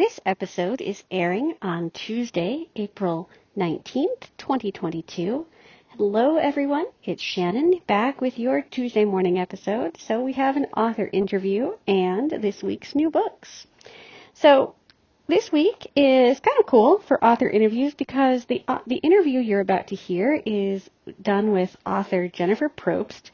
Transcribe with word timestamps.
This 0.00 0.18
episode 0.24 0.80
is 0.80 1.04
airing 1.10 1.56
on 1.60 1.90
Tuesday, 1.90 2.70
April 2.74 3.28
19th, 3.54 4.30
2022. 4.38 5.44
Hello, 5.90 6.36
everyone. 6.38 6.86
It's 7.04 7.22
Shannon 7.22 7.82
back 7.86 8.22
with 8.22 8.38
your 8.38 8.62
Tuesday 8.62 9.04
morning 9.04 9.38
episode. 9.38 9.98
So, 9.98 10.22
we 10.22 10.32
have 10.32 10.56
an 10.56 10.68
author 10.74 11.10
interview 11.12 11.72
and 11.86 12.30
this 12.30 12.62
week's 12.62 12.94
new 12.94 13.10
books. 13.10 13.66
So, 14.32 14.74
this 15.28 15.52
week 15.52 15.92
is 15.94 16.40
kind 16.40 16.58
of 16.58 16.64
cool 16.64 17.00
for 17.06 17.22
author 17.22 17.50
interviews 17.50 17.92
because 17.92 18.46
the, 18.46 18.64
uh, 18.68 18.78
the 18.86 18.96
interview 18.96 19.40
you're 19.40 19.60
about 19.60 19.88
to 19.88 19.96
hear 19.96 20.42
is 20.46 20.88
done 21.20 21.52
with 21.52 21.76
author 21.84 22.26
Jennifer 22.26 22.70
Probst. 22.70 23.32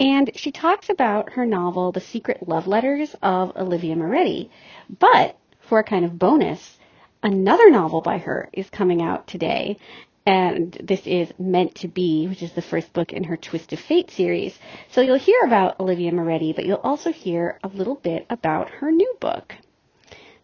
And 0.00 0.32
she 0.34 0.50
talks 0.50 0.90
about 0.90 1.34
her 1.34 1.46
novel, 1.46 1.92
The 1.92 2.00
Secret 2.00 2.48
Love 2.48 2.66
Letters 2.66 3.14
of 3.22 3.56
Olivia 3.56 3.94
Moretti. 3.94 4.50
But 4.90 5.38
for 5.74 5.80
a 5.80 5.82
kind 5.82 6.04
of 6.04 6.16
bonus, 6.20 6.78
another 7.20 7.68
novel 7.68 8.00
by 8.00 8.18
her 8.18 8.48
is 8.52 8.70
coming 8.70 9.02
out 9.02 9.26
today. 9.26 9.76
And 10.24 10.72
this 10.80 11.04
is 11.04 11.32
Meant 11.36 11.74
to 11.74 11.88
Be, 11.88 12.28
which 12.28 12.44
is 12.44 12.52
the 12.52 12.62
first 12.62 12.92
book 12.92 13.12
in 13.12 13.24
her 13.24 13.36
Twist 13.36 13.72
of 13.72 13.80
Fate 13.80 14.12
series. 14.12 14.56
So 14.92 15.00
you'll 15.00 15.18
hear 15.18 15.42
about 15.44 15.80
Olivia 15.80 16.12
Moretti, 16.12 16.52
but 16.52 16.64
you'll 16.64 16.76
also 16.76 17.10
hear 17.10 17.58
a 17.64 17.66
little 17.66 17.96
bit 17.96 18.24
about 18.30 18.70
her 18.70 18.92
new 18.92 19.16
book. 19.18 19.56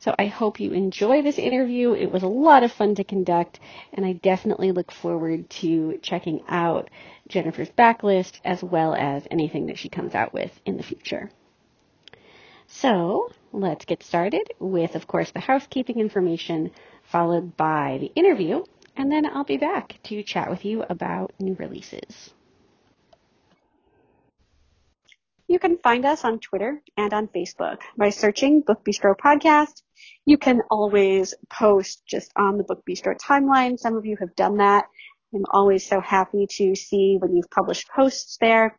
So 0.01 0.17
I 0.19 0.27
hope 0.27 0.59
you 0.59 0.73
enjoy 0.73 1.23
this 1.23 1.39
interview. 1.39 1.93
It 1.93 2.11
was 2.11 2.25
a 2.25 2.27
lot 2.27 2.65
of 2.65 2.73
fun 2.73 2.97
to 2.97 3.05
conduct, 3.05 3.61
and 3.93 4.05
I 4.05 4.15
definitely 4.15 4.73
look 4.73 4.91
forward 4.91 5.49
to 5.61 6.01
checking 6.03 6.43
out 6.49 6.91
Jennifer's 7.29 7.71
backlist 7.71 8.41
as 8.45 8.65
well 8.65 8.97
as 8.97 9.29
anything 9.31 9.67
that 9.67 9.79
she 9.79 9.91
comes 9.91 10.17
out 10.17 10.35
with 10.35 10.51
in 10.67 10.77
the 10.77 10.83
future. 10.83 11.31
So 12.67 13.31
let's 13.53 13.85
get 13.85 14.03
started 14.03 14.53
with, 14.59 14.95
of 14.95 15.07
course, 15.07 15.31
the 15.31 15.41
housekeeping 15.41 15.99
information, 15.99 16.71
followed 17.05 17.57
by 17.57 17.99
the 18.01 18.13
interview, 18.15 18.65
and 18.97 19.11
then 19.11 19.27
I'll 19.27 19.45
be 19.45 19.57
back 19.57 19.99
to 20.05 20.23
chat 20.23 20.51
with 20.51 20.65
you 20.65 20.85
about 20.89 21.33
new 21.39 21.55
releases. 21.55 22.31
You 25.49 25.59
can 25.59 25.79
find 25.79 26.05
us 26.05 26.25
on 26.25 26.39
Twitter 26.39 26.81
and 26.97 27.13
on 27.13 27.27
Facebook 27.27 27.79
by 27.97 28.11
searching 28.11 28.61
Book 28.61 28.85
Bistro 28.85 29.17
Podcast. 29.17 29.83
You 30.25 30.39
can 30.39 30.61
always 30.71 31.35
post 31.51 32.03
just 32.07 32.31
on 32.37 32.57
the 32.57 32.63
Book 32.63 32.85
Bistro 32.89 33.17
timeline. 33.19 33.77
Some 33.77 33.97
of 33.97 34.07
you 34.07 34.17
have 34.21 34.37
done 34.37 34.59
that. 34.59 34.85
I'm 35.35 35.45
always 35.53 35.85
so 35.85 36.01
happy 36.01 36.47
to 36.59 36.77
see 36.77 37.17
when 37.19 37.35
you've 37.35 37.51
published 37.51 37.89
posts 37.89 38.37
there. 38.41 38.79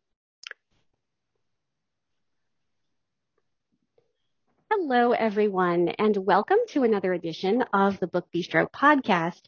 Hello, 4.73 5.11
everyone, 5.11 5.89
and 5.99 6.15
welcome 6.15 6.57
to 6.69 6.83
another 6.83 7.11
edition 7.11 7.61
of 7.73 7.99
the 7.99 8.07
Book 8.07 8.25
Bistro 8.33 8.71
podcast. 8.71 9.41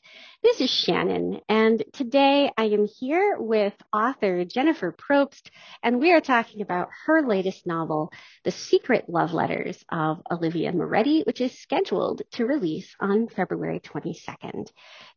This 0.43 0.59
is 0.59 0.69
Shannon, 0.69 1.39
and 1.47 1.81
today 1.93 2.51
I 2.57 2.65
am 2.65 2.85
here 2.99 3.37
with 3.39 3.71
author 3.93 4.43
Jennifer 4.43 4.91
Probst, 4.91 5.49
and 5.81 6.01
we 6.01 6.11
are 6.11 6.19
talking 6.19 6.61
about 6.61 6.89
her 7.05 7.25
latest 7.25 7.65
novel, 7.65 8.11
The 8.43 8.51
Secret 8.51 9.05
Love 9.07 9.31
Letters 9.31 9.81
of 9.89 10.21
Olivia 10.29 10.73
Moretti, 10.73 11.23
which 11.25 11.39
is 11.39 11.57
scheduled 11.57 12.23
to 12.33 12.45
release 12.45 12.93
on 12.99 13.29
February 13.29 13.79
22nd. 13.79 14.69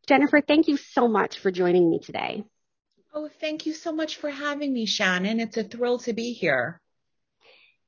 Jennifer, 0.07 0.39
thank 0.39 0.69
you 0.69 0.77
so 0.77 1.09
much 1.09 1.39
for 1.39 1.51
joining 1.51 1.89
me 1.89 1.99
today. 1.99 2.45
Oh, 3.13 3.29
thank 3.41 3.65
you 3.65 3.73
so 3.73 3.91
much 3.91 4.15
for 4.15 4.29
having 4.29 4.71
me, 4.71 4.85
Shannon. 4.85 5.41
It's 5.41 5.57
a 5.57 5.65
thrill 5.65 5.99
to 5.99 6.13
be 6.13 6.31
here. 6.31 6.79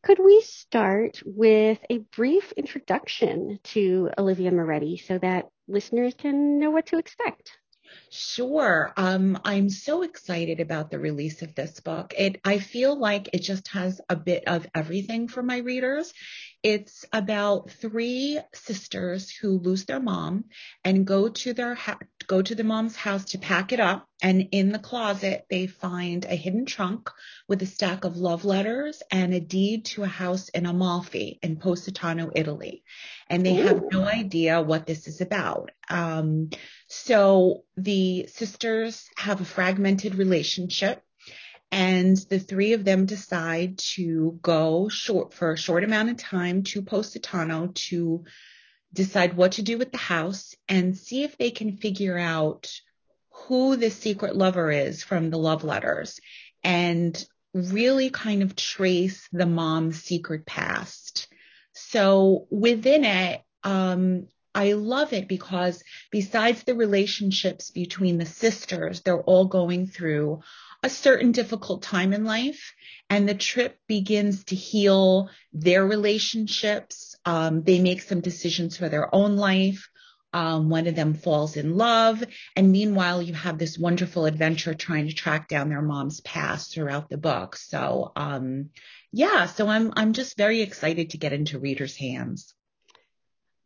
Could 0.02 0.20
we 0.20 0.42
start 0.42 1.22
with 1.26 1.80
a 1.90 1.98
brief 1.98 2.54
introduction 2.54 3.60
to 3.66 4.10
Olivia 4.18 4.52
Moretti 4.52 4.98
so 4.98 5.18
that 5.18 5.50
listeners 5.68 6.14
can 6.18 6.58
know 6.58 6.72
what 6.72 6.86
to 6.88 6.98
expect? 6.98 7.58
Sure. 8.10 8.94
Um, 8.96 9.40
I'm 9.44 9.70
so 9.70 10.04
excited 10.04 10.60
about 10.62 10.90
the 10.90 11.00
release 11.00 11.42
of 11.42 11.54
this 11.54 11.80
book. 11.80 12.14
It, 12.18 12.40
I 12.46 12.60
feel 12.60 12.98
like 12.98 13.30
it 13.34 13.40
just 13.40 13.68
has 13.70 14.00
a 14.10 14.16
bit 14.16 14.48
of 14.48 14.68
everything 14.74 15.28
for 15.28 15.44
my 15.44 15.58
readers. 15.58 16.14
It's 16.62 17.06
about 17.14 17.72
three 17.72 18.40
sisters 18.54 19.32
who 19.32 19.60
lose 19.60 19.86
their 19.86 20.02
mom 20.02 20.46
and 20.84 21.08
go 21.08 21.30
to 21.30 21.54
their 21.54 21.76
ha- 21.76 22.00
go 22.28 22.42
to 22.42 22.54
the 22.54 22.64
mom's 22.64 22.98
house 22.98 23.26
to 23.26 23.38
pack 23.38 23.72
it 23.72 23.80
up. 23.80 24.08
And 24.22 24.50
in 24.52 24.72
the 24.74 24.80
closet, 24.80 25.46
they 25.50 25.68
find 25.68 26.26
a 26.26 26.36
hidden 26.36 26.66
trunk 26.66 27.10
with 27.48 27.62
a 27.62 27.66
stack 27.66 28.04
of 28.04 28.18
love 28.18 28.44
letters 28.44 29.02
and 29.10 29.34
a 29.34 29.40
deed 29.40 29.86
to 29.86 30.04
a 30.04 30.08
house 30.08 30.50
in 30.50 30.66
Amalfi 30.66 31.40
in 31.42 31.56
Positano, 31.56 32.30
Italy. 32.36 32.84
And 33.28 33.46
they 33.46 33.56
Ooh. 33.58 33.68
have 33.68 33.82
no 33.92 34.04
idea 34.04 34.62
what 34.62 34.86
this 34.86 35.08
is 35.08 35.22
about. 35.22 35.72
Um, 35.90 36.50
so 36.88 37.64
the 37.78 38.28
sisters 38.28 39.08
have 39.18 39.40
a 39.40 39.46
fragmented 39.46 40.16
relationship 40.16 41.02
and 41.72 42.18
the 42.18 42.40
three 42.40 42.74
of 42.74 42.84
them 42.84 43.06
decide 43.06 43.78
to 43.78 44.40
go 44.42 44.90
short 44.90 45.34
for 45.34 45.52
a 45.52 45.58
short 45.58 45.84
amount 45.84 46.10
of 46.10 46.18
time 46.18 46.64
to 46.64 46.82
Positano 46.82 47.72
to 47.74 48.24
decide 48.94 49.36
what 49.36 49.54
to 49.54 49.62
do 49.62 49.78
with 49.78 49.92
the 49.92 49.98
house 49.98 50.56
and 50.68 50.98
see 50.98 51.24
if 51.24 51.38
they 51.38 51.52
can 51.52 51.78
figure 51.78 52.18
out 52.18 52.72
who 53.30 53.76
the 53.76 53.92
secret 53.92 54.36
lover 54.36 54.72
is 54.72 55.04
from 55.04 55.30
the 55.30 55.38
love 55.38 55.64
letters 55.64 56.20
and 56.64 57.24
really 57.54 58.10
kind 58.10 58.44
of 58.44 58.56
trace 58.56 59.28
the 59.32 59.46
mom's 59.46 60.02
secret 60.02 60.46
past. 60.46 61.28
So 61.74 62.48
within 62.50 63.06
it, 63.06 63.42
um, 63.64 64.28
I 64.54 64.74
love 64.74 65.14
it 65.14 65.28
because 65.28 65.84
besides 66.12 66.64
the 66.64 66.76
relationships 66.76 67.72
between 67.72 68.18
the 68.18 68.26
sisters, 68.26 69.02
they're 69.02 69.22
all 69.22 69.46
going 69.46 69.88
through 69.88 70.42
a 70.82 70.90
certain 70.90 71.32
difficult 71.32 71.82
time 71.82 72.14
in 72.14 72.24
life 72.24 72.74
and 73.10 73.28
the 73.28 73.36
trip 73.36 73.78
begins 73.88 74.46
to 74.46 74.56
heal 74.56 75.30
their 75.52 75.86
relationships. 75.86 77.16
Um, 77.26 77.64
they 77.64 77.80
make 77.80 78.02
some 78.02 78.22
decisions 78.22 78.78
for 78.78 78.88
their 78.88 79.14
own 79.14 79.36
life. 79.36 79.90
Um, 80.32 80.70
one 80.70 80.86
of 80.86 80.96
them 80.96 81.16
falls 81.16 81.58
in 81.58 81.76
love. 81.76 82.24
And 82.56 82.72
meanwhile, 82.72 83.22
you 83.22 83.34
have 83.34 83.58
this 83.58 83.80
wonderful 83.80 84.26
adventure 84.26 84.76
trying 84.76 85.08
to 85.08 85.14
track 85.14 85.48
down 85.48 85.70
their 85.70 85.82
mom's 85.82 86.22
past 86.22 86.74
throughout 86.74 87.10
the 87.10 87.18
book. 87.18 87.56
So, 87.56 88.12
um, 88.16 88.70
yeah, 89.12 89.48
so 89.48 89.68
I'm, 89.68 89.92
I'm 89.96 90.14
just 90.14 90.38
very 90.38 90.62
excited 90.62 91.10
to 91.10 91.18
get 91.18 91.34
into 91.34 91.60
readers' 91.60 91.98
hands. 91.98 92.54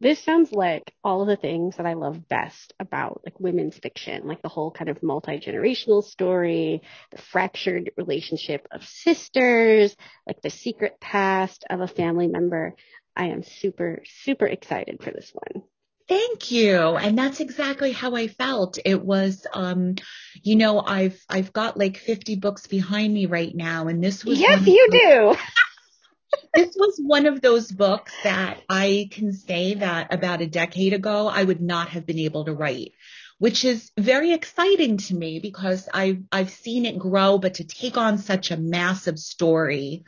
This 0.03 0.21
sounds 0.21 0.51
like 0.51 0.93
all 1.01 1.21
of 1.21 1.29
the 1.29 1.37
things 1.37 1.77
that 1.77 1.85
I 1.85 1.93
love 1.93 2.27
best 2.27 2.73
about 2.77 3.21
like 3.25 3.39
women's 3.39 3.77
fiction, 3.77 4.27
like 4.27 4.41
the 4.41 4.49
whole 4.49 4.69
kind 4.69 4.89
of 4.89 5.01
multi-generational 5.01 6.03
story, 6.03 6.81
the 7.11 7.21
fractured 7.21 7.91
relationship 7.95 8.67
of 8.69 8.85
sisters, 8.85 9.95
like 10.27 10.41
the 10.41 10.49
secret 10.49 10.99
past 10.99 11.63
of 11.69 11.79
a 11.79 11.87
family 11.87 12.27
member. 12.27 12.75
I 13.15 13.27
am 13.27 13.43
super, 13.43 14.03
super 14.23 14.45
excited 14.45 15.01
for 15.01 15.11
this 15.11 15.31
one. 15.33 15.63
Thank 16.09 16.51
you. 16.51 16.97
And 16.97 17.17
that's 17.17 17.39
exactly 17.39 17.93
how 17.93 18.13
I 18.13 18.27
felt. 18.27 18.79
It 18.83 19.01
was, 19.01 19.47
um, 19.53 19.95
you 20.41 20.57
know, 20.57 20.81
I've, 20.81 21.17
I've 21.29 21.53
got 21.53 21.77
like 21.77 21.95
50 21.95 22.35
books 22.35 22.67
behind 22.67 23.13
me 23.13 23.25
right 23.25 23.55
now 23.55 23.87
and 23.87 24.03
this 24.03 24.25
was. 24.25 24.37
Yes, 24.37 24.67
you 24.67 24.85
do. 24.91 25.35
this 26.53 26.75
was 26.75 26.99
one 27.01 27.25
of 27.25 27.41
those 27.41 27.71
books 27.71 28.13
that 28.23 28.61
I 28.69 29.09
can 29.11 29.33
say 29.33 29.75
that 29.75 30.13
about 30.13 30.41
a 30.41 30.47
decade 30.47 30.93
ago, 30.93 31.27
I 31.27 31.43
would 31.43 31.61
not 31.61 31.89
have 31.89 32.05
been 32.05 32.19
able 32.19 32.45
to 32.45 32.53
write, 32.53 32.93
which 33.39 33.65
is 33.65 33.91
very 33.97 34.33
exciting 34.33 34.97
to 34.97 35.15
me 35.15 35.39
because 35.39 35.89
I've, 35.93 36.21
I've 36.31 36.51
seen 36.51 36.85
it 36.85 36.99
grow, 36.99 37.37
but 37.37 37.55
to 37.55 37.63
take 37.63 37.97
on 37.97 38.17
such 38.17 38.51
a 38.51 38.57
massive 38.57 39.19
story 39.19 40.03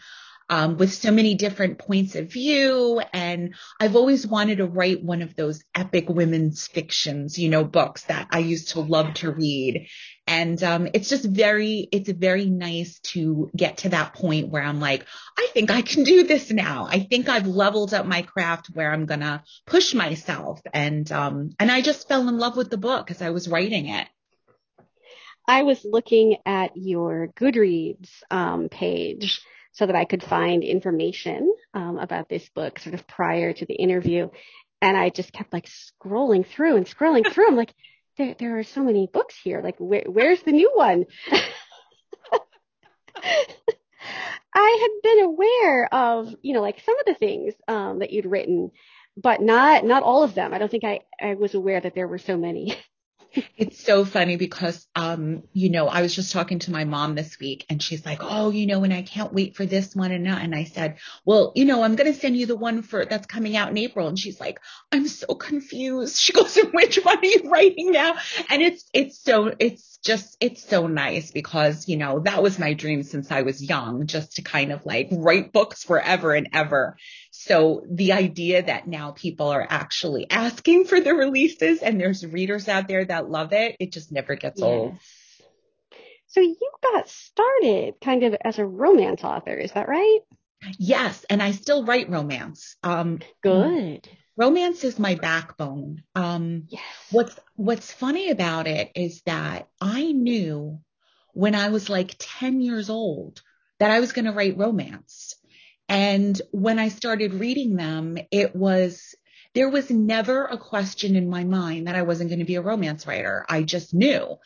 um, 0.50 0.78
with 0.78 0.94
so 0.94 1.12
many 1.12 1.36
different 1.36 1.80
points 1.80 2.16
of 2.16 2.32
view. 2.32 3.02
And 3.14 3.56
I've 3.80 3.96
always 3.96 4.28
wanted 4.28 4.58
to 4.58 4.68
write 4.68 5.04
one 5.04 5.22
of 5.22 5.36
those 5.36 5.64
epic 5.74 6.10
women's 6.10 6.68
fictions, 6.68 7.38
you 7.38 7.50
know, 7.50 7.64
books 7.64 8.04
that 8.04 8.28
I 8.32 8.40
used 8.40 8.70
to 8.70 8.82
love 8.82 9.16
to 9.16 9.32
read. 9.32 9.88
And 10.28 10.62
um, 10.64 10.88
it's 10.94 11.10
just 11.10 11.26
very, 11.26 11.88
it's 11.92 12.10
very 12.10 12.46
nice 12.46 13.00
to 13.12 13.50
get 13.56 13.78
to 13.78 13.90
that 13.90 14.14
point 14.14 14.50
where 14.50 14.64
I'm 14.64 14.80
like, 14.80 15.06
I 15.38 15.48
think 15.54 15.70
I 15.70 15.82
can 15.82 16.04
do 16.04 16.24
this 16.24 16.52
now. 16.52 16.88
I 16.90 17.00
think 17.00 17.30
I've 17.30 17.48
leveled 17.48 17.94
up 17.94 18.06
my 18.06 18.24
craft 18.24 18.68
where 18.74 18.92
I'm 18.92 19.06
gonna 19.06 19.44
push 19.66 19.94
myself. 19.94 20.62
And 20.74 21.12
um, 21.12 21.52
and 21.60 21.72
I 21.72 21.82
just 21.82 22.08
fell 22.08 22.28
in 22.28 22.38
love 22.38 22.58
with 22.58 22.70
the 22.70 22.78
book 22.78 23.12
as 23.12 23.22
I 23.22 23.30
was 23.30 23.48
writing 23.48 23.88
it. 23.88 24.08
I 25.48 25.62
was 25.62 25.86
looking 25.86 26.38
at 26.46 26.72
your 26.76 27.28
Goodreads 27.28 28.10
um, 28.32 28.68
page 28.70 29.42
so 29.76 29.86
that 29.86 29.96
I 29.96 30.06
could 30.06 30.24
find 30.24 30.64
information 30.64 31.54
um, 31.74 31.98
about 31.98 32.30
this 32.30 32.48
book 32.50 32.80
sort 32.80 32.96
of 32.96 33.06
prior 33.08 33.52
to 33.52 33.66
the 33.66 33.76
interview. 33.76 34.30
And 34.82 34.96
I 34.98 35.10
just 35.10 35.34
kept 35.34 35.52
like 35.52 35.68
scrolling 35.68 36.46
through 36.46 36.78
and 36.78 36.86
scrolling 36.86 37.30
through. 37.30 37.48
I'm 37.48 37.58
like, 37.58 37.74
there, 38.18 38.36
there 38.40 38.58
are 38.58 38.64
so 38.64 38.84
many 38.84 39.10
books 39.12 39.36
here. 39.44 39.62
Like, 39.62 39.76
where, 39.78 40.06
where's 40.08 40.42
the 40.44 40.54
new 40.54 40.72
one? 40.74 41.06
I 44.54 44.78
had 44.82 45.02
been 45.04 45.26
aware 45.26 45.94
of, 45.94 46.34
you 46.42 46.54
know, 46.54 46.62
like 46.62 46.82
some 46.86 46.98
of 46.98 47.06
the 47.06 47.16
things 47.16 47.54
um, 47.68 48.00
that 48.00 48.12
you'd 48.12 48.26
written, 48.26 48.72
but 49.18 49.42
not 49.42 49.84
not 49.84 50.04
all 50.04 50.24
of 50.24 50.36
them. 50.36 50.54
I 50.54 50.58
don't 50.58 50.72
think 50.72 50.86
I, 50.86 51.02
I 51.22 51.34
was 51.34 51.54
aware 51.54 51.82
that 51.82 51.96
there 51.96 52.08
were 52.08 52.18
so 52.18 52.38
many. 52.38 52.78
it's 53.58 53.84
so 53.84 54.06
funny 54.06 54.38
because, 54.38 54.88
um, 54.96 55.44
you 55.54 55.70
know, 55.70 55.88
I 55.88 56.02
was 56.02 56.16
just 56.16 56.32
talking 56.32 56.60
to 56.60 56.72
my 56.72 56.84
mom 56.84 57.16
this 57.16 57.40
week 57.40 57.66
and 57.70 57.82
she's 57.82 58.06
like, 58.06 58.20
Oh, 58.22 58.50
you 58.50 58.66
know, 58.68 58.84
and 58.84 58.94
I 58.94 59.02
can't 59.02 59.34
wait 59.34 59.56
for 59.56 59.66
this 59.66 59.96
one. 59.96 60.12
And, 60.12 60.28
and 60.28 60.56
I 60.56 60.66
said, 60.66 60.98
well, 61.26 61.52
you 61.56 61.66
know, 61.66 61.84
I'm 61.84 61.96
going 61.96 62.12
to 62.12 62.20
send 62.20 62.38
you 62.38 62.46
the 62.46 62.56
one 62.56 62.82
for 62.82 63.06
that's 63.06 63.28
coming 63.28 63.56
out 63.56 63.70
in 63.70 63.78
April. 63.78 64.08
And 64.08 64.18
she's 64.18 64.40
like, 64.40 64.60
I'm 64.92 65.08
so 65.08 65.36
confused. 65.36 66.18
She 66.18 66.34
goes, 66.34 66.56
which 66.74 66.98
one 66.98 67.20
are 67.20 67.26
you 67.26 67.50
writing 67.50 67.92
now? 67.92 68.16
And 68.50 68.62
it's, 68.62 68.90
it's 68.94 69.20
so, 69.20 69.54
it's 69.60 69.95
just, 70.06 70.38
it's 70.40 70.64
so 70.64 70.86
nice 70.86 71.32
because, 71.32 71.90
you 71.90 71.98
know, 71.98 72.20
that 72.20 72.44
was 72.44 72.60
my 72.60 72.74
dream 72.74 73.02
since 73.02 73.32
I 73.32 73.42
was 73.42 73.62
young, 73.62 74.06
just 74.06 74.36
to 74.36 74.44
kind 74.44 74.72
of 74.72 74.86
like 74.86 75.10
write 75.12 75.52
books 75.52 75.84
forever 75.84 76.34
and 76.34 76.50
ever. 76.54 76.96
So 77.32 77.84
the 77.90 78.14
idea 78.14 78.64
that 78.64 78.88
now 78.88 79.12
people 79.12 79.48
are 79.48 79.66
actually 79.68 80.30
asking 80.30 80.86
for 80.86 81.02
the 81.02 81.16
releases 81.16 81.82
and 81.82 82.00
there's 82.00 82.26
readers 82.26 82.70
out 82.70 82.88
there 82.88 83.04
that 83.04 83.30
love 83.30 83.52
it, 83.52 83.76
it 83.80 83.92
just 83.92 84.12
never 84.12 84.36
gets 84.36 84.60
yes. 84.60 84.66
old. 84.66 84.96
So 86.28 86.42
you 86.42 86.72
got 86.84 87.10
started 87.10 87.96
kind 88.04 88.24
of 88.24 88.36
as 88.40 88.60
a 88.60 88.66
romance 88.66 89.24
author, 89.24 89.56
is 89.56 89.72
that 89.72 89.88
right? 89.88 90.20
Yes, 90.78 91.26
and 91.30 91.42
I 91.42 91.52
still 91.52 91.84
write 91.84 92.10
romance. 92.10 92.76
Um, 92.84 93.20
Good. 93.42 94.08
Romance 94.38 94.84
is 94.84 95.00
my 95.00 95.16
backbone. 95.16 96.04
Um, 96.14 96.64
yes. 96.70 96.84
What's 97.12 97.40
What's 97.56 97.92
funny 97.92 98.32
about 98.32 98.68
it 98.68 98.92
is 98.96 99.22
that 99.26 99.70
I 99.80 100.12
knew 100.12 100.80
when 101.34 101.56
I 101.56 101.70
was 101.70 101.90
like 101.90 102.16
10 102.20 102.62
years 102.62 102.90
old 102.90 103.42
that 103.80 103.92
I 103.92 104.00
was 104.00 104.12
going 104.12 104.26
to 104.26 104.32
write 104.32 104.58
romance. 104.58 105.36
And 105.88 106.42
when 106.52 106.80
I 106.80 106.90
started 106.90 107.34
reading 107.34 107.76
them, 107.76 108.18
it 108.32 108.56
was, 108.56 109.16
there 109.54 109.70
was 109.70 109.90
never 109.90 110.46
a 110.46 110.58
question 110.58 111.16
in 111.16 111.30
my 111.30 111.44
mind 111.44 111.88
that 111.88 111.96
I 111.96 112.02
wasn't 112.02 112.30
going 112.30 112.40
to 112.40 112.46
be 112.46 112.56
a 112.56 112.62
romance 112.62 113.06
writer. 113.06 113.46
I 113.48 113.64
just 113.64 113.94
knew. 113.94 114.38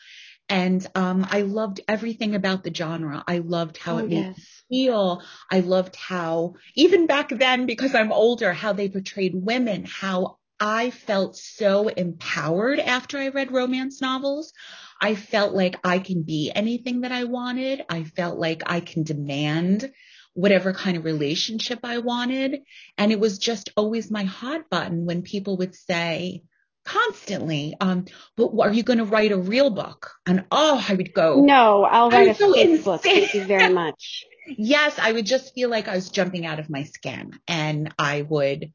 And 0.50 0.84
um, 0.96 1.26
I 1.30 1.42
loved 1.42 1.80
everything 1.86 2.34
about 2.34 2.64
the 2.64 2.74
genre. 2.74 3.22
I 3.26 3.38
loved 3.38 3.76
how 3.76 3.94
oh, 3.94 3.98
it 3.98 4.08
made 4.08 4.16
yes. 4.16 4.36
me 4.36 4.84
feel. 4.84 5.22
I 5.50 5.60
loved 5.60 5.94
how, 5.94 6.54
even 6.74 7.06
back 7.06 7.28
then, 7.28 7.66
because 7.66 7.94
I'm 7.94 8.12
older, 8.12 8.52
how 8.52 8.72
they 8.72 8.88
portrayed 8.88 9.32
women, 9.34 9.84
how 9.86 10.38
I 10.58 10.90
felt 10.90 11.36
so 11.36 11.86
empowered 11.88 12.80
after 12.80 13.16
I 13.16 13.28
read 13.28 13.52
romance 13.52 14.00
novels. 14.02 14.52
I 15.00 15.14
felt 15.14 15.54
like 15.54 15.76
I 15.84 16.00
can 16.00 16.22
be 16.22 16.52
anything 16.54 17.02
that 17.02 17.12
I 17.12 17.24
wanted. 17.24 17.82
I 17.88 18.02
felt 18.02 18.38
like 18.38 18.62
I 18.66 18.80
can 18.80 19.04
demand 19.04 19.90
whatever 20.34 20.72
kind 20.72 20.96
of 20.96 21.04
relationship 21.04 21.80
I 21.84 21.98
wanted. 21.98 22.62
And 22.98 23.12
it 23.12 23.20
was 23.20 23.38
just 23.38 23.70
always 23.76 24.10
my 24.10 24.24
hot 24.24 24.68
button 24.68 25.06
when 25.06 25.22
people 25.22 25.56
would 25.58 25.74
say, 25.74 26.42
constantly, 26.90 27.74
um, 27.80 28.06
but 28.36 28.50
are 28.58 28.72
you 28.72 28.82
going 28.82 28.98
to 28.98 29.04
write 29.04 29.32
a 29.32 29.38
real 29.38 29.70
book? 29.70 30.12
And 30.26 30.44
oh, 30.50 30.84
I 30.88 30.94
would 30.94 31.14
go, 31.14 31.40
no, 31.40 31.84
I'll 31.84 32.10
write 32.10 32.30
a 32.30 32.34
so 32.34 32.82
book. 32.82 33.02
Thank 33.02 33.34
you 33.34 33.44
very 33.44 33.72
much. 33.72 34.24
yes, 34.46 34.98
I 34.98 35.12
would 35.12 35.26
just 35.26 35.54
feel 35.54 35.70
like 35.70 35.86
I 35.86 35.94
was 35.94 36.10
jumping 36.10 36.46
out 36.46 36.58
of 36.58 36.68
my 36.68 36.84
skin 36.84 37.38
and 37.46 37.94
I 37.98 38.22
would, 38.22 38.72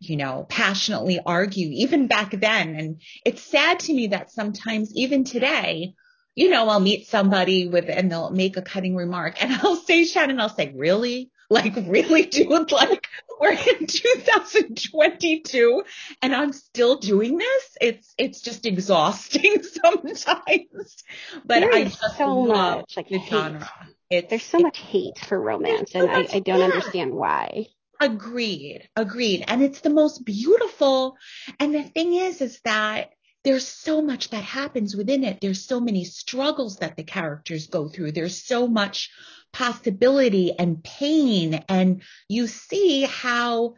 you 0.00 0.16
know, 0.16 0.46
passionately 0.48 1.20
argue 1.24 1.68
even 1.72 2.06
back 2.06 2.32
then. 2.32 2.74
And 2.74 3.00
it's 3.24 3.42
sad 3.42 3.80
to 3.80 3.94
me 3.94 4.08
that 4.08 4.30
sometimes 4.30 4.94
even 4.94 5.24
today, 5.24 5.94
you 6.34 6.50
know, 6.50 6.68
I'll 6.68 6.80
meet 6.80 7.06
somebody 7.06 7.68
with, 7.68 7.86
and 7.88 8.10
they'll 8.10 8.30
make 8.30 8.56
a 8.56 8.62
cutting 8.62 8.94
remark 8.94 9.42
and 9.42 9.52
I'll 9.62 9.76
say, 9.76 10.04
Shannon, 10.04 10.40
I'll 10.40 10.48
say, 10.48 10.74
really? 10.76 11.30
Like 11.50 11.74
really 11.76 12.26
dude, 12.26 12.72
like 12.72 13.06
we're 13.40 13.52
in 13.52 13.86
2022 13.86 15.82
and 16.22 16.34
I'm 16.34 16.52
still 16.52 16.96
doing 16.96 17.38
this. 17.38 17.76
It's, 17.80 18.14
it's 18.16 18.40
just 18.40 18.66
exhausting 18.66 19.62
sometimes, 19.84 21.04
but 21.44 21.60
there 21.60 21.72
I 21.72 21.84
just 21.84 22.16
so 22.16 22.28
love 22.38 22.78
much, 22.78 22.96
like 22.96 23.08
the 23.08 23.18
hate. 23.18 23.30
genre. 23.30 23.70
It's, 24.10 24.30
There's 24.30 24.44
so 24.44 24.58
much 24.58 24.78
hate 24.78 25.18
for 25.18 25.40
romance 25.40 25.92
so 25.92 26.00
and 26.00 26.10
I, 26.10 26.36
I 26.36 26.40
don't 26.40 26.62
understand 26.62 27.14
why. 27.14 27.66
Agreed. 28.00 28.88
Agreed. 28.96 29.44
And 29.46 29.62
it's 29.62 29.80
the 29.80 29.90
most 29.90 30.24
beautiful. 30.24 31.16
And 31.58 31.74
the 31.74 31.82
thing 31.82 32.14
is, 32.14 32.40
is 32.40 32.60
that 32.64 33.10
there's 33.44 33.68
so 33.68 34.00
much 34.00 34.30
that 34.30 34.42
happens 34.42 34.96
within 34.96 35.22
it. 35.22 35.40
There's 35.40 35.66
so 35.66 35.78
many 35.78 36.04
struggles 36.04 36.78
that 36.78 36.96
the 36.96 37.04
characters 37.04 37.66
go 37.66 37.88
through. 37.88 38.12
There's 38.12 38.42
so 38.42 38.66
much 38.66 39.10
possibility 39.52 40.52
and 40.58 40.82
pain. 40.82 41.62
And 41.68 42.02
you 42.28 42.46
see 42.46 43.02
how 43.02 43.74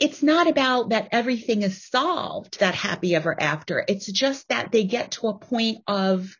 it's 0.00 0.22
not 0.22 0.48
about 0.48 0.90
that 0.90 1.08
everything 1.12 1.62
is 1.62 1.86
solved, 1.86 2.58
that 2.58 2.74
happy 2.74 3.14
ever 3.14 3.40
after. 3.40 3.84
It's 3.86 4.10
just 4.10 4.48
that 4.48 4.72
they 4.72 4.84
get 4.84 5.12
to 5.12 5.28
a 5.28 5.38
point 5.38 5.78
of, 5.86 6.36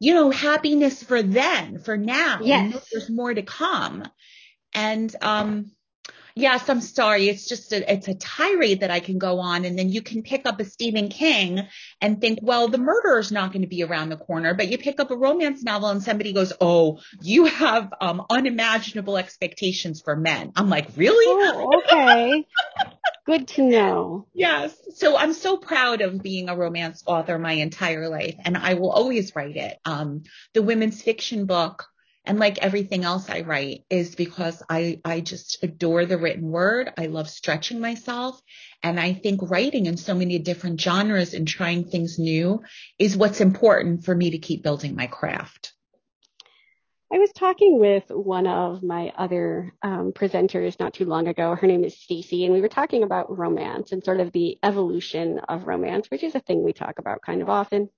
you 0.00 0.12
know, 0.12 0.30
happiness 0.30 1.02
for 1.02 1.22
then, 1.22 1.78
for 1.78 1.96
now. 1.96 2.40
Yes. 2.42 2.88
there's 2.92 3.08
more 3.08 3.32
to 3.32 3.42
come. 3.42 4.02
And, 4.74 5.14
um, 5.22 5.70
yes, 6.36 6.68
I'm 6.68 6.80
sorry. 6.80 7.28
It's 7.28 7.48
just 7.48 7.72
a, 7.72 7.92
it's 7.92 8.06
a 8.06 8.14
tirade 8.14 8.80
that 8.80 8.90
I 8.90 9.00
can 9.00 9.18
go 9.18 9.40
on. 9.40 9.64
And 9.64 9.76
then 9.76 9.88
you 9.88 10.02
can 10.02 10.22
pick 10.22 10.46
up 10.46 10.60
a 10.60 10.64
Stephen 10.64 11.08
King 11.08 11.66
and 12.00 12.20
think, 12.20 12.38
well, 12.42 12.68
the 12.68 12.78
murderer 12.78 13.18
is 13.18 13.32
not 13.32 13.52
going 13.52 13.62
to 13.62 13.68
be 13.68 13.82
around 13.82 14.10
the 14.10 14.16
corner, 14.16 14.54
but 14.54 14.68
you 14.68 14.78
pick 14.78 15.00
up 15.00 15.10
a 15.10 15.16
romance 15.16 15.64
novel 15.64 15.88
and 15.88 16.02
somebody 16.02 16.32
goes, 16.32 16.52
Oh, 16.60 17.00
you 17.22 17.46
have 17.46 17.92
um, 18.00 18.24
unimaginable 18.30 19.16
expectations 19.16 20.02
for 20.02 20.14
men. 20.14 20.52
I'm 20.54 20.68
like, 20.68 20.88
really? 20.96 21.24
Oh, 21.26 21.82
okay. 21.82 22.46
Good 23.24 23.48
to 23.48 23.62
know. 23.62 24.26
Yes. 24.38 24.76
So 24.94 25.16
I'm 25.16 25.32
so 25.32 25.56
proud 25.56 26.02
of 26.02 26.22
being 26.22 26.48
a 26.48 26.56
romance 26.56 27.02
author 27.06 27.38
my 27.38 27.52
entire 27.52 28.08
life 28.08 28.36
and 28.44 28.56
I 28.56 28.74
will 28.74 28.90
always 28.90 29.34
write 29.34 29.56
it. 29.56 29.78
Um, 29.84 30.24
the 30.52 30.62
women's 30.62 31.02
fiction 31.02 31.46
book 31.46 31.86
and 32.26 32.38
like 32.40 32.58
everything 32.58 33.04
else 33.04 33.30
I 33.30 33.42
write 33.42 33.84
is 33.88 34.14
because 34.14 34.62
I, 34.68 35.00
I 35.04 35.20
just 35.20 35.62
adore 35.62 36.04
the 36.04 36.18
written 36.18 36.50
word. 36.50 36.90
I 36.98 37.06
love 37.06 37.30
stretching 37.30 37.80
myself. 37.80 38.40
And 38.82 38.98
I 38.98 39.12
think 39.14 39.40
writing 39.42 39.86
in 39.86 39.96
so 39.96 40.14
many 40.14 40.38
different 40.40 40.80
genres 40.80 41.34
and 41.34 41.46
trying 41.46 41.84
things 41.84 42.18
new 42.18 42.62
is 42.98 43.16
what's 43.16 43.40
important 43.40 44.04
for 44.04 44.14
me 44.14 44.30
to 44.30 44.38
keep 44.38 44.62
building 44.62 44.96
my 44.96 45.06
craft. 45.06 45.72
I 47.12 47.18
was 47.18 47.30
talking 47.30 47.78
with 47.78 48.04
one 48.08 48.48
of 48.48 48.82
my 48.82 49.12
other 49.16 49.72
um, 49.80 50.12
presenters 50.12 50.80
not 50.80 50.92
too 50.92 51.04
long 51.04 51.28
ago. 51.28 51.54
Her 51.54 51.68
name 51.68 51.84
is 51.84 51.96
Stacy, 51.96 52.44
and 52.44 52.52
we 52.52 52.60
were 52.60 52.68
talking 52.68 53.04
about 53.04 53.38
romance 53.38 53.92
and 53.92 54.02
sort 54.02 54.18
of 54.18 54.32
the 54.32 54.58
evolution 54.64 55.38
of 55.48 55.68
romance, 55.68 56.10
which 56.10 56.24
is 56.24 56.34
a 56.34 56.40
thing 56.40 56.64
we 56.64 56.72
talk 56.72 56.98
about 56.98 57.22
kind 57.22 57.42
of 57.42 57.48
often. 57.48 57.90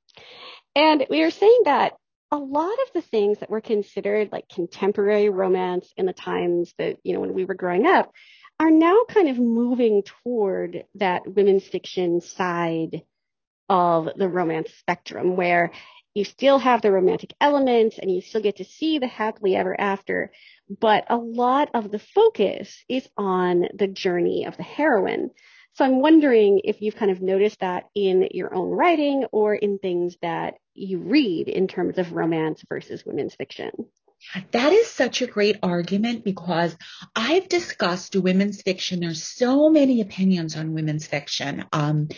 And 0.76 1.06
we 1.08 1.23
were 1.23 1.30
saying 1.30 1.62
that 1.64 1.94
a 2.30 2.37
lot 2.37 2.73
of 2.87 2.92
the 2.94 3.02
things 3.02 3.38
that 3.38 3.50
were 3.50 3.61
considered 3.61 4.30
like 4.32 4.49
contemporary 4.49 5.30
romance 5.30 5.92
in 5.97 6.06
the 6.06 6.12
times 6.12 6.75
that, 6.78 6.97
you 7.02 7.14
know, 7.14 7.20
when 7.20 7.35
we 7.35 7.44
were 7.44 7.54
growing 7.54 7.87
up 7.87 8.12
are 8.61 8.70
now 8.70 9.04
kind 9.08 9.28
of 9.28 9.38
moving 9.38 10.02
toward 10.02 10.85
that 10.97 11.26
women's 11.26 11.66
fiction 11.66 12.20
side 12.20 13.02
of 13.68 14.08
the 14.16 14.28
romance 14.28 14.73
spectrum 14.75 15.37
where 15.37 15.70
you 16.14 16.25
still 16.25 16.58
have 16.58 16.82
the 16.82 16.90
romantic 16.90 17.32
elements 17.40 17.99
and 17.99 18.11
you 18.11 18.20
still 18.20 18.40
get 18.40 18.56
to 18.56 18.64
see 18.64 18.99
the 18.99 19.06
happily 19.06 19.54
ever 19.54 19.78
after, 19.80 20.32
but 20.80 21.04
a 21.08 21.16
lot 21.16 21.70
of 21.75 21.90
the 21.90 21.99
focus 21.99 22.82
is 22.88 23.08
on 23.16 23.68
the 23.75 23.87
journey 23.87 24.44
of 24.47 24.56
the 24.56 24.62
heroine. 24.62 25.30
So 25.75 25.85
I'm 25.85 26.00
wondering 26.00 26.62
if 26.64 26.82
you've 26.82 26.97
kind 26.97 27.12
of 27.12 27.23
noticed 27.23 27.61
that 27.61 27.85
in 27.94 28.28
your 28.32 28.52
own 28.52 28.70
writing 28.70 29.26
or 29.30 29.54
in 29.54 29.78
things 29.78 30.16
that 30.23 30.54
you 30.78 30.99
read 30.99 31.49
in 31.49 31.68
terms 31.68 31.99
of 31.99 32.12
romance 32.12 32.64
versus 32.68 33.04
women's 33.04 33.35
fiction. 33.35 33.70
That 34.50 34.73
is 34.73 34.88
such 34.88 35.23
a 35.23 35.28
great 35.28 35.58
argument 35.62 36.25
because 36.25 36.76
I've 37.14 37.49
discussed 37.49 38.16
women's 38.16 38.62
fiction. 38.62 39.00
There's 39.00 39.23
so 39.23 39.70
many 39.70 40.00
opinions 40.00 40.56
on 40.56 40.75
women's 40.75 41.06
fiction 41.06 41.64
um, 41.73 42.08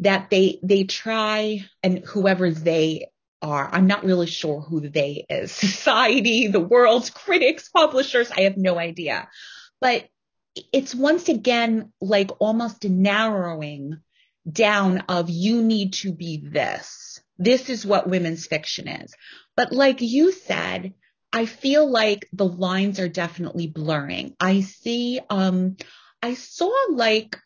that 0.00 0.30
they 0.30 0.58
they 0.62 0.84
try 0.84 1.66
and 1.82 1.98
whoever 1.98 2.50
they 2.50 3.10
are, 3.42 3.68
I'm 3.72 3.86
not 3.86 4.04
really 4.04 4.26
sure 4.26 4.60
who 4.60 4.88
they 4.88 5.26
is. 5.28 5.52
Society, 5.52 6.48
the 6.48 6.60
world, 6.60 7.12
critics, 7.14 7.68
publishers, 7.68 8.30
I 8.30 8.42
have 8.42 8.56
no 8.56 8.78
idea. 8.78 9.28
But 9.80 10.08
it's 10.72 10.94
once 10.94 11.28
again 11.28 11.92
like 12.00 12.30
almost 12.38 12.84
a 12.84 12.88
narrowing 12.88 14.00
down 14.50 14.98
of 15.08 15.30
you 15.30 15.62
need 15.62 15.92
to 15.94 16.12
be 16.12 16.42
this. 16.42 17.20
This 17.40 17.70
is 17.70 17.86
what 17.86 18.08
women's 18.08 18.46
fiction 18.46 18.86
is. 18.86 19.14
But 19.56 19.72
like 19.72 20.00
you 20.00 20.30
said, 20.30 20.94
I 21.32 21.46
feel 21.46 21.90
like 21.90 22.28
the 22.32 22.46
lines 22.46 23.00
are 23.00 23.08
definitely 23.08 23.66
blurring. 23.66 24.36
I 24.38 24.60
see, 24.60 25.20
um, 25.30 25.76
I 26.22 26.34
saw 26.34 26.70
like 26.90 27.36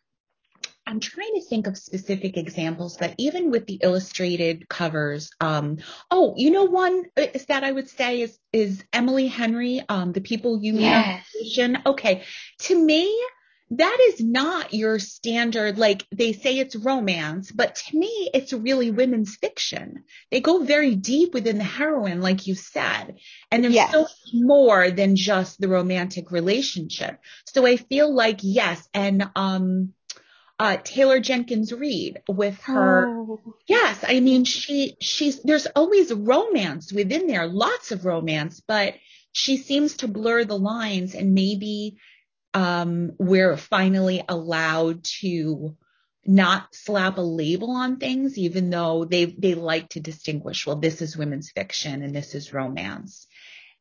I'm 0.86 1.00
trying 1.00 1.34
to 1.34 1.40
think 1.40 1.66
of 1.66 1.78
specific 1.78 2.36
examples, 2.36 2.98
but 2.98 3.14
even 3.16 3.50
with 3.50 3.66
the 3.66 3.78
illustrated 3.82 4.68
covers, 4.68 5.30
um, 5.40 5.78
oh, 6.10 6.34
you 6.36 6.50
know, 6.50 6.64
one 6.64 7.04
is 7.16 7.46
that 7.46 7.64
I 7.64 7.72
would 7.72 7.88
say 7.88 8.20
is, 8.20 8.38
is 8.52 8.84
Emily 8.92 9.26
Henry, 9.26 9.80
um, 9.88 10.12
the 10.12 10.20
people 10.20 10.62
you 10.62 10.74
meet 10.74 10.82
yes. 10.82 11.24
Okay. 11.86 12.24
To 12.60 12.78
me, 12.78 13.18
that 13.70 13.98
is 14.10 14.20
not 14.20 14.74
your 14.74 14.98
standard, 14.98 15.78
like 15.78 16.06
they 16.12 16.32
say 16.32 16.58
it's 16.58 16.76
romance, 16.76 17.50
but 17.50 17.76
to 17.76 17.96
me, 17.96 18.30
it's 18.34 18.52
really 18.52 18.90
women's 18.90 19.36
fiction. 19.36 20.04
They 20.30 20.40
go 20.40 20.62
very 20.62 20.94
deep 20.94 21.32
within 21.34 21.58
the 21.58 21.64
heroine, 21.64 22.20
like 22.20 22.46
you 22.46 22.54
said, 22.54 23.16
and 23.50 23.64
there's 23.64 23.74
yes. 23.74 23.90
so 23.90 24.02
much 24.02 24.10
more 24.34 24.90
than 24.90 25.16
just 25.16 25.60
the 25.60 25.68
romantic 25.68 26.30
relationship. 26.30 27.18
So 27.46 27.66
I 27.66 27.76
feel 27.76 28.14
like, 28.14 28.40
yes. 28.42 28.86
And, 28.92 29.30
um, 29.34 29.94
uh, 30.58 30.76
Taylor 30.84 31.18
Jenkins 31.18 31.72
Reid 31.72 32.22
with 32.28 32.60
her. 32.62 33.08
Oh. 33.08 33.40
Yes, 33.66 34.04
I 34.06 34.20
mean 34.20 34.44
she 34.44 34.96
she's 35.00 35.42
there's 35.42 35.66
always 35.66 36.12
romance 36.12 36.92
within 36.92 37.26
there, 37.26 37.48
lots 37.48 37.90
of 37.90 38.04
romance, 38.04 38.62
but 38.66 38.94
she 39.32 39.56
seems 39.56 39.96
to 39.96 40.08
blur 40.08 40.44
the 40.44 40.56
lines 40.56 41.16
and 41.16 41.34
maybe 41.34 41.96
um, 42.54 43.12
we're 43.18 43.56
finally 43.56 44.22
allowed 44.28 45.04
to 45.20 45.76
not 46.24 46.74
slap 46.74 47.18
a 47.18 47.22
label 47.22 47.72
on 47.72 47.98
things, 47.98 48.38
even 48.38 48.70
though 48.70 49.04
they 49.04 49.26
they 49.26 49.54
like 49.54 49.90
to 49.90 50.00
distinguish. 50.00 50.66
Well, 50.66 50.76
this 50.76 51.02
is 51.02 51.16
women's 51.16 51.50
fiction 51.50 52.02
and 52.02 52.14
this 52.14 52.34
is 52.34 52.54
romance. 52.54 53.26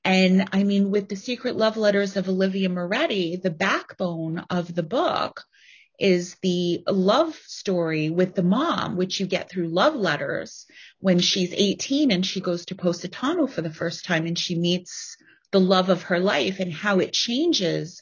And 0.04 0.50
I 0.52 0.64
mean, 0.64 0.92
with 0.92 1.08
the 1.08 1.16
secret 1.16 1.56
love 1.56 1.78
letters 1.78 2.18
of 2.18 2.28
Olivia 2.28 2.68
Moretti, 2.68 3.38
the 3.38 3.52
backbone 3.52 4.40
of 4.50 4.74
the 4.74 4.84
book 4.84 5.44
is 6.00 6.36
the 6.42 6.84
love 6.88 7.36
story 7.46 8.10
with 8.10 8.36
the 8.36 8.44
mom, 8.44 8.98
which 8.98 9.20
you 9.20 9.28
get 9.28 9.50
through 9.50 9.68
love 9.68 9.96
letters 9.96 10.66
when 11.00 11.20
she's 11.20 11.54
18 11.54 12.12
and 12.12 12.26
she 12.26 12.42
goes 12.42 12.66
to 12.66 12.76
Positano 12.76 13.48
for 13.48 13.62
the 13.62 13.70
first 13.70 14.04
time 14.04 14.26
and 14.26 14.38
she 14.38 14.56
meets 14.56 15.16
the 15.52 15.62
love 15.62 15.90
of 15.90 16.04
her 16.04 16.20
life 16.20 16.60
and 16.60 16.74
how 16.74 17.00
it 17.00 17.14
changes 17.14 18.02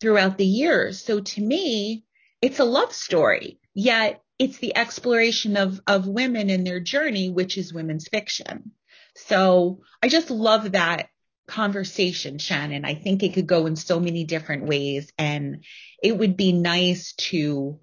throughout 0.00 0.38
the 0.38 0.46
years. 0.46 1.04
So 1.04 1.20
to 1.20 1.40
me, 1.40 2.04
it's 2.40 2.58
a 2.58 2.64
love 2.64 2.92
story, 2.92 3.60
yet 3.74 4.22
it's 4.38 4.58
the 4.58 4.76
exploration 4.76 5.56
of, 5.56 5.80
of 5.86 6.06
women 6.06 6.48
and 6.48 6.66
their 6.66 6.80
journey, 6.80 7.28
which 7.28 7.58
is 7.58 7.74
women's 7.74 8.08
fiction. 8.08 8.72
So 9.14 9.80
I 10.02 10.08
just 10.08 10.30
love 10.30 10.72
that 10.72 11.08
conversation, 11.46 12.38
Shannon. 12.38 12.84
I 12.84 12.94
think 12.94 13.22
it 13.22 13.34
could 13.34 13.46
go 13.46 13.66
in 13.66 13.76
so 13.76 14.00
many 14.00 14.24
different 14.24 14.66
ways 14.66 15.12
and 15.18 15.64
it 16.02 16.16
would 16.16 16.36
be 16.36 16.52
nice 16.52 17.12
to 17.14 17.78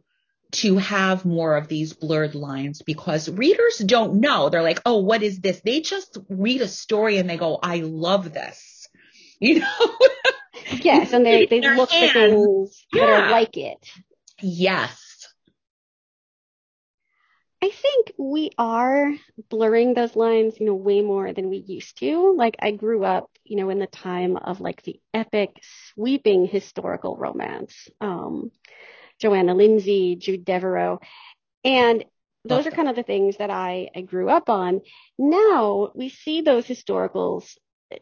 to 0.49 0.77
have 0.77 1.25
more 1.25 1.57
of 1.57 1.67
these 1.67 1.91
blurred 1.91 2.33
lines 2.33 2.81
because 2.81 3.27
readers 3.29 3.79
don't 3.79 4.21
know. 4.21 4.47
They're 4.49 4.63
like, 4.63 4.81
"Oh, 4.85 4.99
what 4.99 5.21
is 5.21 5.41
this?" 5.41 5.59
They 5.59 5.81
just 5.81 6.17
read 6.29 6.61
a 6.61 6.69
story 6.69 7.17
and 7.17 7.29
they 7.29 7.35
go, 7.35 7.59
"I 7.61 7.79
love 7.79 8.33
this." 8.33 8.73
You 9.39 9.59
know? 9.59 9.97
Yes, 10.71 11.13
and 11.13 11.25
they 11.25 11.45
they 11.45 11.61
look 11.61 11.89
for 11.89 12.07
things 12.07 12.85
yeah. 12.93 13.05
that 13.05 13.09
are 13.09 13.31
like 13.31 13.57
it. 13.57 13.89
Yes. 14.41 15.03
I 17.59 17.71
think 17.71 18.11
we 18.19 18.51
are 18.59 19.13
blurring 19.49 19.95
those 19.95 20.15
lines, 20.15 20.59
you 20.59 20.67
know, 20.67 20.75
way 20.75 21.01
more 21.01 21.33
than 21.33 21.49
we 21.49 21.57
used 21.57 21.97
to. 21.99 22.35
Like 22.35 22.55
I 22.61 22.71
grew 22.71 23.03
up, 23.03 23.31
you 23.43 23.57
know, 23.57 23.71
in 23.71 23.79
the 23.79 23.87
time 23.87 24.37
of 24.37 24.61
like 24.61 24.83
the 24.83 24.99
epic 25.11 25.59
sweeping 25.93 26.45
historical 26.45 27.17
romance. 27.17 27.89
Um, 27.99 28.51
Johanna 29.19 29.55
Lindsey, 29.55 30.15
Jude 30.15 30.45
Deveraux. 30.45 30.99
And 31.63 32.05
those 32.45 32.67
are 32.67 32.71
kind 32.71 32.87
of 32.87 32.95
the 32.95 33.03
things 33.03 33.37
that 33.37 33.49
I, 33.49 33.89
I 33.95 34.01
grew 34.01 34.29
up 34.29 34.49
on. 34.49 34.81
Now 35.17 35.91
we 35.95 36.09
see 36.09 36.41
those 36.41 36.65
historicals 36.65 37.57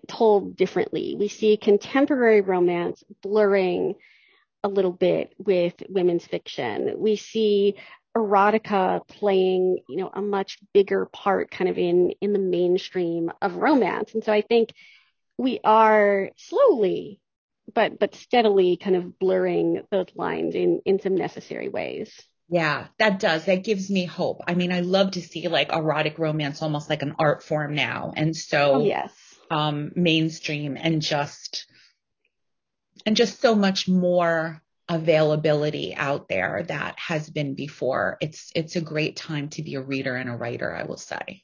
told 0.07 0.55
differently. 0.55 1.15
We 1.17 1.27
see 1.27 1.57
contemporary 1.57 2.41
romance 2.41 3.03
blurring 3.21 3.95
a 4.63 4.67
little 4.67 4.91
bit 4.91 5.33
with 5.37 5.75
women's 5.89 6.25
fiction. 6.25 6.95
We 6.97 7.15
see 7.15 7.75
erotica 8.17 9.07
playing, 9.07 9.79
you 9.87 9.97
know, 9.97 10.09
a 10.13 10.21
much 10.21 10.57
bigger 10.73 11.05
part 11.05 11.51
kind 11.51 11.69
of 11.69 11.77
in 11.77 12.13
in 12.21 12.33
the 12.33 12.39
mainstream 12.39 13.31
of 13.41 13.55
romance. 13.55 14.13
And 14.13 14.23
so 14.23 14.31
I 14.31 14.41
think 14.41 14.73
we 15.37 15.59
are 15.63 16.31
slowly 16.37 17.19
but 17.73 17.99
but 17.99 18.15
steadily 18.15 18.77
kind 18.77 18.95
of 18.95 19.19
blurring 19.19 19.83
those 19.91 20.07
lines 20.15 20.55
in 20.55 20.81
in 20.85 20.99
some 20.99 21.15
necessary 21.15 21.69
ways. 21.69 22.11
Yeah, 22.47 22.87
that 22.99 23.19
does. 23.19 23.45
That 23.45 23.63
gives 23.63 23.89
me 23.89 24.05
hope. 24.05 24.41
I 24.47 24.53
mean, 24.53 24.71
I 24.71 24.81
love 24.81 25.11
to 25.11 25.21
see 25.21 25.47
like 25.47 25.71
erotic 25.71 26.19
romance 26.19 26.61
almost 26.61 26.89
like 26.89 27.01
an 27.01 27.15
art 27.17 27.43
form 27.43 27.73
now. 27.73 28.13
And 28.15 28.35
so 28.35 28.75
oh, 28.75 28.85
yes. 28.85 29.11
Um 29.51 29.91
mainstream 29.95 30.77
and 30.79 31.01
just 31.01 31.65
and 33.05 33.15
just 33.15 33.41
so 33.41 33.55
much 33.55 33.87
more 33.87 34.61
availability 34.87 35.95
out 35.95 36.27
there 36.27 36.63
that 36.67 36.97
has 36.99 37.29
been 37.29 37.55
before. 37.55 38.17
It's 38.21 38.51
it's 38.55 38.75
a 38.75 38.81
great 38.81 39.15
time 39.15 39.49
to 39.49 39.63
be 39.63 39.75
a 39.75 39.81
reader 39.81 40.15
and 40.15 40.29
a 40.29 40.35
writer, 40.35 40.73
I 40.73 40.83
will 40.83 40.97
say. 40.97 41.43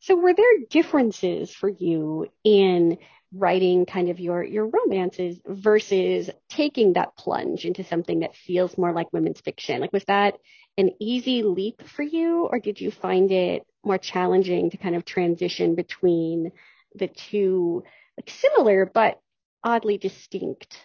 So 0.00 0.16
were 0.16 0.34
there 0.34 0.58
differences 0.68 1.50
for 1.50 1.68
you 1.68 2.26
in 2.42 2.98
writing 3.32 3.86
kind 3.86 4.08
of 4.08 4.18
your 4.18 4.42
your 4.42 4.66
romances 4.66 5.40
versus 5.46 6.30
taking 6.48 6.94
that 6.94 7.16
plunge 7.16 7.64
into 7.64 7.84
something 7.84 8.20
that 8.20 8.34
feels 8.34 8.76
more 8.76 8.92
like 8.92 9.12
women's 9.12 9.40
fiction? 9.40 9.80
Like 9.80 9.92
was 9.92 10.04
that 10.04 10.38
an 10.78 10.90
easy 10.98 11.42
leap 11.42 11.82
for 11.82 12.02
you 12.02 12.46
or 12.50 12.58
did 12.58 12.80
you 12.80 12.90
find 12.90 13.30
it 13.30 13.66
more 13.84 13.98
challenging 13.98 14.70
to 14.70 14.76
kind 14.76 14.94
of 14.94 15.04
transition 15.04 15.74
between 15.74 16.52
the 16.94 17.08
two 17.08 17.82
like 18.16 18.30
similar 18.30 18.86
but 18.86 19.20
oddly 19.62 19.98
distinct 19.98 20.76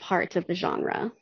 parts 0.00 0.36
of 0.36 0.46
the 0.46 0.54
genre? 0.54 1.12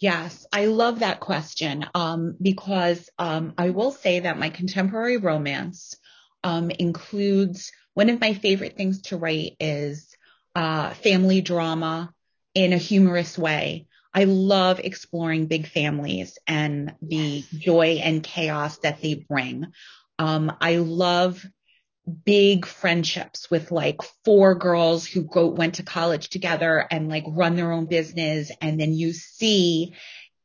Yes, 0.00 0.46
I 0.52 0.66
love 0.66 1.00
that 1.00 1.18
question 1.20 1.84
um, 1.94 2.36
because 2.40 3.10
um, 3.18 3.54
I 3.58 3.70
will 3.70 3.90
say 3.90 4.20
that 4.20 4.38
my 4.38 4.48
contemporary 4.50 5.16
romance 5.16 5.96
um, 6.44 6.70
includes 6.70 7.72
one 7.94 8.08
of 8.08 8.20
my 8.20 8.34
favorite 8.34 8.76
things 8.76 9.02
to 9.02 9.16
write 9.16 9.56
is 9.58 10.14
uh, 10.54 10.94
family 10.94 11.40
drama 11.40 12.14
in 12.54 12.72
a 12.72 12.78
humorous 12.78 13.36
way. 13.36 13.87
I 14.14 14.24
love 14.24 14.80
exploring 14.80 15.46
big 15.46 15.66
families 15.66 16.38
and 16.46 16.94
the 17.02 17.16
yes. 17.16 17.44
joy 17.50 18.00
and 18.02 18.22
chaos 18.22 18.78
that 18.78 19.00
they 19.02 19.14
bring. 19.14 19.66
Um, 20.18 20.52
I 20.60 20.76
love 20.76 21.44
big 22.24 22.66
friendships 22.66 23.50
with 23.50 23.70
like 23.70 24.00
four 24.24 24.54
girls 24.54 25.06
who 25.06 25.22
go 25.22 25.48
went 25.48 25.74
to 25.74 25.82
college 25.82 26.30
together 26.30 26.86
and 26.90 27.08
like 27.08 27.24
run 27.28 27.56
their 27.56 27.72
own 27.72 27.86
business 27.86 28.50
and 28.60 28.80
then 28.80 28.94
you 28.94 29.12
see 29.12 29.94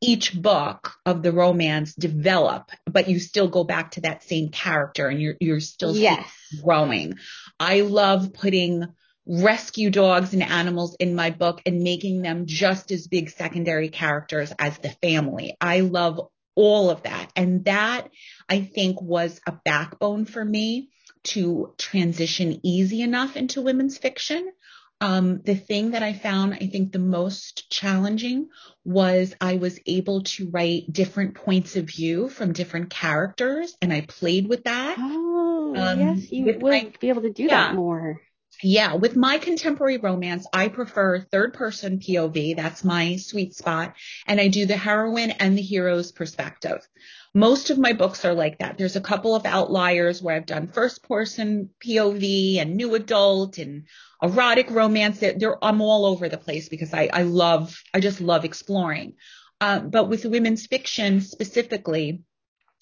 each 0.01 0.33
book 0.33 0.93
of 1.05 1.23
the 1.23 1.31
romance 1.31 1.95
develop 1.95 2.69
but 2.85 3.07
you 3.07 3.19
still 3.19 3.47
go 3.47 3.63
back 3.63 3.91
to 3.91 4.01
that 4.01 4.23
same 4.23 4.49
character 4.49 5.07
and 5.07 5.21
you're 5.21 5.35
you're 5.39 5.61
still 5.61 5.95
yes. 5.95 6.29
growing 6.61 7.13
i 7.59 7.79
love 7.79 8.33
putting 8.33 8.85
rescue 9.25 9.89
dogs 9.89 10.33
and 10.33 10.43
animals 10.43 10.95
in 10.99 11.15
my 11.15 11.29
book 11.29 11.61
and 11.65 11.81
making 11.81 12.21
them 12.21 12.45
just 12.45 12.91
as 12.91 13.07
big 13.07 13.29
secondary 13.29 13.89
characters 13.89 14.51
as 14.59 14.77
the 14.79 14.89
family 15.01 15.55
i 15.61 15.79
love 15.79 16.19
all 16.55 16.89
of 16.89 17.03
that 17.03 17.31
and 17.35 17.65
that 17.65 18.09
i 18.49 18.61
think 18.61 19.01
was 19.01 19.39
a 19.47 19.53
backbone 19.63 20.25
for 20.25 20.43
me 20.43 20.89
to 21.23 21.73
transition 21.77 22.59
easy 22.63 23.01
enough 23.01 23.35
into 23.35 23.61
women's 23.61 23.97
fiction. 23.97 24.51
Um, 25.01 25.41
the 25.43 25.55
thing 25.55 25.91
that 25.91 26.03
I 26.03 26.13
found, 26.13 26.53
I 26.53 26.67
think, 26.67 26.91
the 26.91 26.99
most 26.99 27.69
challenging 27.69 28.49
was 28.85 29.33
I 29.41 29.57
was 29.57 29.79
able 29.85 30.23
to 30.23 30.49
write 30.49 30.91
different 30.91 31.35
points 31.35 31.75
of 31.75 31.85
view 31.85 32.29
from 32.29 32.53
different 32.53 32.89
characters, 32.89 33.75
and 33.81 33.91
I 33.91 34.01
played 34.01 34.47
with 34.47 34.63
that. 34.63 34.95
Oh, 34.97 35.73
um, 35.75 35.99
yes, 35.99 36.31
you 36.31 36.57
my, 36.59 36.91
be 36.99 37.09
able 37.09 37.23
to 37.23 37.33
do 37.33 37.43
yeah, 37.43 37.49
that 37.49 37.75
more. 37.75 38.21
Yeah, 38.61 38.95
with 38.95 39.15
my 39.15 39.39
contemporary 39.39 39.97
romance, 39.97 40.45
I 40.53 40.67
prefer 40.67 41.19
third 41.19 41.53
person 41.53 41.99
POV. 41.99 42.55
That's 42.55 42.83
my 42.83 43.17
sweet 43.17 43.55
spot. 43.55 43.95
And 44.27 44.39
I 44.39 44.47
do 44.47 44.65
the 44.65 44.77
heroine 44.77 45.31
and 45.31 45.57
the 45.57 45.61
hero's 45.61 46.11
perspective. 46.11 46.87
Most 47.33 47.71
of 47.71 47.79
my 47.79 47.93
books 47.93 48.25
are 48.25 48.33
like 48.33 48.59
that. 48.59 48.77
There's 48.77 48.95
a 48.95 49.01
couple 49.01 49.35
of 49.35 49.45
outliers 49.45 50.21
where 50.21 50.35
I've 50.35 50.45
done 50.45 50.67
first 50.67 51.03
person 51.03 51.71
POV 51.85 52.59
and 52.59 52.75
new 52.75 52.93
adult 52.95 53.57
and 53.57 53.87
erotic 54.21 54.69
romance. 54.69 55.19
They're, 55.19 55.63
I'm 55.63 55.81
all 55.81 56.05
over 56.05 56.29
the 56.29 56.37
place 56.37 56.69
because 56.69 56.93
I, 56.93 57.09
I 57.11 57.23
love, 57.23 57.81
I 57.93 57.99
just 57.99 58.21
love 58.21 58.45
exploring. 58.45 59.15
Um, 59.59 59.89
but 59.89 60.09
with 60.09 60.25
women's 60.25 60.67
fiction 60.67 61.21
specifically, 61.21 62.21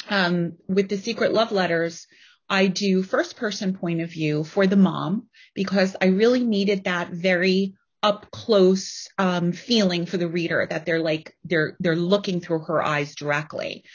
um, 0.09 0.57
with 0.67 0.89
the 0.89 0.97
secret 0.97 1.31
love 1.33 1.51
letters, 1.51 2.07
I 2.51 2.67
do 2.67 3.01
first 3.01 3.37
person 3.37 3.77
point 3.77 4.01
of 4.01 4.11
view 4.11 4.43
for 4.43 4.67
the 4.67 4.75
mom 4.75 5.27
because 5.55 5.95
I 6.01 6.07
really 6.07 6.43
needed 6.43 6.83
that 6.83 7.09
very 7.09 7.75
up 8.03 8.29
close 8.29 9.07
um, 9.17 9.53
feeling 9.53 10.05
for 10.05 10.17
the 10.17 10.27
reader 10.27 10.67
that 10.69 10.85
they're 10.85 10.99
like 10.99 11.33
they're 11.45 11.77
they're 11.79 11.95
looking 11.95 12.41
through 12.41 12.65
her 12.65 12.83
eyes 12.83 13.15
directly. 13.15 13.85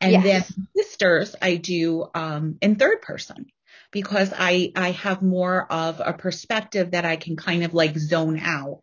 And 0.00 0.12
yes. 0.12 0.48
then 0.48 0.66
sisters 0.74 1.36
I 1.42 1.56
do 1.56 2.06
um, 2.14 2.56
in 2.62 2.76
third 2.76 3.02
person 3.02 3.46
because 3.90 4.32
I 4.34 4.72
I 4.74 4.92
have 4.92 5.20
more 5.20 5.70
of 5.70 6.00
a 6.04 6.14
perspective 6.14 6.92
that 6.92 7.04
I 7.04 7.16
can 7.16 7.36
kind 7.36 7.64
of 7.64 7.74
like 7.74 7.98
zone 7.98 8.38
out 8.38 8.80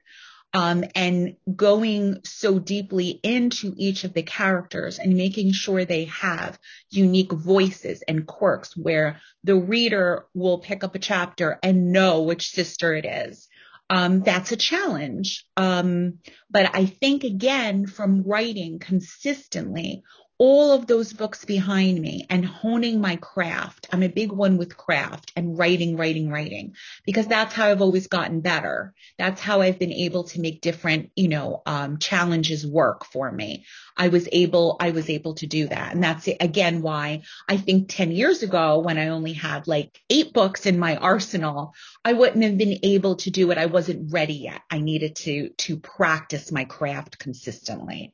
um, 0.53 0.83
and 0.95 1.35
going 1.55 2.19
so 2.23 2.59
deeply 2.59 3.19
into 3.23 3.73
each 3.75 4.03
of 4.03 4.13
the 4.13 4.23
characters 4.23 4.99
and 4.99 5.15
making 5.15 5.51
sure 5.51 5.83
they 5.83 6.05
have 6.05 6.59
unique 6.91 7.31
voices 7.31 8.03
and 8.07 8.27
quirks 8.27 8.77
where 8.77 9.19
the 9.43 9.55
reader 9.55 10.25
will 10.33 10.59
pick 10.59 10.83
up 10.83 10.93
a 10.93 10.99
chapter 10.99 11.59
and 11.63 11.91
know 11.91 12.21
which 12.21 12.51
sister 12.51 12.93
it 12.95 13.05
is. 13.05 13.47
Um, 13.89 14.21
that's 14.21 14.51
a 14.51 14.57
challenge. 14.57 15.45
Um, 15.57 16.19
but 16.49 16.69
I 16.73 16.85
think 16.85 17.23
again, 17.23 17.85
from 17.85 18.23
writing 18.23 18.79
consistently, 18.79 20.03
all 20.43 20.73
of 20.73 20.87
those 20.87 21.13
books 21.13 21.45
behind 21.45 21.97
me 22.01 22.25
and 22.29 22.45
honing 22.45 22.99
my 22.99 23.15
craft. 23.15 23.87
I'm 23.93 24.03
a 24.03 24.09
big 24.09 24.29
one 24.29 24.57
with 24.57 24.75
craft 24.75 25.31
and 25.37 25.57
writing, 25.57 25.95
writing, 25.95 26.29
writing, 26.29 26.75
because 27.05 27.27
that's 27.27 27.53
how 27.53 27.67
I've 27.67 27.81
always 27.81 28.07
gotten 28.07 28.41
better. 28.41 28.93
That's 29.17 29.39
how 29.39 29.61
I've 29.61 29.79
been 29.79 29.93
able 29.93 30.25
to 30.25 30.41
make 30.41 30.59
different, 30.59 31.11
you 31.15 31.29
know, 31.29 31.61
um, 31.65 31.97
challenges 31.97 32.67
work 32.67 33.05
for 33.05 33.31
me. 33.31 33.65
I 33.95 34.09
was 34.09 34.27
able, 34.33 34.75
I 34.81 34.91
was 34.91 35.09
able 35.09 35.35
to 35.35 35.47
do 35.47 35.67
that. 35.67 35.93
And 35.93 36.03
that's 36.03 36.27
again 36.27 36.81
why 36.81 37.21
I 37.47 37.55
think 37.55 37.87
10 37.87 38.11
years 38.11 38.43
ago 38.43 38.79
when 38.79 38.97
I 38.97 39.07
only 39.07 39.31
had 39.31 39.65
like 39.65 39.97
eight 40.09 40.33
books 40.33 40.65
in 40.65 40.77
my 40.77 40.97
arsenal, 40.97 41.73
I 42.03 42.11
wouldn't 42.11 42.43
have 42.43 42.57
been 42.57 42.79
able 42.83 43.15
to 43.15 43.31
do 43.31 43.49
it. 43.51 43.57
I 43.57 43.67
wasn't 43.67 44.11
ready 44.11 44.33
yet. 44.33 44.59
I 44.69 44.79
needed 44.79 45.15
to, 45.23 45.51
to 45.59 45.77
practice 45.77 46.51
my 46.51 46.65
craft 46.65 47.17
consistently 47.17 48.13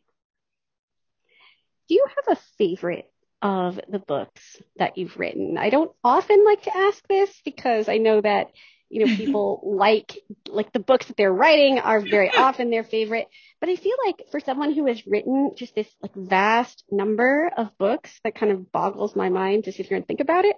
do 1.89 1.95
you 1.95 2.05
have 2.15 2.37
a 2.37 2.41
favorite 2.57 3.11
of 3.41 3.79
the 3.89 3.99
books 3.99 4.41
that 4.77 4.97
you've 4.97 5.17
written? 5.17 5.57
I 5.57 5.69
don't 5.69 5.91
often 6.03 6.45
like 6.45 6.63
to 6.63 6.77
ask 6.77 7.05
this 7.07 7.29
because 7.43 7.89
I 7.89 7.97
know 7.97 8.21
that 8.21 8.51
you 8.89 9.05
know 9.05 9.15
people 9.15 9.61
like 9.77 10.17
like 10.47 10.71
the 10.73 10.79
books 10.79 11.07
that 11.07 11.17
they're 11.17 11.33
writing 11.33 11.79
are 11.79 11.99
very 11.99 12.29
often 12.37 12.69
their 12.69 12.83
favorite 12.83 13.27
but 13.59 13.69
i 13.69 13.75
feel 13.75 13.95
like 14.05 14.23
for 14.31 14.39
someone 14.39 14.73
who 14.73 14.87
has 14.87 15.05
written 15.05 15.51
just 15.55 15.75
this 15.75 15.87
like 16.01 16.13
vast 16.15 16.83
number 16.91 17.51
of 17.55 17.77
books 17.77 18.19
that 18.23 18.33
kind 18.33 18.51
of 18.51 18.71
boggles 18.71 19.15
my 19.15 19.29
mind 19.29 19.65
to 19.65 19.71
sit 19.71 19.85
here 19.85 19.97
and 19.97 20.07
think 20.07 20.19
about 20.19 20.45
it 20.45 20.55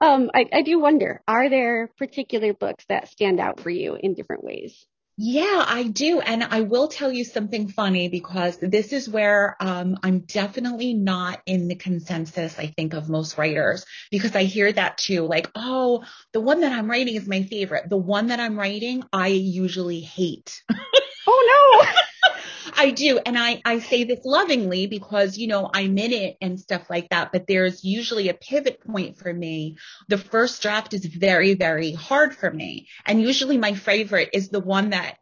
um 0.00 0.30
I, 0.34 0.46
I 0.52 0.62
do 0.62 0.80
wonder 0.80 1.22
are 1.28 1.48
there 1.48 1.88
particular 1.96 2.52
books 2.52 2.84
that 2.88 3.08
stand 3.08 3.38
out 3.38 3.60
for 3.60 3.70
you 3.70 3.96
in 4.00 4.14
different 4.14 4.42
ways 4.42 4.84
yeah, 5.22 5.62
I 5.68 5.82
do. 5.82 6.20
And 6.20 6.42
I 6.42 6.62
will 6.62 6.88
tell 6.88 7.12
you 7.12 7.24
something 7.24 7.68
funny 7.68 8.08
because 8.08 8.56
this 8.56 8.94
is 8.94 9.06
where 9.06 9.54
um, 9.60 9.98
I'm 10.02 10.20
definitely 10.20 10.94
not 10.94 11.42
in 11.44 11.68
the 11.68 11.74
consensus, 11.74 12.58
I 12.58 12.68
think, 12.68 12.94
of 12.94 13.10
most 13.10 13.36
writers 13.36 13.84
because 14.10 14.34
I 14.34 14.44
hear 14.44 14.72
that 14.72 14.96
too. 14.96 15.26
Like, 15.26 15.50
oh, 15.54 16.04
the 16.32 16.40
one 16.40 16.62
that 16.62 16.72
I'm 16.72 16.88
writing 16.90 17.16
is 17.16 17.28
my 17.28 17.42
favorite. 17.42 17.90
The 17.90 17.98
one 17.98 18.28
that 18.28 18.40
I'm 18.40 18.58
writing, 18.58 19.02
I 19.12 19.26
usually 19.26 20.00
hate. 20.00 20.62
oh, 21.26 21.82
no. 21.84 22.00
I 22.80 22.92
do. 22.92 23.20
And 23.26 23.38
I, 23.38 23.60
I 23.66 23.78
say 23.80 24.04
this 24.04 24.20
lovingly 24.24 24.86
because, 24.86 25.36
you 25.36 25.48
know, 25.48 25.70
I'm 25.70 25.98
in 25.98 26.12
it 26.14 26.38
and 26.40 26.58
stuff 26.58 26.88
like 26.88 27.10
that. 27.10 27.30
But 27.30 27.46
there's 27.46 27.84
usually 27.84 28.30
a 28.30 28.34
pivot 28.34 28.80
point 28.80 29.18
for 29.18 29.30
me. 29.30 29.76
The 30.08 30.16
first 30.16 30.62
draft 30.62 30.94
is 30.94 31.04
very, 31.04 31.52
very 31.52 31.92
hard 31.92 32.34
for 32.34 32.50
me. 32.50 32.88
And 33.04 33.20
usually 33.20 33.58
my 33.58 33.74
favorite 33.74 34.30
is 34.32 34.48
the 34.48 34.60
one 34.60 34.90
that 34.90 35.18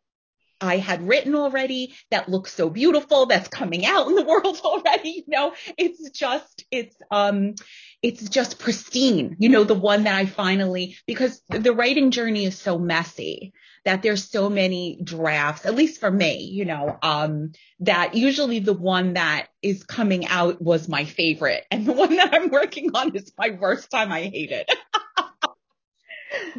I 0.61 0.79
had 0.79 1.07
written 1.07 1.35
already 1.35 1.95
that 2.11 2.29
looks 2.29 2.53
so 2.53 2.69
beautiful 2.71 3.27
that's 3.27 3.49
coming 3.49 3.87
out 3.87 4.09
in 4.09 4.15
the 4.15 4.25
world 4.27 4.61
already. 4.65 5.11
You 5.11 5.25
know, 5.29 5.55
it's 5.77 6.11
just, 6.11 6.65
it's, 6.71 6.97
um, 7.11 7.55
it's 8.03 8.29
just 8.29 8.59
pristine, 8.59 9.37
you 9.39 9.49
know, 9.49 9.65
the 9.65 9.75
one 9.75 10.05
that 10.05 10.15
I 10.15 10.27
finally, 10.27 10.97
because 11.07 11.41
the 11.49 11.73
writing 11.73 12.11
journey 12.11 12.45
is 12.45 12.59
so 12.59 12.79
messy 12.79 13.53
that 13.85 14.03
there's 14.03 14.31
so 14.31 14.51
many 14.51 15.01
drafts, 15.03 15.65
at 15.65 15.75
least 15.75 16.01
for 16.01 16.11
me, 16.11 16.43
you 16.45 16.65
know, 16.65 16.99
um, 17.03 17.53
that 17.81 18.15
usually 18.15 18.59
the 18.59 18.75
one 18.75 19.15
that 19.15 19.49
is 19.63 19.83
coming 19.85 20.27
out 20.27 20.61
was 20.61 20.89
my 20.89 21.05
favorite 21.05 21.65
and 21.71 21.87
the 21.87 21.93
one 21.93 22.17
that 22.17 22.35
I'm 22.35 22.51
working 22.51 22.91
on 22.95 23.17
is 23.17 23.33
my 23.39 23.51
worst 23.51 23.91
time. 23.91 24.13
I 24.13 24.23
hate 24.23 24.51
it. 24.53 24.71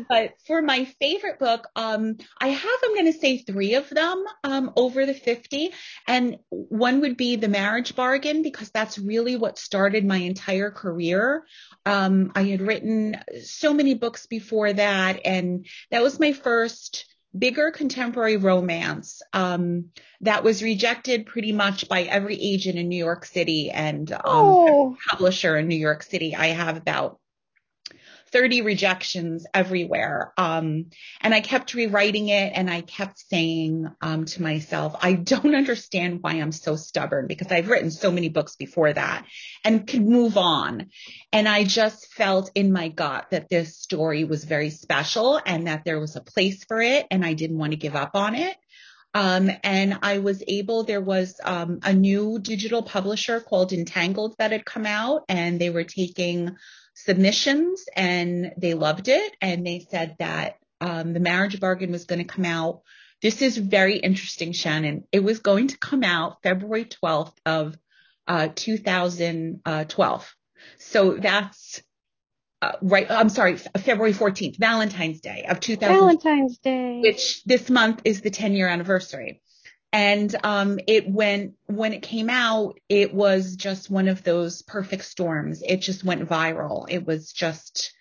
but 0.09 0.33
for 0.45 0.61
my 0.61 0.85
favorite 0.99 1.39
book, 1.39 1.67
um, 1.75 2.17
I 2.39 2.47
have, 2.47 2.79
I'm 2.83 2.93
going 2.93 3.11
to 3.11 3.19
say 3.19 3.37
three 3.37 3.75
of 3.75 3.89
them, 3.89 4.23
um, 4.43 4.71
over 4.75 5.05
the 5.05 5.13
50. 5.13 5.71
And 6.07 6.37
one 6.49 7.01
would 7.01 7.17
be 7.17 7.35
The 7.35 7.47
Marriage 7.47 7.95
Bargain, 7.95 8.41
because 8.41 8.69
that's 8.71 8.97
really 8.97 9.35
what 9.35 9.57
started 9.57 10.05
my 10.05 10.17
entire 10.17 10.71
career. 10.71 11.45
Um, 11.85 12.31
I 12.35 12.43
had 12.43 12.61
written 12.61 13.17
so 13.43 13.73
many 13.73 13.93
books 13.93 14.25
before 14.25 14.73
that, 14.73 15.21
and 15.25 15.65
that 15.91 16.03
was 16.03 16.19
my 16.19 16.33
first 16.33 17.05
bigger 17.37 17.71
contemporary 17.71 18.37
romance 18.37 19.21
um, 19.33 19.85
that 20.21 20.43
was 20.43 20.63
rejected 20.63 21.27
pretty 21.27 21.51
much 21.51 21.87
by 21.87 22.03
every 22.03 22.35
agent 22.35 22.77
in 22.77 22.89
New 22.89 22.97
York 22.97 23.25
City 23.25 23.69
and 23.69 24.11
um, 24.11 24.21
oh. 24.25 24.97
publisher 25.09 25.57
in 25.57 25.67
New 25.67 25.77
York 25.77 26.03
City. 26.03 26.35
I 26.35 26.47
have 26.47 26.77
about 26.77 27.19
30 28.31 28.61
rejections 28.61 29.45
everywhere. 29.53 30.33
Um, 30.37 30.87
and 31.21 31.33
I 31.33 31.41
kept 31.41 31.73
rewriting 31.73 32.29
it 32.29 32.53
and 32.55 32.69
I 32.69 32.81
kept 32.81 33.19
saying 33.29 33.87
um, 34.01 34.25
to 34.25 34.41
myself, 34.41 34.95
I 35.01 35.13
don't 35.13 35.55
understand 35.63 36.19
why 36.21 36.33
I'm 36.33 36.51
so 36.51 36.75
stubborn 36.75 37.27
because 37.27 37.51
I've 37.51 37.69
written 37.69 37.91
so 37.91 38.11
many 38.11 38.29
books 38.29 38.55
before 38.55 38.93
that 38.93 39.25
and 39.63 39.87
could 39.87 40.05
move 40.05 40.37
on. 40.37 40.89
And 41.31 41.47
I 41.47 41.63
just 41.63 42.13
felt 42.13 42.51
in 42.55 42.71
my 42.71 42.89
gut 42.89 43.27
that 43.31 43.49
this 43.49 43.77
story 43.77 44.23
was 44.23 44.43
very 44.43 44.69
special 44.69 45.39
and 45.45 45.67
that 45.67 45.83
there 45.85 45.99
was 45.99 46.15
a 46.15 46.21
place 46.21 46.63
for 46.63 46.81
it 46.81 47.07
and 47.11 47.25
I 47.25 47.33
didn't 47.33 47.57
want 47.57 47.71
to 47.71 47.77
give 47.77 47.95
up 47.95 48.11
on 48.15 48.35
it. 48.35 48.55
Um, 49.13 49.49
and 49.63 49.99
I 50.03 50.19
was 50.19 50.43
able, 50.47 50.83
there 50.83 51.01
was 51.01 51.39
um, 51.43 51.79
a 51.81 51.93
new 51.93 52.37
digital 52.39 52.83
publisher 52.83 53.39
called 53.39 53.73
Entangled 53.73 54.35
that 54.37 54.51
had 54.51 54.65
come 54.65 54.85
out 54.85 55.23
and 55.27 55.59
they 55.59 55.71
were 55.71 55.83
taking 55.83 56.57
submissions 57.05 57.85
and 57.95 58.53
they 58.57 58.73
loved 58.73 59.07
it. 59.07 59.35
And 59.41 59.65
they 59.65 59.85
said 59.89 60.15
that 60.19 60.57
um, 60.81 61.13
the 61.13 61.19
marriage 61.19 61.59
bargain 61.59 61.91
was 61.91 62.05
going 62.05 62.19
to 62.19 62.33
come 62.33 62.45
out. 62.45 62.81
This 63.21 63.41
is 63.41 63.57
very 63.57 63.97
interesting, 63.97 64.53
Shannon. 64.53 65.03
It 65.11 65.23
was 65.23 65.39
going 65.39 65.67
to 65.69 65.77
come 65.77 66.03
out 66.03 66.41
February 66.41 66.85
12th 66.85 67.33
of 67.45 67.77
uh, 68.27 68.49
2012. 68.55 70.35
So 70.77 71.17
that's 71.17 71.81
uh, 72.61 72.73
right. 72.81 73.09
I'm 73.09 73.29
sorry, 73.29 73.57
February 73.57 74.13
14th, 74.13 74.57
Valentine's 74.57 75.21
Day 75.21 75.45
of 75.47 75.59
2000. 75.59 75.95
Valentine's 75.95 76.57
Day. 76.59 76.99
Which 77.01 77.43
this 77.45 77.69
month 77.69 78.01
is 78.05 78.21
the 78.21 78.29
10 78.29 78.53
year 78.53 78.67
anniversary. 78.67 79.41
And 79.91 80.35
um, 80.43 80.79
it 80.87 81.09
went 81.09 81.55
when 81.65 81.93
it 81.93 82.03
came 82.03 82.29
out, 82.29 82.79
it 82.89 83.13
was 83.13 83.55
just 83.55 83.89
one 83.89 84.07
of 84.07 84.23
those 84.23 84.61
perfect 84.61 85.05
storms. 85.05 85.63
It 85.65 85.77
just 85.77 86.03
went 86.03 86.29
viral. 86.29 86.85
It 86.89 87.07
was 87.07 87.31
just 87.31 87.93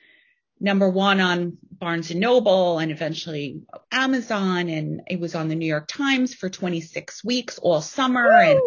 number 0.61 0.89
one 0.91 1.21
on 1.21 1.57
Barnes 1.71 2.11
and 2.11 2.21
Noble 2.21 2.79
and 2.79 2.91
eventually 2.91 3.63
Amazon, 3.91 4.69
and 4.69 5.03
it 5.07 5.19
was 5.19 5.35
on 5.35 5.49
the 5.49 5.55
New 5.55 5.67
York 5.67 5.89
Times 5.89 6.35
for 6.35 6.51
26 6.51 7.25
weeks 7.25 7.59
all 7.59 7.81
summer. 7.81 8.25
Woo! 8.25 8.35
And 8.35 8.61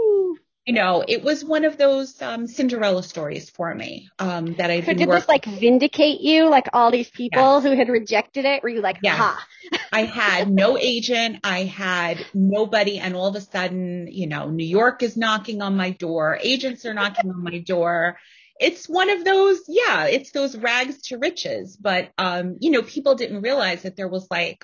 you 0.66 0.74
know, 0.74 1.04
it 1.08 1.24
was 1.24 1.44
one 1.44 1.66
of 1.66 1.78
those 1.78 2.22
um, 2.22 2.48
Cinderella 2.48 3.02
stories 3.04 3.50
for 3.50 3.74
me 3.74 4.10
um, 4.20 4.54
that 4.56 4.70
I 4.70 4.82
so 4.82 4.94
did 4.94 5.10
this 5.10 5.28
like 5.28 5.46
vindicate 5.46 6.22
you, 6.22 6.50
like 6.50 6.68
all 6.74 6.92
these 6.92 7.10
people 7.10 7.56
yes. 7.56 7.64
who 7.64 7.76
had 7.76 7.90
rejected 7.90 8.46
it? 8.46 8.62
Were 8.62 8.70
you 8.70 8.82
like, 8.82 8.98
yes. 9.02 9.18
ha? 9.18 9.46
I 9.92 10.04
had 10.06 10.50
no 10.50 10.78
agent, 10.78 11.40
I 11.44 11.64
had 11.64 12.26
nobody, 12.34 13.00
and 13.00 13.16
all 13.16 13.28
of 13.28 13.36
a 13.36 13.42
sudden, 13.42 14.08
you 14.10 14.28
know, 14.28 14.50
New 14.50 14.66
York 14.66 15.04
is 15.04 15.18
knocking 15.18 15.62
on 15.62 15.76
my 15.76 15.92
door, 15.92 16.40
agents 16.42 16.86
are 16.86 16.94
knocking 16.94 17.30
on 17.30 17.44
my 17.44 17.60
door. 17.60 18.18
It's 18.60 18.88
one 18.88 19.10
of 19.10 19.26
those, 19.26 19.62
yeah, 19.68 20.06
it's 20.06 20.32
those 20.32 20.56
rags 20.56 21.02
to 21.08 21.18
riches. 21.18 21.76
But 21.76 22.12
um, 22.18 22.58
you 22.62 22.72
know, 22.72 22.84
people 22.84 23.16
didn't 23.16 23.42
realize 23.42 23.82
that 23.84 23.96
there 23.98 24.08
was 24.08 24.28
like 24.32 24.64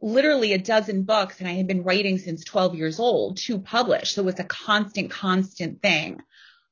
literally 0.00 0.52
a 0.52 0.58
dozen 0.58 1.04
books 1.04 1.38
and 1.38 1.48
I 1.48 1.52
had 1.52 1.66
been 1.66 1.84
writing 1.84 2.18
since 2.18 2.44
12 2.44 2.74
years 2.74 2.98
old 2.98 3.36
to 3.38 3.58
publish. 3.58 4.14
So 4.14 4.22
it 4.22 4.26
was 4.26 4.40
a 4.40 4.44
constant, 4.44 5.10
constant 5.10 5.80
thing. 5.80 6.20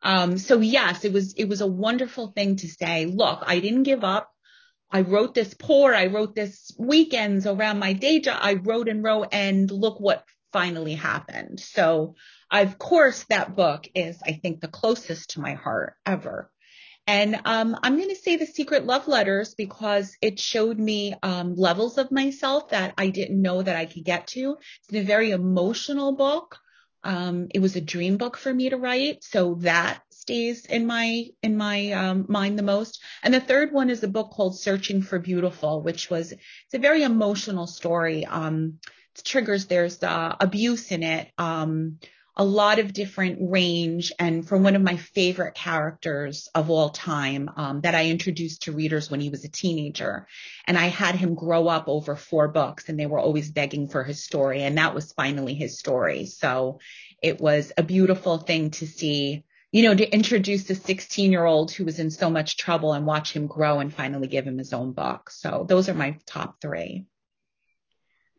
Um, 0.03 0.39
so 0.39 0.61
yes, 0.61 1.05
it 1.05 1.13
was, 1.13 1.35
it 1.35 1.49
was 1.49 1.61
a 1.61 1.67
wonderful 1.67 2.29
thing 2.29 2.57
to 2.57 2.69
say, 2.69 3.07
look, 3.07 3.43
I 3.47 3.61
didn't 3.61 3.85
give 3.85 4.05
up. 4.05 4.31
I 4.93 5.03
wrote 5.03 5.35
this 5.35 5.55
pour. 5.55 5.95
I 5.95 6.07
wrote 6.07 6.35
this 6.35 6.73
weekends 6.79 7.47
around 7.47 7.79
my 7.79 7.93
day 7.93 8.21
job. 8.21 8.39
I 8.41 8.55
wrote 8.55 8.89
and 8.89 9.03
wrote 9.03 9.29
and 9.33 9.71
look 9.71 10.01
what 10.01 10.25
finally 10.53 10.95
happened. 10.95 11.61
So 11.61 12.17
of 12.51 12.79
course 12.79 13.25
that 13.29 13.55
book 13.55 13.87
is, 13.95 14.19
I 14.25 14.33
think, 14.33 14.61
the 14.61 14.69
closest 14.69 15.31
to 15.31 15.41
my 15.41 15.55
heart 15.55 15.95
ever. 16.05 16.51
And 17.07 17.41
um, 17.45 17.77
I'm 17.83 17.97
going 17.97 18.11
to 18.11 18.15
say 18.15 18.37
the 18.37 18.47
secret 18.47 18.85
love 18.87 19.09
letters 19.09 19.55
because 19.55 20.17
it 20.21 20.39
showed 20.39 20.79
me 20.79 21.15
um, 21.23 21.55
levels 21.55 21.99
of 21.99 22.13
myself 22.13 22.69
that 22.71 22.95
I 22.99 23.09
didn't 23.09 23.41
know 23.41 23.63
that 23.63 23.77
I 23.77 23.87
could 23.87 24.05
get 24.05 24.29
to. 24.29 24.59
It's 24.89 24.97
a 24.97 25.03
very 25.03 25.31
emotional 25.31 26.13
book. 26.15 26.59
Um, 27.03 27.49
it 27.55 27.61
was 27.61 27.77
a 27.77 27.81
dream 27.81 28.17
book 28.17 28.37
for 28.37 28.53
me 28.53 28.71
to 28.71 28.77
write, 28.77 29.25
so 29.25 29.55
that 29.61 30.03
stays 30.31 30.65
in 30.67 30.87
my 30.87 31.27
in 31.43 31.57
my 31.57 31.91
um, 31.91 32.27
mind 32.29 32.57
the 32.57 32.63
most. 32.63 33.03
And 33.25 33.35
the 33.35 33.41
third 33.41 33.73
one 33.73 33.91
is 33.91 34.05
a 34.05 34.09
book 34.09 34.31
called 34.31 34.57
Searching 34.57 35.03
for 35.03 35.19
Beautiful, 35.19 35.83
which 35.83 36.09
was 36.09 36.31
it's 36.31 36.75
a 36.75 36.79
very 36.79 37.03
emotional 37.03 37.67
story. 37.67 38.25
Um, 38.25 38.79
it 39.17 39.25
triggers 39.25 39.67
there's 39.67 40.01
uh, 40.05 40.37
abuse 40.39 40.93
in 40.93 41.03
it. 41.03 41.33
Um, 41.37 41.99
a 42.37 42.45
lot 42.45 42.79
of 42.79 42.93
different 42.93 43.51
range 43.51 44.13
and 44.19 44.47
from 44.47 44.63
one 44.63 44.77
of 44.77 44.83
my 44.83 44.97
favorite 44.97 45.55
characters 45.55 46.49
of 46.55 46.71
all 46.71 46.91
time 46.91 47.51
um, 47.57 47.81
that 47.81 47.97
I 47.97 48.07
introduced 48.07 48.63
to 48.63 48.73
readers 48.73 49.11
when 49.11 49.21
he 49.21 49.31
was 49.31 49.45
a 49.45 49.51
teenager. 49.51 50.29
And 50.65 50.79
I 50.79 50.87
had 50.87 51.17
him 51.17 51.35
grow 51.35 51.67
up 51.67 51.89
over 51.89 52.15
four 52.15 52.47
books 52.49 52.89
and 52.89 52.99
they 52.99 53.07
were 53.07 53.19
always 53.19 53.51
begging 53.51 53.89
for 53.89 54.05
his 54.05 54.25
story. 54.25 54.63
And 54.63 54.79
that 54.79 54.95
was 54.95 55.13
finally 55.13 55.55
his 55.55 55.79
story. 55.79 56.27
So 56.27 56.79
it 57.21 57.41
was 57.41 57.73
a 57.77 57.83
beautiful 57.83 58.39
thing 58.39 58.71
to 58.71 58.87
see, 58.87 59.45
you 59.73 59.83
know, 59.83 59.95
to 59.95 60.13
introduce 60.13 60.69
a 60.71 60.75
16 60.75 61.31
year 61.31 61.45
old 61.45 61.71
who 61.71 61.85
was 61.85 61.99
in 61.99 62.11
so 62.11 62.29
much 62.29 62.57
trouble 62.57 62.93
and 62.93 63.07
watch 63.07 63.33
him 63.33 63.47
grow 63.47 63.79
and 63.79 63.95
finally 63.95 64.27
give 64.27 64.47
him 64.47 64.59
his 64.59 64.73
own 64.73 64.93
book. 64.93 65.31
So 65.31 65.65
those 65.69 65.89
are 65.89 65.95
my 65.95 66.19
top 66.27 66.61
three. 66.61 67.07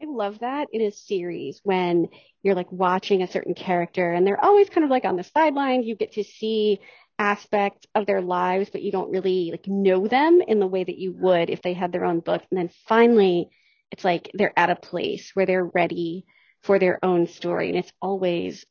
I 0.02 0.06
love 0.08 0.40
that 0.40 0.70
in 0.74 0.82
a 0.82 0.92
series 0.92 1.62
when 1.64 2.10
you're 2.42 2.56
like 2.56 2.72
watching 2.72 3.22
a 3.22 3.32
certain 3.32 3.54
character 3.54 4.12
and 4.12 4.26
they're 4.26 4.44
always 4.44 4.70
kind 4.70 4.84
of 4.84 4.90
like 4.90 5.06
on 5.06 5.16
the 5.16 5.24
sidelines. 5.24 5.86
You 5.86 5.96
get 5.96 6.14
to 6.14 6.24
see 6.24 6.80
aspects 7.20 7.86
of 7.94 8.08
their 8.08 8.22
lives, 8.22 8.70
but 8.72 8.82
you 8.82 8.92
don't 8.92 9.12
really 9.12 9.52
like 9.52 9.68
know 9.68 10.08
them 10.08 10.42
in 10.46 10.60
the 10.60 10.68
way 10.68 10.84
that 10.84 10.98
you 10.98 11.14
would 11.14 11.52
if 11.52 11.62
they 11.62 11.74
had 11.74 11.92
their 11.92 12.04
own 12.04 12.20
book. 12.20 12.42
And 12.50 12.60
then 12.60 12.72
finally, 12.88 13.52
it's 13.92 14.04
like 14.04 14.32
they're 14.34 14.58
at 14.58 14.72
a 14.72 14.76
place 14.76 15.32
where 15.36 15.46
they're 15.46 15.64
ready 15.64 16.26
for 16.64 16.80
their 16.80 17.04
own 17.04 17.28
story. 17.28 17.70
And 17.70 17.78
it's 17.78 17.94
always 18.02 18.66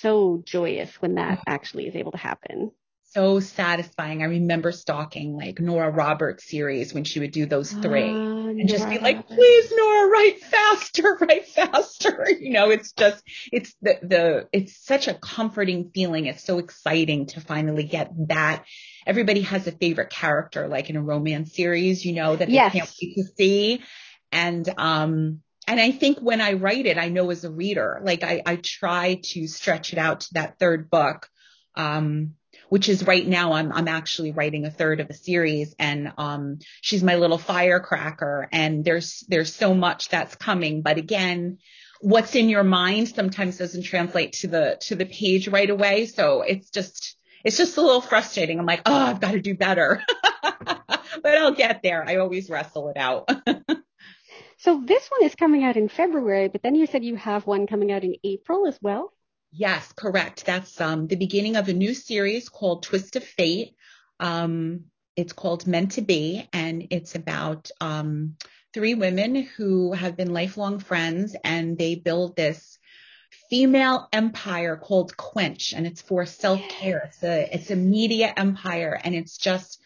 so 0.00 0.42
joyous 0.44 0.90
when 1.00 1.14
that 1.14 1.42
actually 1.46 1.86
is 1.86 1.96
able 1.96 2.12
to 2.12 2.18
happen 2.18 2.70
so 3.10 3.40
satisfying. 3.40 4.22
I 4.22 4.26
remember 4.26 4.70
stalking 4.70 5.36
like 5.36 5.60
Nora 5.60 5.90
Roberts 5.90 6.48
series 6.48 6.92
when 6.92 7.04
she 7.04 7.20
would 7.20 7.30
do 7.30 7.46
those 7.46 7.72
three 7.72 8.02
uh, 8.02 8.48
and 8.48 8.68
just 8.68 8.88
be 8.88 8.98
like, 8.98 9.26
please, 9.26 9.72
Nora, 9.74 10.08
write 10.08 10.40
faster, 10.40 11.14
write 11.20 11.46
faster. 11.46 12.26
You 12.38 12.50
know, 12.50 12.70
it's 12.70 12.92
just, 12.92 13.22
it's 13.52 13.74
the, 13.82 13.98
the, 14.02 14.48
it's 14.52 14.76
such 14.84 15.08
a 15.08 15.14
comforting 15.14 15.90
feeling. 15.94 16.26
It's 16.26 16.44
so 16.44 16.58
exciting 16.58 17.26
to 17.26 17.40
finally 17.40 17.84
get 17.84 18.10
that. 18.28 18.64
Everybody 19.06 19.42
has 19.42 19.66
a 19.66 19.72
favorite 19.72 20.10
character, 20.10 20.68
like 20.68 20.88
in 20.88 20.96
a 20.96 21.02
romance 21.02 21.54
series, 21.54 22.04
you 22.04 22.12
know, 22.12 22.36
that 22.36 22.48
they 22.48 22.54
yes. 22.54 22.72
can't 22.72 22.92
wait 23.02 23.14
to 23.16 23.24
see. 23.36 23.82
And, 24.30 24.68
um, 24.78 25.40
and 25.68 25.78
I 25.78 25.92
think 25.92 26.18
when 26.18 26.40
I 26.40 26.54
write 26.54 26.86
it, 26.86 26.96
I 26.96 27.10
know 27.10 27.30
as 27.30 27.44
a 27.44 27.50
reader, 27.50 28.00
like 28.02 28.24
I, 28.24 28.42
I 28.44 28.56
try 28.56 29.20
to 29.22 29.46
stretch 29.46 29.92
it 29.92 29.98
out 29.98 30.20
to 30.20 30.34
that 30.34 30.58
third 30.58 30.90
book. 30.90 31.28
Um, 31.76 32.34
which 32.70 32.88
is 32.88 33.06
right 33.06 33.26
now 33.26 33.52
I'm 33.52 33.72
I'm 33.72 33.88
actually 33.88 34.32
writing 34.32 34.66
a 34.66 34.70
third 34.70 35.00
of 35.00 35.08
a 35.08 35.14
series. 35.14 35.74
And 35.78 36.12
um 36.18 36.58
she's 36.82 37.02
my 37.02 37.14
little 37.16 37.38
firecracker. 37.38 38.48
And 38.52 38.84
there's 38.84 39.24
there's 39.28 39.54
so 39.54 39.74
much 39.74 40.08
that's 40.08 40.34
coming. 40.34 40.82
But 40.82 40.98
again 40.98 41.58
what's 42.00 42.34
in 42.34 42.48
your 42.48 42.64
mind 42.64 43.08
sometimes 43.08 43.58
doesn't 43.58 43.84
translate 43.84 44.32
to 44.34 44.48
the 44.48 44.78
to 44.82 44.96
the 44.96 45.06
page 45.06 45.48
right 45.48 45.70
away. 45.70 46.06
So 46.06 46.42
it's 46.42 46.70
just 46.70 47.16
it's 47.44 47.56
just 47.56 47.76
a 47.76 47.82
little 47.82 48.02
frustrating. 48.02 48.58
I'm 48.58 48.66
like 48.66 48.82
oh 48.86 48.94
I've 48.94 49.20
got 49.20 49.32
to 49.32 49.40
do 49.40 49.54
better. 49.54 50.02
But 51.22 51.38
I'll 51.38 51.54
get 51.54 51.82
there. 51.82 52.04
I 52.06 52.16
always 52.16 52.50
wrestle 52.50 52.90
it 52.90 52.96
out 52.96 53.28
So 54.58 54.82
this 54.84 55.08
one 55.08 55.24
is 55.24 55.36
coming 55.36 55.62
out 55.62 55.76
in 55.76 55.88
February, 55.88 56.48
but 56.48 56.62
then 56.62 56.74
you 56.74 56.86
said 56.86 57.04
you 57.04 57.14
have 57.16 57.46
one 57.46 57.68
coming 57.68 57.92
out 57.92 58.02
in 58.02 58.16
April 58.24 58.66
as 58.66 58.76
well? 58.82 59.12
Yes, 59.52 59.92
correct. 59.92 60.44
That's 60.44 60.80
um, 60.80 61.06
the 61.06 61.16
beginning 61.16 61.56
of 61.56 61.68
a 61.68 61.72
new 61.72 61.94
series 61.94 62.48
called 62.48 62.82
Twist 62.82 63.14
of 63.14 63.22
Fate. 63.24 63.76
Um, 64.18 64.86
it's 65.14 65.32
called 65.32 65.66
Meant 65.66 65.92
to 65.92 66.02
Be, 66.02 66.48
and 66.52 66.88
it's 66.90 67.14
about 67.14 67.70
um, 67.80 68.36
three 68.74 68.94
women 68.94 69.36
who 69.36 69.92
have 69.92 70.16
been 70.16 70.32
lifelong 70.32 70.80
friends, 70.80 71.36
and 71.44 71.78
they 71.78 71.94
build 71.94 72.36
this 72.36 72.78
female 73.48 74.08
empire 74.12 74.76
called 74.76 75.16
Quench, 75.16 75.72
and 75.72 75.86
it's 75.86 76.02
for 76.02 76.26
self 76.26 76.60
care. 76.68 77.04
It's 77.06 77.22
a 77.22 77.54
it's 77.54 77.70
a 77.70 77.76
media 77.76 78.32
empire, 78.36 79.00
and 79.02 79.14
it's 79.14 79.38
just 79.38 79.80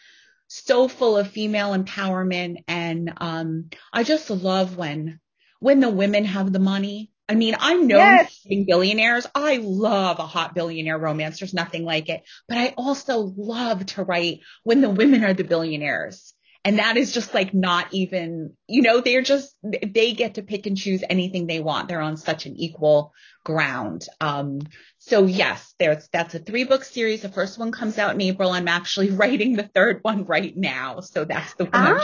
so 0.60 0.88
full 0.88 1.16
of 1.16 1.28
female 1.28 1.76
empowerment. 1.76 2.64
And 2.68 3.12
um, 3.16 3.70
I 3.92 4.02
just 4.04 4.30
love 4.30 4.76
when 4.76 5.20
when 5.60 5.80
the 5.80 5.90
women 5.90 6.24
have 6.24 6.52
the 6.52 6.58
money 6.58 7.12
I 7.28 7.34
mean, 7.34 7.56
I'm 7.58 7.86
known 7.86 7.98
yes. 7.98 8.46
billionaires. 8.66 9.26
I 9.34 9.56
love 9.62 10.18
a 10.18 10.26
hot 10.26 10.54
billionaire 10.54 10.98
romance. 10.98 11.38
There's 11.38 11.54
nothing 11.54 11.82
like 11.82 12.10
it. 12.10 12.24
But 12.46 12.58
I 12.58 12.74
also 12.76 13.20
love 13.20 13.86
to 13.86 14.02
write 14.02 14.40
when 14.64 14.82
the 14.82 14.90
women 14.90 15.24
are 15.24 15.32
the 15.32 15.44
billionaires. 15.44 16.34
And 16.64 16.78
that 16.78 16.96
is 16.96 17.12
just 17.12 17.34
like 17.34 17.52
not 17.52 17.88
even, 17.92 18.54
you 18.68 18.82
know, 18.82 19.00
they're 19.00 19.22
just, 19.22 19.56
they 19.62 20.12
get 20.12 20.34
to 20.34 20.42
pick 20.42 20.66
and 20.66 20.76
choose 20.76 21.02
anything 21.08 21.46
they 21.46 21.58
want. 21.58 21.88
They're 21.88 22.00
on 22.00 22.16
such 22.16 22.46
an 22.46 22.56
equal 22.56 23.12
ground. 23.44 24.06
Um, 24.20 24.60
so 24.98 25.24
yes, 25.24 25.74
there's, 25.80 26.08
that's 26.12 26.36
a 26.36 26.38
three 26.38 26.62
book 26.64 26.84
series. 26.84 27.22
The 27.22 27.28
first 27.28 27.58
one 27.58 27.72
comes 27.72 27.98
out 27.98 28.14
in 28.14 28.20
April. 28.20 28.50
I'm 28.50 28.68
actually 28.68 29.10
writing 29.22 29.54
the 29.54 29.68
third 29.74 30.00
one 30.02 30.24
right 30.24 30.56
now. 30.56 31.00
So 31.00 31.24
that's 31.24 31.54
the 31.54 31.64
one. 31.64 32.00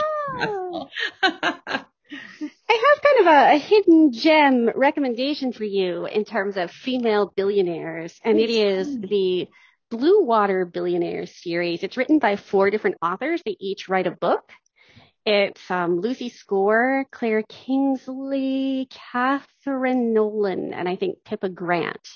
Ah. 1.23 1.85
I 2.69 2.93
have 2.93 3.03
kind 3.03 3.19
of 3.21 3.27
a, 3.27 3.55
a, 3.55 3.57
hidden 3.57 4.11
gem 4.11 4.69
recommendation 4.75 5.53
for 5.53 5.63
you 5.63 6.05
in 6.05 6.25
terms 6.25 6.57
of 6.57 6.71
female 6.71 7.31
billionaires, 7.35 8.19
and 8.23 8.39
it 8.39 8.49
is 8.49 8.99
the 8.99 9.47
Blue 9.89 10.23
Water 10.23 10.65
Billionaires 10.65 11.33
series. 11.35 11.83
It's 11.83 11.97
written 11.97 12.19
by 12.19 12.35
four 12.35 12.69
different 12.69 12.97
authors. 13.01 13.41
They 13.43 13.57
each 13.59 13.89
write 13.89 14.07
a 14.07 14.11
book. 14.11 14.51
It's 15.25 15.61
um, 15.69 15.99
Lucy 15.99 16.29
Score, 16.29 17.05
Claire 17.11 17.43
Kingsley, 17.43 18.87
Kathryn 18.91 20.13
Nolan, 20.13 20.73
and 20.73 20.87
I 20.87 20.95
think 20.95 21.23
Pippa 21.23 21.49
Grant. 21.49 22.07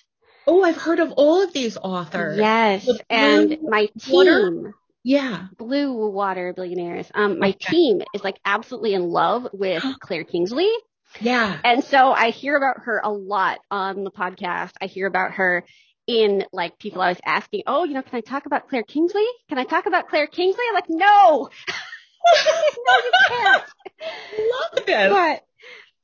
Oh, 0.46 0.64
I've 0.64 0.78
heard 0.78 1.00
of 1.00 1.12
all 1.14 1.44
of 1.44 1.54
these 1.54 1.78
authors. 1.78 2.38
Yes, 2.38 2.88
and 3.10 3.58
my 3.64 3.90
team. 4.00 4.74
Yeah. 5.04 5.48
Blue 5.58 6.10
Water 6.10 6.54
Billionaires. 6.56 7.12
Um, 7.14 7.40
my 7.40 7.50
okay. 7.50 7.72
team 7.72 8.02
is 8.14 8.24
like 8.24 8.40
absolutely 8.46 8.94
in 8.94 9.04
love 9.04 9.48
with 9.52 9.84
Claire 10.00 10.24
Kingsley. 10.24 10.72
Yeah. 11.20 11.60
And 11.64 11.84
so 11.84 12.12
I 12.12 12.30
hear 12.30 12.56
about 12.56 12.86
her 12.86 13.02
a 13.04 13.12
lot 13.12 13.60
on 13.70 14.04
the 14.04 14.12
podcast. 14.12 14.72
I 14.82 14.86
hear 14.86 15.08
about 15.08 15.34
her 15.34 15.66
in 16.08 16.46
like 16.52 16.80
people 16.80 17.02
always 17.02 17.20
asking, 17.26 17.64
oh, 17.68 17.84
you 17.84 17.94
know, 17.94 18.02
can 18.02 18.18
I 18.18 18.22
talk 18.22 18.46
about 18.46 18.70
Claire 18.70 18.84
Kingsley? 18.84 19.26
Can 19.50 19.58
I 19.58 19.64
talk 19.64 19.86
about 19.86 20.10
Claire 20.10 20.28
Kingsley? 20.28 20.64
I'm 20.68 20.76
like, 20.76 20.90
no. 20.90 21.50
no, 22.88 22.96
you 22.98 23.12
can't. 23.28 23.64
Love 24.38 24.86
this. 24.86 25.10
But 25.10 25.44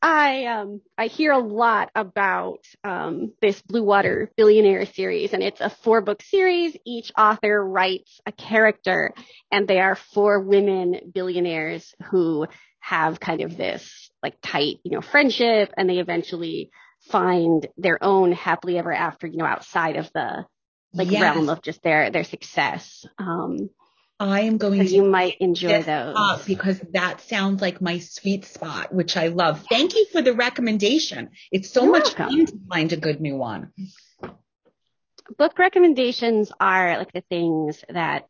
I 0.02 0.46
um 0.46 0.82
I 0.98 1.08
hear 1.08 1.34
a 1.34 1.40
lot 1.40 1.92
about 1.94 2.60
um 2.84 3.34
this 3.42 3.62
Blue 3.62 3.84
Water 3.84 4.32
Billionaire 4.38 4.86
series 4.86 5.34
and 5.34 5.44
it's 5.44 5.60
a 5.60 5.70
four 5.70 6.02
book 6.02 6.22
series. 6.22 6.76
Each 6.86 7.12
author 7.18 7.64
writes 7.66 8.22
a 8.26 8.32
character 8.32 9.14
and 9.52 9.68
they 9.68 9.80
are 9.80 9.96
four 9.96 10.40
women 10.40 11.12
billionaires 11.14 11.94
who 12.10 12.48
have 12.80 13.20
kind 13.20 13.42
of 13.42 13.58
this 13.58 14.10
like 14.24 14.36
tight, 14.42 14.78
you 14.84 14.92
know, 14.92 15.02
friendship 15.02 15.74
and 15.76 15.90
they 15.90 16.00
eventually 16.00 16.72
find 17.02 17.68
their 17.78 18.04
own 18.04 18.32
happily 18.32 18.78
ever 18.78 18.92
after, 18.94 19.28
you 19.28 19.38
know, 19.38 19.46
outside 19.46 19.96
of 19.96 20.12
the 20.14 20.46
like 20.94 21.12
Yes. 21.12 21.22
realm 21.36 21.50
of 21.50 21.62
just 21.62 21.82
their 21.84 22.10
their 22.12 22.24
success. 22.24 23.06
Um, 23.18 23.70
I 24.20 24.42
am 24.42 24.58
going 24.58 24.82
so 24.82 24.90
to 24.90 24.96
you 24.96 25.04
might 25.04 25.38
enjoy 25.40 25.82
those. 25.84 26.44
because 26.46 26.80
that 26.92 27.22
sounds 27.22 27.62
like 27.62 27.80
my 27.82 28.00
sweet 28.00 28.44
spot, 28.46 28.94
which 28.94 29.16
I 29.16 29.28
love. 29.28 29.66
Thank 29.70 29.96
you 29.96 30.06
for 30.12 30.22
the 30.22 30.34
recommendation. 30.34 31.30
It's 31.52 31.70
so 31.70 31.84
You're 31.84 31.92
much 31.94 32.16
welcome. 32.16 32.36
fun 32.36 32.46
to 32.48 32.60
find 32.70 32.92
a 32.94 32.98
good 32.98 33.22
new 33.22 33.38
one. 33.38 33.72
book 35.38 35.58
recommendations 35.60 36.52
are 36.60 36.98
like 36.98 37.14
the 37.14 37.24
things 37.30 37.84
that 37.90 38.28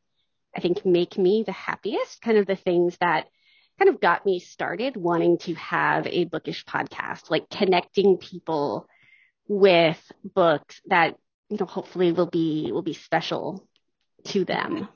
I 0.56 0.60
think 0.60 0.86
make 0.86 1.18
me 1.18 1.44
the 1.44 1.52
happiest, 1.52 2.22
kind 2.22 2.38
of 2.38 2.46
the 2.46 2.56
things 2.56 2.98
that 3.00 3.28
kind 3.80 3.90
of 3.90 4.02
got 4.02 4.26
me 4.26 4.40
started 4.40 4.98
wanting 4.98 5.38
to 5.40 5.54
have 5.56 6.06
a 6.06 6.26
bookish 6.26 6.66
podcast, 6.66 7.32
like 7.32 7.50
connecting 7.50 8.18
people 8.18 8.88
with 9.48 10.00
books 10.24 10.82
that, 10.88 11.16
you 11.50 11.58
know, 11.58 11.66
hopefully 11.66 12.12
will 12.12 12.30
be, 12.30 12.72
will 12.72 12.82
be 12.82 12.94
special 12.94 13.68
to 14.26 14.44
them. 14.46 14.90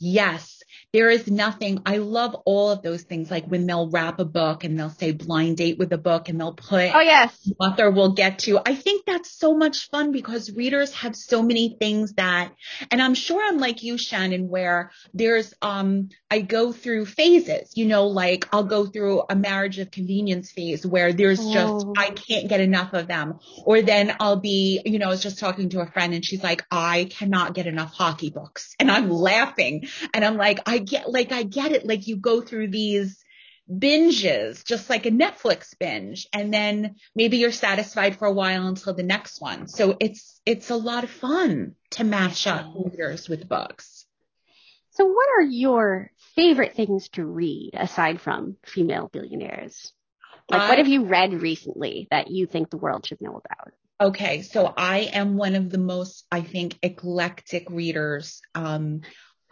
Yes, 0.00 0.62
there 0.92 1.10
is 1.10 1.26
nothing. 1.28 1.82
I 1.84 1.96
love 1.98 2.34
all 2.44 2.70
of 2.70 2.82
those 2.82 3.02
things, 3.02 3.30
like 3.30 3.46
when 3.46 3.66
they'll 3.66 3.90
wrap 3.90 4.20
a 4.20 4.24
book 4.24 4.64
and 4.64 4.78
they'll 4.78 4.90
say 4.90 5.12
blind 5.12 5.56
date 5.56 5.76
with 5.78 5.92
a 5.92 5.98
book 5.98 6.28
and 6.28 6.40
they'll 6.40 6.54
put 6.54 6.94
Oh 6.94 7.00
yes. 7.00 7.50
author 7.58 7.90
we'll 7.90 8.12
get 8.12 8.40
to. 8.40 8.60
I 8.64 8.74
think 8.74 9.04
that's 9.06 9.30
so 9.30 9.56
much 9.56 9.90
fun 9.90 10.12
because 10.12 10.52
readers 10.52 10.92
have 10.94 11.16
so 11.16 11.42
many 11.42 11.76
things 11.78 12.14
that, 12.14 12.52
and 12.90 13.02
I'm 13.02 13.14
sure 13.14 13.42
I'm 13.46 13.58
like 13.58 13.82
you, 13.82 13.98
Shannon, 13.98 14.48
where 14.48 14.92
there's, 15.14 15.52
um, 15.62 16.10
I 16.30 16.40
go 16.40 16.72
through 16.72 17.06
phases, 17.06 17.72
you 17.74 17.86
know, 17.86 18.06
like 18.06 18.48
I'll 18.52 18.64
go 18.64 18.86
through 18.86 19.24
a 19.28 19.34
marriage 19.34 19.78
of 19.78 19.90
convenience 19.90 20.52
phase 20.52 20.86
where 20.86 21.12
there's 21.12 21.38
just, 21.38 21.68
Oh. 21.68 21.92
I 21.96 22.10
can't 22.10 22.48
get 22.48 22.60
enough 22.60 22.92
of 22.94 23.08
them. 23.08 23.40
Or 23.64 23.82
then 23.82 24.14
I'll 24.20 24.36
be, 24.40 24.80
you 24.84 24.98
know, 24.98 25.06
I 25.06 25.10
was 25.10 25.22
just 25.22 25.38
talking 25.38 25.70
to 25.70 25.80
a 25.80 25.86
friend 25.86 26.14
and 26.14 26.24
she's 26.24 26.42
like, 26.42 26.64
I 26.70 27.08
cannot 27.10 27.54
get 27.54 27.66
enough 27.66 27.92
hockey 27.92 28.30
books. 28.30 28.74
And 28.78 28.90
I'm 28.90 29.10
laughing 29.10 29.87
and 30.14 30.24
I'm 30.24 30.36
like, 30.36 30.60
I 30.66 30.78
get, 30.78 31.10
like, 31.10 31.32
I 31.32 31.42
get 31.42 31.72
it. 31.72 31.86
Like 31.86 32.06
you 32.06 32.16
go 32.16 32.40
through 32.40 32.68
these, 32.68 33.22
binges, 33.70 34.64
just 34.64 34.88
like 34.88 35.06
a 35.06 35.10
Netflix 35.10 35.78
binge. 35.78 36.26
And 36.32 36.52
then 36.52 36.96
maybe 37.14 37.36
you're 37.36 37.52
satisfied 37.52 38.16
for 38.16 38.26
a 38.26 38.32
while 38.32 38.66
until 38.66 38.94
the 38.94 39.02
next 39.02 39.40
one. 39.40 39.68
So 39.68 39.96
it's, 40.00 40.40
it's 40.46 40.70
a 40.70 40.76
lot 40.76 41.04
of 41.04 41.10
fun 41.10 41.74
to 41.90 42.04
match 42.04 42.46
up 42.46 42.66
readers 42.74 43.28
with 43.28 43.48
books. 43.48 44.06
So 44.92 45.04
what 45.04 45.28
are 45.36 45.42
your 45.42 46.10
favorite 46.34 46.74
things 46.74 47.08
to 47.10 47.24
read 47.24 47.72
aside 47.74 48.20
from 48.20 48.56
female 48.64 49.08
billionaires? 49.12 49.92
Like 50.50 50.68
what 50.68 50.78
have 50.78 50.88
you 50.88 51.04
read 51.04 51.34
recently 51.34 52.08
that 52.10 52.30
you 52.30 52.46
think 52.46 52.70
the 52.70 52.78
world 52.78 53.06
should 53.06 53.20
know 53.20 53.40
about? 53.44 53.74
Okay. 54.00 54.42
So 54.42 54.72
I 54.76 55.10
am 55.12 55.36
one 55.36 55.56
of 55.56 55.70
the 55.70 55.78
most, 55.78 56.24
I 56.32 56.40
think, 56.40 56.78
eclectic 56.82 57.68
readers. 57.68 58.40
Um, 58.54 59.02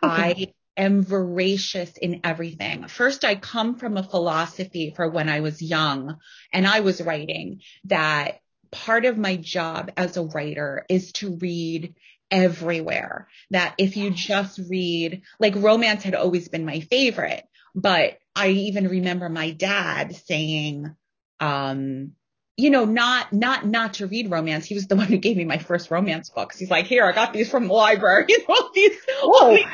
I 0.03 0.53
am 0.77 1.03
voracious 1.03 1.97
in 1.97 2.21
everything. 2.25 2.89
First, 2.89 3.25
I 3.25 3.35
come 3.35 3.77
from 3.77 3.97
a 3.97 4.03
philosophy 4.03 4.93
for 4.95 5.09
when 5.09 5.29
I 5.29 5.41
was 5.41 5.63
young 5.63 6.19
and 6.53 6.67
I 6.67 6.81
was 6.81 7.01
writing 7.01 7.61
that 7.85 8.41
part 8.71 9.05
of 9.05 9.17
my 9.17 9.37
job 9.37 9.93
as 9.97 10.17
a 10.17 10.25
writer 10.25 10.85
is 10.89 11.13
to 11.13 11.37
read 11.37 11.95
everywhere. 12.31 13.29
That 13.51 13.75
if 13.79 13.97
you 13.97 14.11
just 14.11 14.61
read, 14.69 15.23
like 15.39 15.55
romance 15.57 16.03
had 16.03 16.15
always 16.15 16.49
been 16.49 16.67
my 16.67 16.81
favorite, 16.81 17.45
but 17.75 18.19
I 18.35 18.49
even 18.49 18.89
remember 18.89 19.29
my 19.29 19.51
dad 19.51 20.15
saying, 20.15 20.95
um, 21.41 22.13
you 22.57 22.71
know, 22.71 22.85
not, 22.85 23.33
not, 23.33 23.67
not 23.67 23.95
to 23.95 24.07
read 24.07 24.31
romance. 24.31 24.65
He 24.65 24.75
was 24.75 24.87
the 24.87 24.97
one 25.03 25.07
who 25.07 25.19
gave 25.19 25.37
me 25.37 25.45
my 25.45 25.59
first 25.59 25.91
romance 25.91 26.31
books. 26.31 26.59
He's 26.59 26.71
like, 26.71 26.87
here, 26.87 27.05
I 27.05 27.13
got 27.13 27.33
these 27.33 27.51
from 27.51 27.69
the 27.69 27.75
library. 27.75 28.27
You 28.29 28.45
know, 28.49 28.71
these, 28.75 28.97
all 29.23 29.55
these 29.55 29.65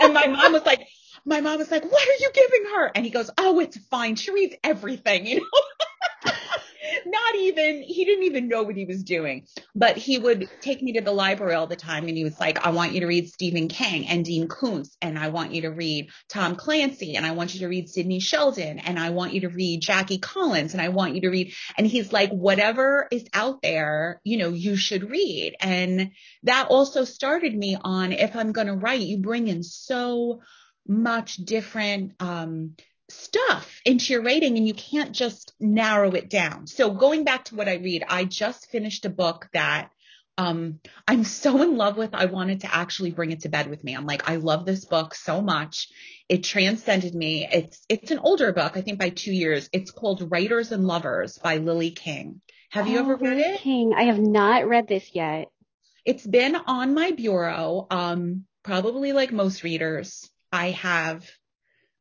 and 0.00 0.14
my 0.14 0.26
mom 0.26 0.52
was 0.52 0.64
like, 0.64 0.86
my 1.24 1.40
mom 1.40 1.58
was 1.58 1.70
like, 1.70 1.84
what 1.84 2.08
are 2.08 2.20
you 2.20 2.30
giving 2.32 2.64
her? 2.74 2.92
And 2.94 3.04
he 3.04 3.10
goes, 3.10 3.30
oh, 3.36 3.58
it's 3.58 3.76
fine. 3.76 4.14
She 4.14 4.30
reads 4.32 4.54
everything, 4.62 5.26
you 5.26 5.40
know? 5.40 5.85
Not 7.08 7.36
even, 7.36 7.82
he 7.82 8.04
didn't 8.04 8.24
even 8.24 8.48
know 8.48 8.64
what 8.64 8.74
he 8.74 8.84
was 8.84 9.04
doing, 9.04 9.46
but 9.76 9.96
he 9.96 10.18
would 10.18 10.48
take 10.60 10.82
me 10.82 10.94
to 10.94 11.00
the 11.00 11.12
library 11.12 11.54
all 11.54 11.68
the 11.68 11.76
time 11.76 12.08
and 12.08 12.16
he 12.16 12.24
was 12.24 12.40
like, 12.40 12.66
I 12.66 12.70
want 12.70 12.94
you 12.94 13.00
to 13.00 13.06
read 13.06 13.28
Stephen 13.28 13.68
King 13.68 14.08
and 14.08 14.24
Dean 14.24 14.48
Koontz 14.48 14.96
and 15.00 15.16
I 15.16 15.28
want 15.28 15.52
you 15.52 15.62
to 15.62 15.70
read 15.70 16.10
Tom 16.28 16.56
Clancy 16.56 17.14
and 17.14 17.24
I 17.24 17.30
want 17.30 17.54
you 17.54 17.60
to 17.60 17.68
read 17.68 17.88
Sidney 17.88 18.18
Sheldon 18.18 18.80
and 18.80 18.98
I 18.98 19.10
want 19.10 19.34
you 19.34 19.42
to 19.42 19.48
read 19.48 19.82
Jackie 19.82 20.18
Collins 20.18 20.72
and 20.72 20.82
I 20.82 20.88
want 20.88 21.14
you 21.14 21.20
to 21.20 21.30
read, 21.30 21.54
and 21.78 21.86
he's 21.86 22.12
like, 22.12 22.30
whatever 22.30 23.06
is 23.12 23.24
out 23.32 23.62
there, 23.62 24.20
you 24.24 24.38
know, 24.38 24.48
you 24.48 24.74
should 24.74 25.08
read. 25.08 25.54
And 25.60 26.10
that 26.42 26.68
also 26.70 27.04
started 27.04 27.56
me 27.56 27.76
on 27.80 28.12
if 28.12 28.34
I'm 28.34 28.50
going 28.50 28.66
to 28.66 28.74
write, 28.74 29.00
you 29.00 29.18
bring 29.18 29.46
in 29.46 29.62
so 29.62 30.40
much 30.88 31.36
different, 31.36 32.14
um, 32.20 32.74
stuff 33.08 33.80
into 33.84 34.12
your 34.12 34.22
rating 34.22 34.56
and 34.56 34.66
you 34.66 34.74
can't 34.74 35.12
just 35.12 35.52
narrow 35.60 36.10
it 36.12 36.28
down. 36.30 36.66
So 36.66 36.90
going 36.92 37.24
back 37.24 37.44
to 37.46 37.56
what 37.56 37.68
I 37.68 37.74
read, 37.74 38.04
I 38.08 38.24
just 38.24 38.70
finished 38.70 39.04
a 39.04 39.10
book 39.10 39.48
that 39.52 39.90
um 40.38 40.80
I'm 41.08 41.24
so 41.24 41.62
in 41.62 41.76
love 41.76 41.96
with. 41.96 42.14
I 42.14 42.26
wanted 42.26 42.60
to 42.62 42.74
actually 42.74 43.10
bring 43.12 43.30
it 43.32 43.40
to 43.40 43.48
bed 43.48 43.68
with 43.70 43.82
me. 43.84 43.94
I'm 43.94 44.06
like, 44.06 44.28
I 44.28 44.36
love 44.36 44.66
this 44.66 44.84
book 44.84 45.14
so 45.14 45.40
much. 45.40 45.88
It 46.28 46.44
transcended 46.44 47.14
me. 47.14 47.46
It's 47.50 47.84
it's 47.88 48.10
an 48.10 48.18
older 48.18 48.52
book, 48.52 48.76
I 48.76 48.82
think 48.82 48.98
by 48.98 49.10
2 49.10 49.32
years. 49.32 49.68
It's 49.72 49.90
called 49.90 50.30
Writers 50.30 50.72
and 50.72 50.86
Lovers 50.86 51.38
by 51.38 51.58
Lily 51.58 51.90
King. 51.92 52.40
Have 52.70 52.88
you 52.88 52.98
Oh, 52.98 53.00
ever 53.00 53.16
read 53.16 53.38
it? 53.38 53.62
King. 53.62 53.94
I 53.94 54.04
have 54.04 54.18
not 54.20 54.66
read 54.68 54.88
this 54.88 55.14
yet. 55.14 55.50
It's 56.04 56.26
been 56.26 56.56
on 56.56 56.94
my 56.94 57.10
bureau. 57.12 57.86
Um, 57.90 58.46
probably 58.62 59.12
like 59.12 59.32
most 59.32 59.62
readers, 59.62 60.30
I 60.52 60.70
have, 60.70 61.28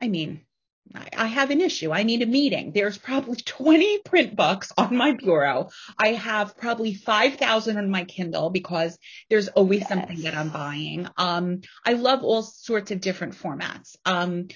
I 0.02 0.08
mean, 0.08 0.46
I, 0.94 1.26
have 1.26 1.50
an 1.50 1.62
issue. 1.62 1.92
I 1.92 2.04
need 2.04 2.22
a 2.22 2.26
meeting. 2.28 2.72
There's 2.72 2.98
probably 2.98 3.36
20 3.46 4.00
print 4.00 4.36
books 4.36 4.72
on 4.78 4.96
my 4.96 5.14
bureau. 5.14 5.70
I 5.98 6.10
have 6.14 6.58
probably 6.58 6.94
5,000 6.94 7.78
on 7.78 7.90
my 7.90 8.04
Kindle 8.06 8.50
because 8.50 8.98
there's 9.30 9.48
always 9.50 9.82
Yes. 9.82 9.90
something 9.90 10.22
that 10.22 10.36
I'm 10.36 10.50
buying. 10.50 11.08
Um, 11.18 11.62
I 11.86 11.94
love 11.94 12.24
all 12.24 12.44
sorts 12.44 12.92
of 12.92 13.02
different 13.02 13.34
formats. 13.36 13.96
Um, 14.06 14.48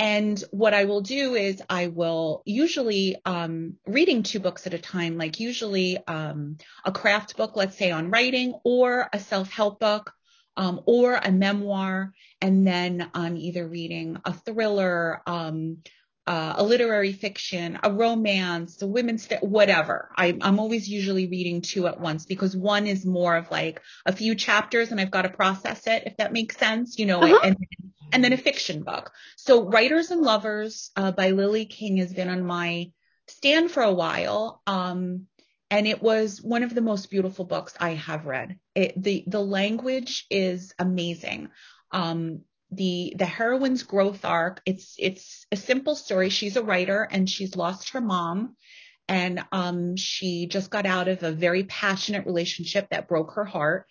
and 0.00 0.42
what 0.52 0.74
I 0.74 0.84
will 0.84 1.00
do 1.00 1.34
is 1.34 1.60
I 1.68 1.88
will 1.88 2.42
usually 2.46 3.16
um, 3.24 3.74
reading 3.84 4.22
two 4.22 4.38
books 4.38 4.66
at 4.66 4.74
a 4.74 4.78
time, 4.78 5.18
like 5.18 5.40
usually 5.40 5.98
um, 6.06 6.58
a 6.84 6.92
craft 6.92 7.36
book, 7.36 7.56
let's 7.56 7.76
say 7.76 7.90
on 7.90 8.10
writing, 8.10 8.54
or 8.62 9.08
a 9.12 9.18
self-help 9.18 9.80
book, 9.80 10.12
um, 10.58 10.80
or 10.86 11.14
a 11.14 11.30
memoir, 11.30 12.12
and 12.42 12.66
then 12.66 13.10
I'm 13.14 13.36
either 13.36 13.66
reading 13.66 14.18
a 14.24 14.32
thriller, 14.32 15.22
um, 15.26 15.78
uh, 16.26 16.54
a 16.58 16.62
literary 16.62 17.12
fiction, 17.12 17.78
a 17.82 17.90
romance, 17.90 18.82
a 18.82 18.86
women's, 18.86 19.24
fi- 19.26 19.38
whatever. 19.40 20.10
I, 20.14 20.36
I'm 20.42 20.58
always 20.58 20.86
usually 20.86 21.26
reading 21.28 21.62
two 21.62 21.86
at 21.86 22.00
once 22.00 22.26
because 22.26 22.54
one 22.54 22.86
is 22.86 23.06
more 23.06 23.36
of 23.36 23.50
like 23.50 23.80
a 24.04 24.12
few 24.12 24.34
chapters 24.34 24.90
and 24.90 25.00
I've 25.00 25.10
got 25.12 25.22
to 25.22 25.30
process 25.30 25.86
it, 25.86 26.02
if 26.04 26.16
that 26.18 26.32
makes 26.32 26.58
sense, 26.58 26.98
you 26.98 27.06
know, 27.06 27.22
Uh-huh. 27.22 27.40
and, 27.44 27.56
and 28.12 28.22
then 28.22 28.32
a 28.32 28.36
fiction 28.36 28.82
book. 28.82 29.12
So 29.36 29.70
Writers 29.70 30.10
and 30.10 30.20
Lovers 30.20 30.90
uh, 30.96 31.12
by 31.12 31.30
Lily 31.30 31.66
King 31.66 31.96
has 31.98 32.12
been 32.12 32.28
on 32.28 32.44
my 32.44 32.90
stand 33.28 33.70
for 33.70 33.82
a 33.82 33.94
while. 33.94 34.60
Um, 34.66 35.28
and 35.70 35.86
it 35.86 36.02
was 36.02 36.42
one 36.42 36.62
of 36.62 36.74
the 36.74 36.80
most 36.80 37.10
beautiful 37.10 37.44
books 37.44 37.74
I 37.78 37.90
have 37.90 38.26
read. 38.26 38.58
It, 38.78 39.02
the 39.02 39.24
the 39.26 39.40
language 39.40 40.24
is 40.30 40.72
amazing. 40.78 41.48
Um, 41.90 42.42
the 42.70 43.12
the 43.18 43.26
heroine's 43.26 43.82
growth 43.82 44.24
arc. 44.24 44.62
It's 44.64 44.94
it's 44.98 45.46
a 45.50 45.56
simple 45.56 45.96
story. 45.96 46.28
She's 46.28 46.56
a 46.56 46.62
writer 46.62 47.02
and 47.10 47.28
she's 47.28 47.56
lost 47.56 47.90
her 47.90 48.00
mom, 48.00 48.54
and 49.08 49.44
um, 49.50 49.96
she 49.96 50.46
just 50.46 50.70
got 50.70 50.86
out 50.86 51.08
of 51.08 51.24
a 51.24 51.32
very 51.32 51.64
passionate 51.64 52.24
relationship 52.24 52.90
that 52.90 53.08
broke 53.08 53.32
her 53.32 53.44
heart, 53.44 53.86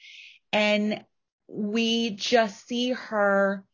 and 0.54 1.04
we 1.50 2.12
just 2.12 2.66
see 2.66 2.92
her 2.92 3.66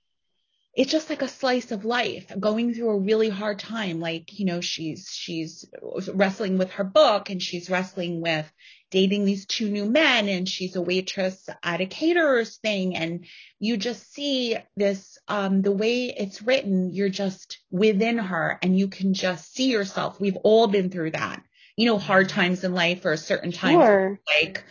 it's 0.76 0.92
just 0.92 1.10
like 1.12 1.22
a 1.22 1.28
slice 1.28 1.72
of 1.72 1.86
life 1.86 2.32
going 2.40 2.74
through 2.74 2.90
a 2.90 3.00
really 3.00 3.30
hard 3.30 3.60
time 3.60 4.00
like 4.00 4.40
you 4.40 4.46
know 4.46 4.62
she's 4.62 5.08
she's 5.12 5.66
wrestling 6.14 6.58
with 6.58 6.72
her 6.72 6.84
book 6.84 7.30
and 7.30 7.42
she's 7.42 7.70
wrestling 7.70 8.22
with 8.22 8.52
dating 8.94 9.26
these 9.26 9.48
two 9.48 9.70
new 9.72 9.86
men 9.86 10.30
and 10.30 10.48
she's 10.48 10.76
a 10.76 10.82
waitress 10.82 11.50
at 11.64 11.82
a 11.82 11.86
caterer's 11.88 12.58
thing 12.58 12.96
and 12.96 13.26
you 13.60 13.76
just 13.76 14.14
see 14.14 14.56
this 14.78 15.18
um 15.28 15.64
the 15.64 15.72
way 15.72 16.14
it's 16.16 16.44
written 16.44 16.94
you're 16.94 17.10
just 17.10 17.58
within 17.72 18.20
her 18.20 18.60
and 18.62 18.78
you 18.78 18.88
can 18.88 19.16
just 19.16 19.52
see 19.52 19.72
yourself 19.72 20.22
we've 20.22 20.38
all 20.44 20.68
been 20.68 20.92
through 20.92 21.10
that 21.10 21.42
you 21.76 21.88
know 21.88 21.98
hard 21.98 22.30
times 22.30 22.64
in 22.64 22.76
life 22.76 23.04
or 23.04 23.14
a 23.14 23.18
certain 23.18 23.52
time 23.52 23.80
Sure. 23.80 24.20
like 24.40 24.64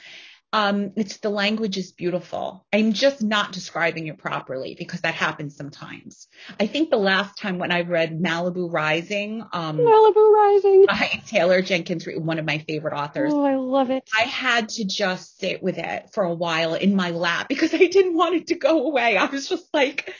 Um, 0.54 0.92
it's 0.96 1.16
the 1.18 1.30
language 1.30 1.78
is 1.78 1.92
beautiful. 1.92 2.66
I'm 2.72 2.92
just 2.92 3.22
not 3.22 3.52
describing 3.52 4.08
it 4.08 4.18
properly 4.18 4.76
because 4.78 5.00
that 5.00 5.14
happens 5.14 5.56
sometimes. 5.56 6.28
I 6.60 6.66
think 6.66 6.90
the 6.90 6.98
last 6.98 7.38
time 7.38 7.58
when 7.58 7.72
I 7.72 7.82
read 7.82 8.20
Malibu 8.20 8.70
Rising, 8.70 9.42
um, 9.52 9.78
Malibu 9.78 10.34
Rising 10.34 10.84
by 10.86 11.22
Taylor 11.26 11.62
Jenkins, 11.62 12.06
one 12.06 12.38
of 12.38 12.44
my 12.44 12.58
favorite 12.58 12.94
authors. 12.94 13.32
Oh, 13.32 13.42
I 13.44 13.56
love 13.56 13.90
it. 13.90 14.04
I 14.16 14.22
had 14.22 14.68
to 14.70 14.84
just 14.84 15.38
sit 15.38 15.62
with 15.62 15.78
it 15.78 16.10
for 16.12 16.22
a 16.24 16.34
while 16.34 16.74
in 16.74 16.94
my 16.94 17.10
lap 17.10 17.48
because 17.48 17.72
I 17.72 17.86
didn't 17.86 18.14
want 18.14 18.34
it 18.34 18.48
to 18.48 18.54
go 18.54 18.86
away. 18.86 19.16
I 19.16 19.24
was 19.26 19.48
just 19.48 19.72
like, 19.72 20.12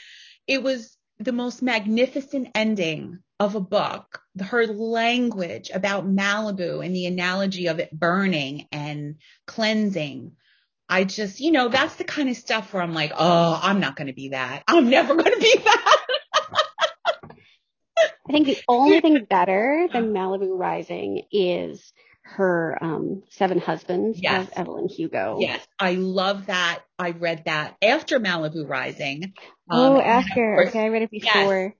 it 0.47 0.63
was 0.63 0.97
the 1.23 1.31
most 1.31 1.61
magnificent 1.61 2.49
ending 2.55 3.19
of 3.39 3.55
a 3.55 3.61
book. 3.61 4.21
Her 4.39 4.67
language 4.67 5.71
about 5.73 6.07
Malibu 6.07 6.85
and 6.85 6.95
the 6.95 7.05
analogy 7.05 7.67
of 7.67 7.79
it 7.79 7.91
burning 7.91 8.67
and 8.71 9.15
cleansing. 9.47 10.33
I 10.89 11.05
just, 11.05 11.39
you 11.39 11.51
know, 11.51 11.69
that's 11.69 11.95
the 11.95 12.03
kind 12.03 12.29
of 12.29 12.35
stuff 12.35 12.73
where 12.73 12.83
I'm 12.83 12.93
like, 12.93 13.13
oh, 13.15 13.59
I'm 13.61 13.79
not 13.79 13.95
going 13.95 14.07
to 14.07 14.13
be 14.13 14.29
that. 14.29 14.63
I'm 14.67 14.89
never 14.89 15.15
going 15.15 15.33
to 15.33 15.39
be 15.39 15.57
that. 15.63 15.97
I 18.27 18.31
think 18.31 18.47
the 18.47 18.59
only 18.67 19.01
thing 19.01 19.25
better 19.29 19.87
than 19.91 20.13
Malibu 20.13 20.57
Rising 20.57 21.23
is 21.31 21.93
her 22.23 22.77
um, 22.81 23.23
Seven 23.29 23.59
Husbands 23.59 24.19
yes. 24.21 24.47
of 24.47 24.53
Evelyn 24.53 24.87
Hugo. 24.87 25.37
Yes, 25.39 25.65
I 25.79 25.93
love 25.93 26.47
that. 26.47 26.79
I 26.97 27.11
read 27.11 27.43
that 27.45 27.75
after 27.81 28.19
Malibu 28.19 28.67
Rising. 28.67 29.33
Oh, 29.69 29.95
um, 29.95 30.01
after. 30.01 30.55
Course, 30.55 30.69
okay, 30.69 30.85
I 30.85 30.89
read 30.89 31.03
it 31.03 31.11
before. 31.11 31.73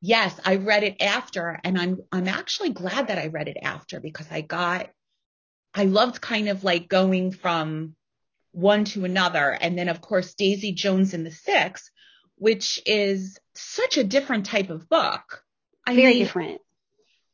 Yes. 0.00 0.34
yes, 0.36 0.40
I 0.44 0.56
read 0.56 0.84
it 0.84 1.00
after, 1.00 1.58
and 1.62 1.78
I'm 1.78 1.98
I'm 2.12 2.28
actually 2.28 2.70
glad 2.70 3.08
that 3.08 3.18
I 3.18 3.28
read 3.28 3.48
it 3.48 3.58
after 3.62 4.00
because 4.00 4.26
I 4.30 4.40
got 4.40 4.90
I 5.74 5.84
loved 5.84 6.20
kind 6.20 6.48
of 6.48 6.64
like 6.64 6.88
going 6.88 7.32
from 7.32 7.94
one 8.52 8.84
to 8.86 9.04
another, 9.04 9.56
and 9.60 9.78
then 9.78 9.88
of 9.88 10.00
course 10.00 10.34
Daisy 10.34 10.72
Jones 10.72 11.14
and 11.14 11.24
the 11.24 11.30
Six, 11.30 11.90
which 12.36 12.80
is 12.86 13.38
such 13.54 13.96
a 13.96 14.04
different 14.04 14.46
type 14.46 14.70
of 14.70 14.88
book. 14.88 15.42
I 15.86 15.94
Very 15.94 16.14
mean, 16.14 16.18
different 16.24 16.60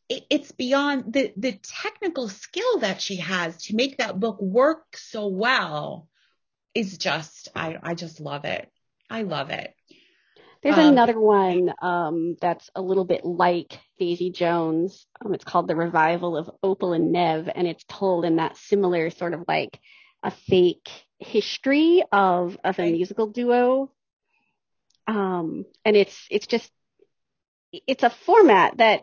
it, 0.08 0.24
it's 0.30 0.52
beyond 0.52 1.12
the 1.12 1.32
the 1.36 1.52
technical 1.52 2.28
skill 2.28 2.78
that 2.80 3.00
she 3.00 3.16
has 3.16 3.56
to 3.64 3.74
make 3.74 3.98
that 3.98 4.20
book 4.20 4.40
work 4.40 4.96
so 4.96 5.28
well 5.28 6.08
is 6.74 6.98
just 6.98 7.48
I 7.54 7.78
I 7.82 7.94
just 7.94 8.20
love 8.20 8.44
it. 8.44 8.70
I 9.08 9.22
love 9.22 9.50
it. 9.50 9.74
There's 10.64 10.79
um, 10.79 10.94
another 10.94 11.20
one 11.20 11.74
um, 11.83 12.37
that's 12.40 12.70
a 12.74 12.81
little 12.81 13.05
bit 13.05 13.22
like 13.22 13.79
Daisy 13.98 14.31
Jones. 14.31 15.07
Um, 15.22 15.35
it's 15.35 15.44
called 15.44 15.68
The 15.68 15.77
Revival 15.77 16.38
of 16.38 16.50
Opal 16.62 16.94
and 16.94 17.12
Nev, 17.12 17.50
and 17.55 17.68
it's 17.68 17.85
told 17.87 18.24
in 18.24 18.37
that 18.37 18.57
similar 18.57 19.11
sort 19.11 19.35
of 19.35 19.44
like 19.46 19.79
a 20.22 20.31
fake 20.31 20.88
history 21.18 22.03
of 22.11 22.57
of 22.64 22.79
a 22.79 22.90
musical 22.90 23.27
duo. 23.27 23.92
Um, 25.07 25.66
and 25.85 25.96
it's 25.96 26.18
it's 26.31 26.46
just 26.46 26.70
it's 27.87 28.03
a 28.03 28.09
format 28.09 28.79
that 28.79 29.03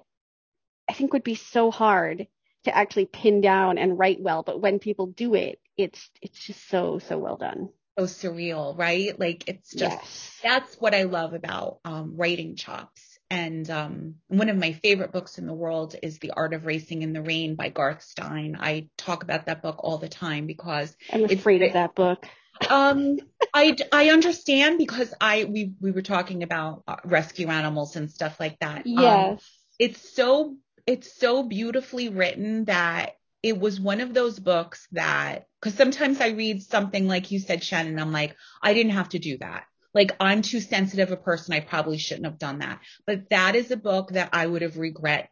I 0.89 0.93
think 0.93 1.13
would 1.13 1.23
be 1.23 1.35
so 1.35 1.69
hard 1.69 2.25
to 2.63 2.75
actually 2.75 3.05
pin 3.05 3.39
down 3.39 3.77
and 3.77 3.99
write 3.99 4.19
well. 4.19 4.41
But 4.41 4.61
when 4.61 4.79
people 4.79 5.05
do 5.05 5.35
it, 5.35 5.59
it's 5.77 6.09
it's 6.23 6.43
just 6.43 6.67
so 6.69 6.97
so 6.97 7.19
well 7.19 7.37
done. 7.37 7.69
So 7.97 8.05
surreal, 8.05 8.77
right? 8.77 9.19
Like 9.19 9.47
it's 9.47 9.69
just 9.71 9.97
yes. 9.97 10.39
that's 10.41 10.75
what 10.75 10.95
I 10.95 11.03
love 11.03 11.33
about 11.33 11.79
um, 11.83 12.13
writing 12.15 12.55
chops. 12.55 13.19
And 13.29 13.69
um, 13.69 14.15
one 14.27 14.49
of 14.49 14.57
my 14.57 14.73
favorite 14.73 15.11
books 15.11 15.37
in 15.37 15.45
the 15.45 15.53
world 15.53 15.95
is 16.01 16.19
The 16.19 16.31
Art 16.31 16.53
of 16.53 16.65
Racing 16.65 17.01
in 17.01 17.13
the 17.13 17.21
Rain 17.21 17.55
by 17.55 17.69
Garth 17.69 18.01
Stein. 18.01 18.57
I 18.59 18.89
talk 18.97 19.23
about 19.23 19.45
that 19.45 19.61
book 19.61 19.77
all 19.83 19.97
the 19.97 20.09
time 20.09 20.47
because 20.47 20.95
I'm 21.11 21.25
afraid 21.25 21.61
of 21.61 21.73
that 21.73 21.95
book. 21.95 22.25
Um, 22.69 23.19
I, 23.53 23.75
I 23.91 24.09
understand 24.09 24.77
because 24.77 25.13
I 25.19 25.45
we 25.45 25.73
we 25.79 25.91
were 25.91 26.01
talking 26.01 26.43
about 26.43 26.83
uh, 26.87 26.97
rescue 27.05 27.47
animals 27.47 27.95
and 27.95 28.11
stuff 28.11 28.39
like 28.39 28.59
that. 28.59 28.79
Um, 28.79 28.83
yes. 28.85 29.31
Um, 29.31 29.39
it's 29.79 30.15
so 30.15 30.57
it's 30.85 31.17
so 31.17 31.43
beautifully 31.43 32.09
written 32.09 32.65
that 32.65 33.13
it 33.43 33.59
was 33.59 33.79
one 33.79 34.01
of 34.01 34.13
those 34.13 34.39
books 34.39 34.87
that, 34.91 35.47
cause 35.61 35.73
sometimes 35.73 36.21
I 36.21 36.29
read 36.29 36.61
something 36.61 37.07
like 37.07 37.31
you 37.31 37.39
said, 37.39 37.63
Shannon, 37.63 37.99
I'm 37.99 38.11
like, 38.11 38.35
I 38.61 38.73
didn't 38.73 38.93
have 38.93 39.09
to 39.09 39.19
do 39.19 39.37
that. 39.39 39.63
Like 39.93 40.15
I'm 40.19 40.41
too 40.41 40.59
sensitive 40.59 41.11
a 41.11 41.17
person. 41.17 41.53
I 41.53 41.59
probably 41.59 41.97
shouldn't 41.97 42.25
have 42.25 42.39
done 42.39 42.59
that. 42.59 42.79
But 43.05 43.29
that 43.29 43.55
is 43.55 43.71
a 43.71 43.77
book 43.77 44.11
that 44.11 44.29
I 44.33 44.45
would 44.45 44.61
have 44.61 44.77
regret 44.77 45.29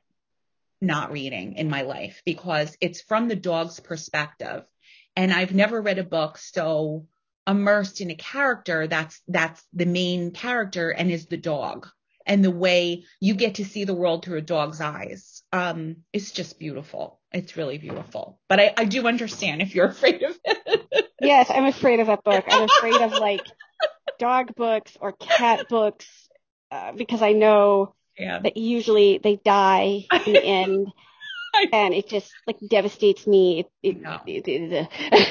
not 0.82 1.12
reading 1.12 1.54
in 1.54 1.69
my 1.69 1.84
life 1.84 2.22
because 2.26 2.76
it's 2.82 3.02
from 3.02 3.28
the 3.28 3.36
dog's 3.36 3.80
perspective. 3.80 4.63
And 5.15 5.32
I've 5.32 5.54
never 5.54 5.82
read 5.82 6.00
a 6.00 6.04
book 6.04 6.38
so 6.38 7.06
immersed 7.48 8.02
in 8.02 8.12
a 8.12 8.15
character 8.15 8.88
that's, 8.88 9.22
that's 9.28 9.63
the 9.74 9.86
main 9.86 10.32
character 10.32 10.89
and 10.89 11.12
is 11.12 11.28
the 11.28 11.38
dog 11.38 11.88
and 12.26 12.43
the 12.43 12.52
way 12.52 13.04
you 13.19 13.34
get 13.34 13.56
to 13.56 13.65
see 13.65 13.86
the 13.86 13.93
world 13.93 14.24
through 14.24 14.38
a 14.38 14.41
dog's 14.41 14.82
eyes. 14.82 15.41
Um, 15.52 15.98
it's 16.13 16.32
just 16.32 16.60
beautiful. 16.60 17.18
It's 17.32 17.56
really 17.56 17.78
beautiful. 17.78 18.39
But 18.48 18.60
I, 18.60 18.74
I 18.78 18.86
do 18.86 19.08
understand 19.08 19.62
if 19.62 19.76
you're 19.76 19.86
afraid 19.89 20.24
of 20.24 20.38
it. 20.44 21.08
yes, 21.22 21.50
I'm 21.50 21.65
afraid 21.65 22.00
of 22.00 22.08
that 22.08 22.24
book. 22.24 22.46
I'm 22.48 22.63
afraid 22.63 23.02
of 23.02 23.12
like 23.12 23.42
dog 24.20 24.56
books 24.56 24.98
or 25.00 25.13
cat 25.13 25.68
books 25.70 26.08
uh, 26.72 26.94
because 26.94 27.22
I 27.22 27.34
know 27.34 27.96
yeah. 28.18 28.39
that 28.39 28.58
usually 28.58 29.20
they 29.20 29.38
die 29.38 30.06
in 30.26 30.34
the 30.34 30.44
end. 30.44 30.88
and 31.72 31.94
it 31.94 32.08
just 32.08 32.32
like 32.48 32.58
devastates 32.68 33.26
me. 33.26 33.65
It, 33.84 33.98
it, 34.26 34.48
it, 34.48 35.30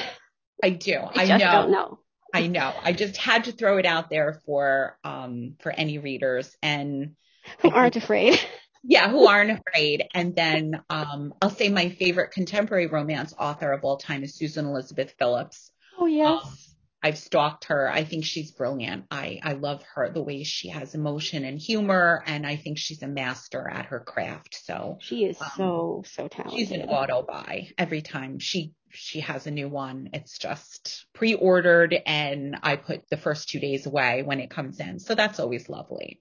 I 0.63 0.69
do. 0.69 0.95
I, 0.95 1.23
I 1.23 1.37
know. 1.37 1.51
don't 1.51 1.71
know. 1.71 1.99
I 2.33 2.47
know. 2.47 2.73
I 2.83 2.93
just 2.93 3.17
had 3.17 3.45
to 3.45 3.51
throw 3.51 3.77
it 3.77 3.85
out 3.85 4.09
there 4.09 4.41
for 4.45 4.97
um 5.03 5.55
for 5.61 5.71
any 5.71 5.97
readers 5.97 6.55
and 6.61 7.15
who 7.59 7.71
aren't 7.71 7.95
afraid. 7.95 8.39
Yeah, 8.83 9.09
who 9.09 9.27
aren't 9.27 9.51
afraid. 9.51 10.05
And 10.13 10.35
then 10.35 10.81
um 10.89 11.33
I'll 11.41 11.49
say 11.49 11.69
my 11.69 11.89
favorite 11.89 12.31
contemporary 12.31 12.87
romance 12.87 13.33
author 13.37 13.71
of 13.71 13.83
all 13.83 13.97
time 13.97 14.23
is 14.23 14.35
Susan 14.35 14.65
Elizabeth 14.65 15.13
Phillips. 15.17 15.71
Oh 15.97 16.05
yes. 16.05 16.43
Um, 16.43 16.53
I've 17.01 17.17
stalked 17.17 17.65
her. 17.65 17.89
I 17.89 18.03
think 18.03 18.25
she's 18.25 18.51
brilliant. 18.51 19.05
I, 19.09 19.39
I 19.41 19.53
love 19.53 19.81
her, 19.95 20.09
the 20.09 20.21
way 20.21 20.43
she 20.43 20.67
has 20.67 20.95
emotion 20.95 21.45
and 21.45 21.57
humor, 21.57 22.21
and 22.25 22.45
I 22.45 22.57
think 22.57 22.77
she's 22.77 23.01
a 23.01 23.07
master 23.07 23.69
at 23.69 23.85
her 23.85 24.01
craft. 24.01 24.59
So 24.65 24.97
she 24.99 25.23
is 25.23 25.39
um, 25.39 25.49
so, 25.55 26.03
so 26.05 26.27
talented. 26.27 26.59
She's 26.59 26.71
an 26.71 26.89
auto 26.89 27.21
buy 27.21 27.69
every 27.77 28.01
time 28.01 28.39
she 28.39 28.73
she 28.91 29.21
has 29.21 29.47
a 29.47 29.51
new 29.51 29.69
one. 29.69 30.09
It's 30.13 30.37
just 30.37 31.05
pre-ordered 31.13 31.95
and 32.05 32.57
I 32.63 32.75
put 32.75 33.07
the 33.09 33.17
first 33.17 33.47
two 33.49 33.59
days 33.59 33.85
away 33.85 34.23
when 34.23 34.39
it 34.39 34.49
comes 34.49 34.79
in. 34.79 34.99
So 34.99 35.15
that's 35.15 35.39
always 35.39 35.69
lovely. 35.69 36.19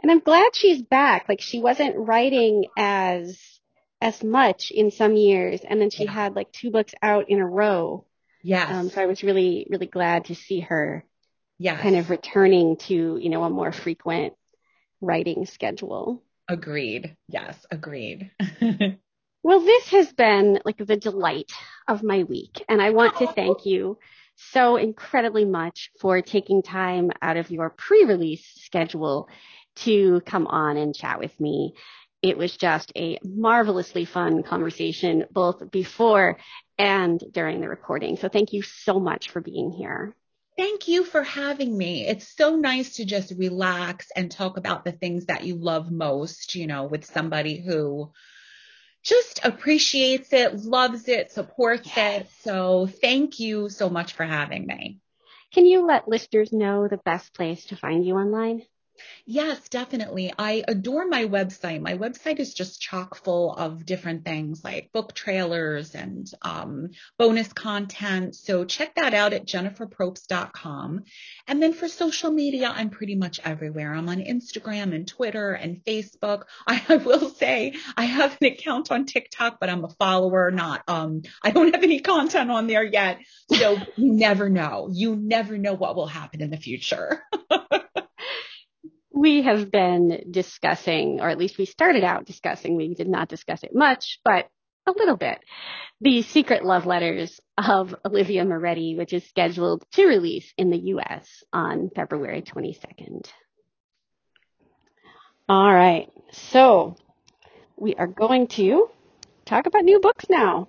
And 0.00 0.10
I'm 0.10 0.20
glad 0.20 0.54
she's 0.54 0.82
back. 0.82 1.28
Like 1.28 1.40
she 1.40 1.60
wasn't 1.60 1.96
writing 1.96 2.66
as, 2.76 3.40
as 4.00 4.22
much 4.22 4.70
in 4.70 4.90
some 4.90 5.16
years. 5.16 5.60
And 5.68 5.80
then 5.80 5.90
she 5.90 6.04
yeah. 6.04 6.12
had 6.12 6.36
like 6.36 6.52
two 6.52 6.70
books 6.70 6.94
out 7.02 7.28
in 7.28 7.40
a 7.40 7.46
row. 7.46 8.06
Yes. 8.42 8.70
Um, 8.70 8.90
so 8.90 9.02
I 9.02 9.06
was 9.06 9.22
really, 9.22 9.66
really 9.70 9.86
glad 9.86 10.26
to 10.26 10.34
see 10.34 10.60
her 10.60 11.04
yes. 11.58 11.80
kind 11.80 11.96
of 11.96 12.10
returning 12.10 12.76
to, 12.88 13.18
you 13.20 13.28
know, 13.28 13.44
a 13.44 13.50
more 13.50 13.72
frequent 13.72 14.34
writing 15.00 15.46
schedule. 15.46 16.22
Agreed. 16.48 17.16
Yes, 17.28 17.56
agreed. 17.70 18.30
Well, 19.42 19.60
this 19.60 19.88
has 19.90 20.12
been 20.12 20.60
like 20.64 20.78
the 20.78 20.96
delight 20.96 21.52
of 21.86 22.02
my 22.02 22.24
week, 22.24 22.64
and 22.68 22.82
I 22.82 22.90
want 22.90 23.16
to 23.18 23.28
thank 23.28 23.64
you 23.66 23.98
so 24.34 24.76
incredibly 24.76 25.44
much 25.44 25.90
for 26.00 26.20
taking 26.22 26.62
time 26.62 27.12
out 27.22 27.36
of 27.36 27.50
your 27.50 27.70
pre-release 27.70 28.44
schedule 28.56 29.28
to 29.80 30.20
come 30.26 30.46
on 30.46 30.76
and 30.76 30.94
chat 30.94 31.18
with 31.18 31.38
me. 31.40 31.74
It 32.22 32.36
was 32.36 32.56
just 32.56 32.92
a 32.96 33.18
marvelously 33.22 34.04
fun 34.04 34.42
conversation 34.42 35.24
both 35.30 35.70
before 35.70 36.38
and 36.76 37.22
during 37.32 37.60
the 37.60 37.68
recording. 37.68 38.16
So 38.16 38.28
thank 38.28 38.52
you 38.52 38.62
so 38.62 38.98
much 38.98 39.30
for 39.30 39.40
being 39.40 39.70
here. 39.70 40.14
Thank 40.56 40.88
you 40.88 41.04
for 41.04 41.22
having 41.22 41.76
me. 41.78 42.04
It's 42.06 42.36
so 42.36 42.56
nice 42.56 42.96
to 42.96 43.04
just 43.04 43.32
relax 43.36 44.08
and 44.16 44.28
talk 44.28 44.56
about 44.56 44.84
the 44.84 44.90
things 44.90 45.26
that 45.26 45.44
you 45.44 45.54
love 45.54 45.92
most, 45.92 46.56
you 46.56 46.66
know, 46.66 46.84
with 46.84 47.04
somebody 47.04 47.60
who 47.60 48.10
just 49.04 49.38
appreciates 49.44 50.32
it, 50.32 50.56
loves 50.64 51.06
it, 51.06 51.30
supports 51.30 51.88
yes. 51.94 52.22
it. 52.22 52.30
So 52.42 52.88
thank 53.00 53.38
you 53.38 53.68
so 53.68 53.88
much 53.88 54.14
for 54.14 54.24
having 54.24 54.66
me. 54.66 54.98
Can 55.54 55.64
you 55.64 55.86
let 55.86 56.08
listeners 56.08 56.52
know 56.52 56.88
the 56.88 56.98
best 56.98 57.32
place 57.34 57.64
to 57.66 57.76
find 57.76 58.04
you 58.04 58.16
online? 58.16 58.62
Yes, 59.26 59.68
definitely. 59.68 60.32
I 60.38 60.64
adore 60.66 61.06
my 61.06 61.24
website. 61.24 61.80
My 61.80 61.94
website 61.94 62.38
is 62.38 62.54
just 62.54 62.80
chock 62.80 63.16
full 63.16 63.54
of 63.54 63.84
different 63.84 64.24
things 64.24 64.64
like 64.64 64.92
book 64.92 65.14
trailers 65.14 65.94
and 65.94 66.30
um, 66.42 66.90
bonus 67.18 67.52
content. 67.52 68.34
So 68.34 68.64
check 68.64 68.94
that 68.94 69.14
out 69.14 69.32
at 69.32 69.46
jenniferprobst.com. 69.46 71.04
And 71.46 71.62
then 71.62 71.72
for 71.72 71.88
social 71.88 72.30
media, 72.30 72.72
I'm 72.74 72.90
pretty 72.90 73.16
much 73.16 73.40
everywhere. 73.44 73.92
I'm 73.92 74.08
on 74.08 74.18
Instagram 74.18 74.94
and 74.94 75.06
Twitter 75.06 75.52
and 75.52 75.84
Facebook. 75.84 76.44
I, 76.66 76.82
I 76.88 76.96
will 76.96 77.30
say 77.30 77.74
I 77.96 78.04
have 78.04 78.36
an 78.40 78.46
account 78.46 78.90
on 78.90 79.04
TikTok, 79.06 79.58
but 79.60 79.68
I'm 79.70 79.84
a 79.84 79.88
follower, 79.90 80.50
not, 80.50 80.82
um, 80.88 81.22
I 81.42 81.50
don't 81.50 81.74
have 81.74 81.84
any 81.84 82.00
content 82.00 82.50
on 82.50 82.66
there 82.66 82.84
yet. 82.84 83.18
So 83.52 83.72
you 83.96 84.12
never 84.12 84.48
know. 84.48 84.88
You 84.90 85.16
never 85.16 85.58
know 85.58 85.74
what 85.74 85.96
will 85.96 86.06
happen 86.06 86.40
in 86.40 86.50
the 86.50 86.56
future. 86.56 87.22
we 89.18 89.42
have 89.42 89.70
been 89.70 90.24
discussing, 90.30 91.20
or 91.20 91.28
at 91.28 91.38
least 91.38 91.58
we 91.58 91.64
started 91.64 92.04
out 92.04 92.24
discussing, 92.24 92.76
we 92.76 92.94
did 92.94 93.08
not 93.08 93.28
discuss 93.28 93.64
it 93.64 93.74
much, 93.74 94.20
but 94.24 94.48
a 94.86 94.92
little 94.92 95.16
bit, 95.16 95.40
the 96.00 96.22
secret 96.22 96.64
love 96.64 96.86
letters 96.86 97.40
of 97.56 97.94
Olivia 98.04 98.44
Moretti, 98.44 98.94
which 98.96 99.12
is 99.12 99.24
scheduled 99.28 99.84
to 99.92 100.06
release 100.06 100.52
in 100.56 100.70
the 100.70 100.78
US 100.94 101.42
on 101.52 101.90
February 101.94 102.42
22nd. 102.42 103.28
All 105.48 105.74
right. 105.74 106.08
So 106.30 106.96
we 107.76 107.96
are 107.96 108.06
going 108.06 108.46
to 108.48 108.88
talk 109.44 109.66
about 109.66 109.84
new 109.84 109.98
books 109.98 110.26
now. 110.30 110.68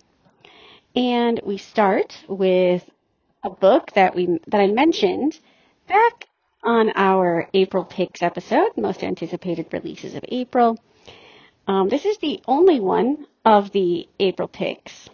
And 0.96 1.40
we 1.46 1.58
start 1.58 2.18
with 2.28 2.84
a 3.44 3.50
book 3.52 3.92
that 3.94 4.16
we 4.16 4.40
that 4.48 4.60
I 4.60 4.68
mentioned 4.68 5.40
back 5.88 6.29
on 6.64 6.92
our 6.96 7.48
April 7.54 7.86
picks 7.86 8.22
episode, 8.22 8.72
most 8.78 9.04
anticipated 9.04 9.68
releases 9.72 10.16
of 10.16 10.26
April. 10.28 10.78
Um, 11.68 11.90
this 11.90 12.06
is 12.06 12.18
the 12.18 12.42
only 12.48 12.80
one 12.80 13.28
of 13.46 13.72
the 13.72 14.08
April 14.20 14.48
picks 14.48 15.10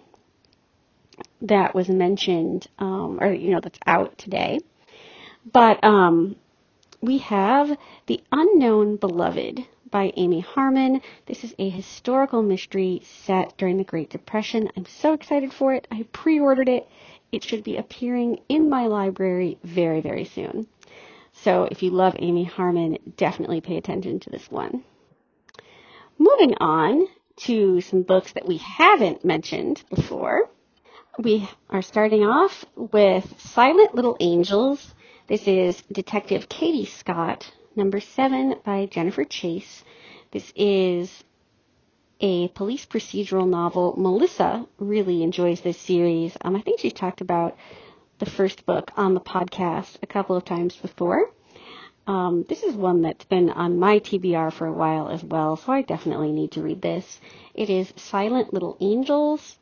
that 1.42 1.76
was 1.76 1.90
mentioned, 1.90 2.68
um, 2.80 3.20
or 3.22 3.32
you 3.34 3.52
know, 3.52 3.60
that's 3.62 3.80
out 3.86 4.18
today. 4.18 4.60
But 5.52 5.84
um, 5.84 6.36
we 7.02 7.20
have 7.20 7.78
The 8.08 8.24
Unknown 8.32 8.96
Beloved 8.98 9.66
by 9.92 10.12
Amy 10.18 10.40
Harmon. 10.40 11.02
This 11.28 11.44
is 11.44 11.54
a 11.60 11.70
historical 11.70 12.42
mystery 12.42 13.02
set 13.26 13.56
during 13.58 13.78
the 13.78 13.84
Great 13.84 14.10
Depression. 14.10 14.70
I'm 14.76 14.86
so 14.86 15.14
excited 15.14 15.54
for 15.54 15.74
it. 15.74 15.88
I 15.92 16.08
pre 16.12 16.40
ordered 16.40 16.70
it. 16.70 16.88
It 17.32 17.44
should 17.44 17.64
be 17.64 17.78
appearing 17.78 18.40
in 18.50 18.70
my 18.70 18.88
library 18.88 19.58
very, 19.64 20.02
very 20.02 20.26
soon. 20.26 20.68
So 21.46 21.68
if 21.70 21.84
you 21.84 21.92
love 21.92 22.16
Amy 22.18 22.44
Harmon, 22.44 22.98
definitely 23.18 23.62
pay 23.62 23.78
attention 23.78 24.20
to 24.22 24.32
this 24.32 24.50
one. 24.50 24.84
Moving 26.18 26.56
on 26.60 27.08
to 27.42 27.82
some 27.82 28.02
books 28.02 28.34
that 28.34 28.48
we 28.48 28.58
haven't 28.58 29.24
mentioned 29.24 29.84
before. 29.92 30.50
We 31.20 31.48
are 31.70 31.84
starting 31.84 32.24
off 32.24 32.66
with 32.76 33.32
Silent 33.38 33.94
Little 33.94 34.18
Angels. 34.20 34.96
This 35.28 35.48
is 35.48 35.80
Detective 35.92 36.50
Katie 36.50 36.88
Scott, 36.88 37.52
number 37.76 38.00
seven 38.00 38.56
by 38.66 38.88
Jennifer 38.88 39.24
Chase. 39.24 39.84
This 40.32 40.52
is 40.56 41.24
a 42.22 42.48
police 42.48 42.88
procedural 42.88 43.48
novel. 43.48 43.94
Melissa 44.00 44.66
really 44.80 45.22
enjoys 45.22 45.62
this 45.62 45.78
series. 45.78 46.36
Um, 46.42 46.56
I 46.56 46.62
think 46.64 46.80
she's 46.80 46.94
talked 46.94 47.22
about 47.22 47.56
the 48.18 48.26
first 48.26 48.66
book 48.66 48.90
on 48.98 49.14
the 49.14 49.22
podcast 49.22 49.98
a 50.02 50.08
couple 50.08 50.36
of 50.36 50.44
times 50.44 50.76
before. 50.76 51.30
Um, 52.08 52.46
this 52.48 52.62
is 52.62 52.76
one 52.76 53.02
that's 53.02 53.26
been 53.26 53.50
on 53.50 53.80
my 53.80 54.00
TBR 54.00 54.54
for 54.54 54.68
a 54.68 54.74
while 54.74 55.10
as 55.10 55.24
well, 55.24 55.56
so 55.56 55.72
I 55.72 55.82
definitely 55.82 56.32
need 56.32 56.52
to 56.52 56.62
read 56.62 56.82
this. 56.82 57.20
It 57.56 57.70
is 57.70 57.92
Silent 57.96 58.54
Little 58.54 58.78
Angels, 58.80 59.58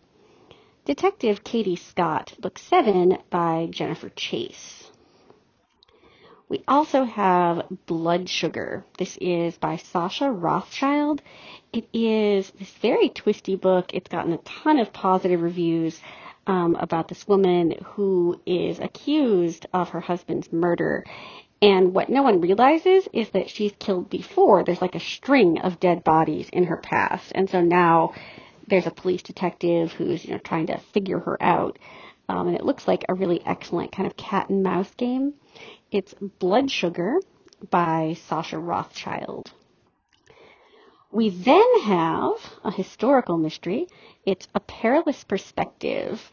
Detective 0.83 1.45
Katie 1.45 1.77
Scott, 1.77 2.33
Book 2.39 2.59
7 2.59 3.17
by 3.29 3.69
Jennifer 3.71 4.09
Chase. 4.09 4.91
We 6.49 6.63
also 6.67 7.05
have 7.05 7.65
Blood 7.85 8.27
Sugar. 8.27 8.83
This 8.97 9.17
is 9.21 9.57
by 9.57 9.77
Sascha 9.77 10.29
Rothchild. 10.29 11.21
It 11.71 11.87
is 11.93 12.51
this 12.59 12.69
very 12.81 13.07
twisty 13.07 13.55
book. 13.55 13.93
It's 13.93 14.09
gotten 14.09 14.33
a 14.33 14.37
ton 14.39 14.79
of 14.79 14.91
positive 14.91 15.41
reviews 15.41 15.99
um, 16.45 16.75
about 16.75 17.07
this 17.07 17.25
woman 17.27 17.75
who 17.83 18.41
is 18.45 18.79
accused 18.79 19.65
of 19.73 19.89
her 19.89 20.01
husband's 20.01 20.51
murder. 20.51 21.05
And 21.63 21.93
what 21.93 22.09
no 22.09 22.23
one 22.23 22.41
realizes 22.41 23.07
is 23.13 23.29
that 23.29 23.49
she's 23.49 23.71
killed 23.79 24.09
before. 24.09 24.65
There's 24.65 24.81
like 24.81 24.95
a 24.95 24.99
string 24.99 25.59
of 25.59 25.79
dead 25.79 26.03
bodies 26.03 26.49
in 26.51 26.65
her 26.65 26.75
past. 26.75 27.31
And 27.33 27.49
so 27.49 27.61
now 27.61 28.13
there's 28.67 28.85
a 28.85 28.91
police 28.91 29.23
detective 29.23 29.93
who's, 29.93 30.25
you 30.25 30.31
know, 30.31 30.39
trying 30.39 30.67
to 30.67 30.81
figure 30.93 31.19
her 31.19 31.41
out. 31.41 31.79
Um, 32.27 32.47
and 32.47 32.57
it 32.57 32.65
looks 32.65 32.85
like 32.85 33.05
a 33.07 33.13
really 33.13 33.41
excellent 33.45 33.93
kind 33.93 34.05
of 34.05 34.17
cat 34.17 34.49
and 34.49 34.61
mouse 34.61 34.93
game. 34.95 35.35
It's 35.89 36.13
Blood 36.37 36.69
Sugar 36.69 37.21
by 37.69 38.17
Sascha 38.29 38.61
Rothchild. 38.61 39.53
We 41.13 41.29
then 41.29 41.79
have 41.83 42.33
a 42.65 42.71
historical 42.71 43.37
mystery. 43.37 43.87
It's 44.25 44.49
A 44.53 44.59
Perilous 44.59 45.23
Perspective 45.23 46.29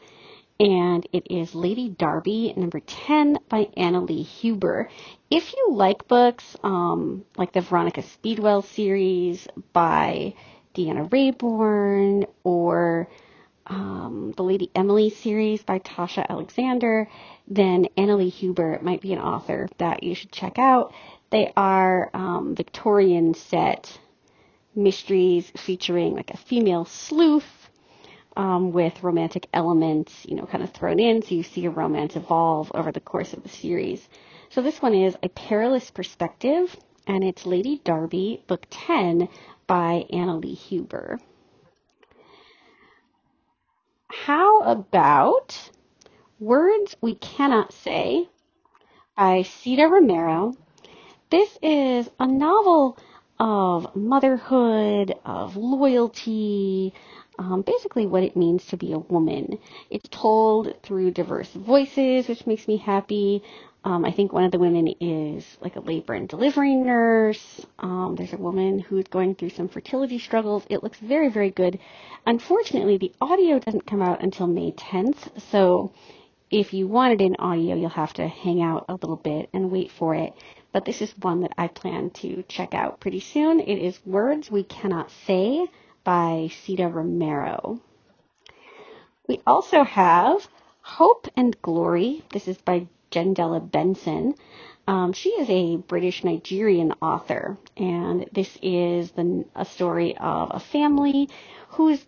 and 0.61 1.09
it 1.11 1.27
is 1.31 1.55
Lady 1.55 1.89
Darby, 1.89 2.53
number 2.55 2.81
10 2.81 3.39
by 3.49 3.71
Anna 3.79 4.03
Lee 4.03 4.23
Huber. 4.23 4.91
If 5.31 5.55
you 5.55 5.73
like 5.73 6.07
books, 6.07 6.55
um, 6.63 7.25
like 7.39 7.53
the 7.53 7.63
Veronica 7.63 8.03
Speedwell 8.03 8.61
series 8.61 9.49
by 9.73 10.35
Deanna 10.75 11.09
Raybourn 11.09 12.27
or 12.45 13.09
um, 13.67 14.35
the 14.37 14.43
Lady 14.43 14.71
Emily 14.75 15.09
series 15.09 15.63
by 15.63 15.79
Tasha 15.79 16.27
Alexander, 16.29 17.09
then 17.49 17.87
Anna 17.97 18.17
Lee 18.17 18.29
Huber 18.29 18.81
might 18.83 19.01
be 19.01 19.15
an 19.15 19.19
author 19.19 19.67
that 19.79 20.03
you 20.03 20.15
should 20.15 20.31
check 20.31 20.59
out. 20.59 20.93
They 21.31 21.55
are 21.57 22.11
um, 22.13 22.55
Victorian 22.55 23.33
set 23.33 23.99
mysteries 24.75 25.51
featuring 25.57 26.15
like 26.15 26.31
a 26.31 26.37
female 26.37 26.85
sleuth 26.85 27.60
um, 28.37 28.73
with 28.73 29.03
romantic 29.03 29.49
elements, 29.53 30.25
you 30.27 30.37
know, 30.37 30.47
kind 30.47 30.63
of 30.63 30.71
thrown 30.71 31.01
in. 31.01 31.23
So 31.23 31.35
you 31.35 31.43
see 31.43 31.67
a 31.67 31.71
romance 31.71 32.17
evolve 32.17 32.71
over 32.75 32.93
the 32.93 33.01
course 33.01 33.33
of 33.33 33.43
the 33.43 33.49
series. 33.49 34.09
So 34.51 34.63
this 34.63 34.81
one 34.83 34.95
is 34.95 35.17
A 35.23 35.29
Perilous 35.29 35.91
Perspective, 35.91 36.77
and 37.07 37.25
it's 37.25 37.47
Lady 37.47 37.81
Darby, 37.85 38.45
Book 38.47 38.67
10 38.71 39.29
by 39.67 40.07
Anna 40.13 40.37
Lee 40.37 40.55
Huber. 40.55 41.19
How 44.09 44.63
about 44.63 45.71
Words 46.39 46.97
We 47.01 47.15
Cannot 47.15 47.73
Say 47.73 48.29
by 49.17 49.43
Sita 49.43 49.87
Romero? 49.87 50.55
This 51.31 51.57
is 51.63 52.11
a 52.19 52.27
novel 52.27 52.99
of 53.39 53.95
motherhood, 53.95 55.15
of 55.25 55.57
loyalty, 55.57 56.93
um, 57.41 57.63
basically 57.63 58.07
what 58.07 58.23
it 58.23 58.37
means 58.37 58.67
to 58.67 58.77
be 58.77 58.93
a 58.93 58.99
woman. 58.99 59.59
It's 59.89 60.07
told 60.11 60.75
through 60.83 61.13
diverse 61.13 61.49
voices, 61.49 62.29
which 62.29 62.47
makes 62.47 62.69
me 62.69 62.77
happy. 62.77 63.43
Um, 63.83 64.05
I 64.05 64.13
think 64.13 64.31
one 64.31 64.45
of 64.45 64.53
the 64.53 64.59
women 64.59 64.89
is 65.01 65.57
like 65.63 65.77
a 65.77 65.81
labor 65.81 66.13
and 66.13 66.29
delivery 66.29 66.75
nurse. 66.75 67.65
Um, 67.79 68.15
there's 68.15 68.35
a 68.35 68.37
woman 68.37 68.79
who's 68.79 69.07
going 69.07 69.37
through 69.37 69.51
some 69.51 69.69
fertility 69.69 70.19
struggles. 70.19 70.67
It 70.69 70.83
looks 70.83 70.99
very, 70.99 71.31
very 71.31 71.51
good. 71.51 71.79
Unfortunately, 72.27 72.99
the 72.99 73.15
audio 73.23 73.59
doesn't 73.59 73.87
come 73.87 74.03
out 74.03 74.23
until 74.23 74.47
May 74.47 74.73
10th, 74.73 75.41
so 75.51 75.95
if 76.51 76.75
you 76.75 76.89
wanted 76.89 77.23
an 77.23 77.37
audio, 77.39 77.75
you'll 77.75 77.89
have 77.89 78.13
to 78.15 78.29
hang 78.29 78.61
out 78.61 78.85
a 78.91 78.95
little 78.95 79.17
bit 79.17 79.49
and 79.55 79.71
wait 79.71 79.91
for 79.91 80.15
it. 80.15 80.35
But 80.73 80.85
this 80.85 81.01
is 81.01 81.15
one 81.23 81.41
that 81.41 81.53
I 81.57 81.69
plan 81.69 82.11
to 82.21 82.45
check 82.49 82.75
out 82.75 83.01
pretty 83.01 83.21
soon. 83.21 83.61
It 83.61 83.79
is 83.79 83.99
Words 84.05 84.51
We 84.51 84.63
Cannot 84.63 85.11
Say 85.27 85.69
by 86.05 86.51
Sita 86.65 86.89
Romero. 86.89 87.81
We 89.29 89.41
also 89.47 89.85
have 89.85 90.49
Hope 90.83 91.29
and 91.37 91.61
Glory. 91.63 92.25
This 92.33 92.49
is 92.49 92.59
by 92.59 92.87
Jendella 93.11 93.61
Benson. 93.61 94.35
Um, 94.87 95.13
she 95.13 95.31
is 95.31 95.49
a 95.49 95.77
British 95.77 96.25
Nigerian 96.25 96.93
author, 97.01 97.59
and 97.77 98.29
this 98.33 98.59
is 98.63 99.13
the, 99.13 99.45
a 99.55 99.65
story 99.65 100.17
of 100.17 100.51
a 100.53 100.61
family 100.61 101.29
who's 101.69 102.05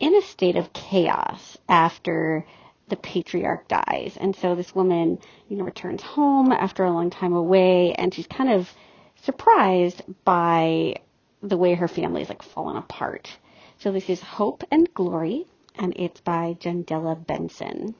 in 0.00 0.14
a 0.14 0.22
state 0.22 0.56
of 0.56 0.72
chaos 0.72 1.58
after 1.68 2.46
the 2.88 2.96
patriarch 2.96 3.68
dies. 3.68 4.16
And 4.20 4.34
so 4.36 4.54
this 4.54 4.74
woman, 4.74 5.18
you 5.48 5.56
know, 5.56 5.64
returns 5.64 6.02
home 6.02 6.52
after 6.52 6.84
a 6.84 6.90
long 6.92 7.10
time 7.10 7.34
away, 7.34 7.92
and 7.94 8.14
she's 8.14 8.26
kind 8.26 8.50
of 8.50 8.70
surprised 9.22 10.02
by 10.24 10.96
the 11.42 11.56
way 11.56 11.74
her 11.74 11.88
family 11.88 12.22
is 12.22 12.28
like 12.28 12.42
fallen 12.42 12.76
apart. 12.76 13.28
So 13.78 13.92
this 13.92 14.08
is 14.08 14.20
Hope 14.20 14.62
and 14.70 14.92
Glory, 14.94 15.46
and 15.74 15.92
it's 15.96 16.20
by 16.20 16.56
Jendella 16.60 17.14
Benson. 17.26 17.94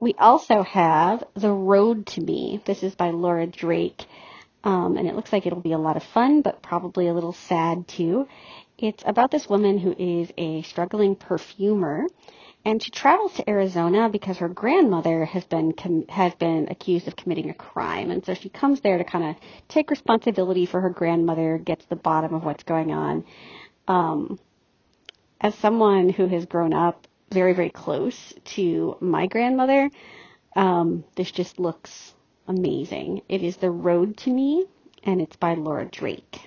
We 0.00 0.14
also 0.18 0.62
have 0.62 1.24
The 1.34 1.52
Road 1.52 2.06
to 2.06 2.22
Me. 2.22 2.62
This 2.64 2.82
is 2.82 2.94
by 2.94 3.10
Laura 3.10 3.46
Drake. 3.46 4.06
Um, 4.64 4.96
and 4.96 5.06
it 5.06 5.14
looks 5.14 5.32
like 5.32 5.46
it'll 5.46 5.60
be 5.60 5.72
a 5.72 5.78
lot 5.78 5.96
of 5.96 6.02
fun, 6.02 6.40
but 6.40 6.62
probably 6.62 7.06
a 7.08 7.12
little 7.14 7.34
sad 7.34 7.86
too. 7.86 8.26
It's 8.78 9.02
about 9.06 9.30
this 9.30 9.46
woman 9.48 9.76
who 9.76 9.94
is 9.98 10.32
a 10.38 10.62
struggling 10.62 11.16
perfumer, 11.16 12.06
and 12.64 12.82
she 12.82 12.90
travels 12.90 13.32
to 13.34 13.48
Arizona 13.48 14.08
because 14.08 14.38
her 14.38 14.48
grandmother 14.48 15.24
has 15.24 15.44
been 15.44 15.72
com- 15.72 16.06
has 16.08 16.34
been 16.34 16.68
accused 16.70 17.08
of 17.08 17.16
committing 17.16 17.50
a 17.50 17.54
crime, 17.54 18.10
and 18.10 18.24
so 18.24 18.34
she 18.34 18.48
comes 18.48 18.80
there 18.80 18.98
to 18.98 19.04
kind 19.04 19.24
of 19.24 19.36
take 19.68 19.90
responsibility 19.90 20.66
for 20.66 20.80
her 20.80 20.90
grandmother, 20.90 21.58
get 21.58 21.80
to 21.80 21.88
the 21.88 21.96
bottom 21.96 22.34
of 22.34 22.44
what's 22.44 22.64
going 22.64 22.92
on. 22.92 23.24
Um, 23.88 24.38
as 25.40 25.54
someone 25.56 26.10
who 26.10 26.26
has 26.26 26.44
grown 26.46 26.74
up 26.74 27.06
very 27.32 27.54
very 27.54 27.70
close 27.70 28.34
to 28.44 28.96
my 29.00 29.26
grandmother, 29.26 29.90
um, 30.54 31.04
this 31.16 31.30
just 31.30 31.58
looks 31.58 32.14
amazing. 32.46 33.22
It 33.28 33.42
is 33.42 33.56
The 33.56 33.70
Road 33.70 34.16
to 34.18 34.30
Me, 34.30 34.66
and 35.04 35.20
it's 35.22 35.36
by 35.36 35.54
Laura 35.54 35.86
Drake. 35.86 36.40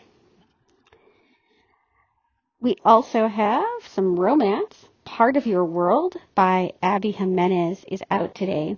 We 2.60 2.76
also 2.86 3.28
have 3.28 3.66
some 3.90 4.18
romance. 4.18 4.86
Part 5.06 5.38
of 5.38 5.46
Your 5.46 5.66
World 5.66 6.16
by 6.36 6.74
Abby 6.82 7.12
Jimenez 7.12 7.86
is 7.88 8.02
out 8.10 8.36
today. 8.36 8.78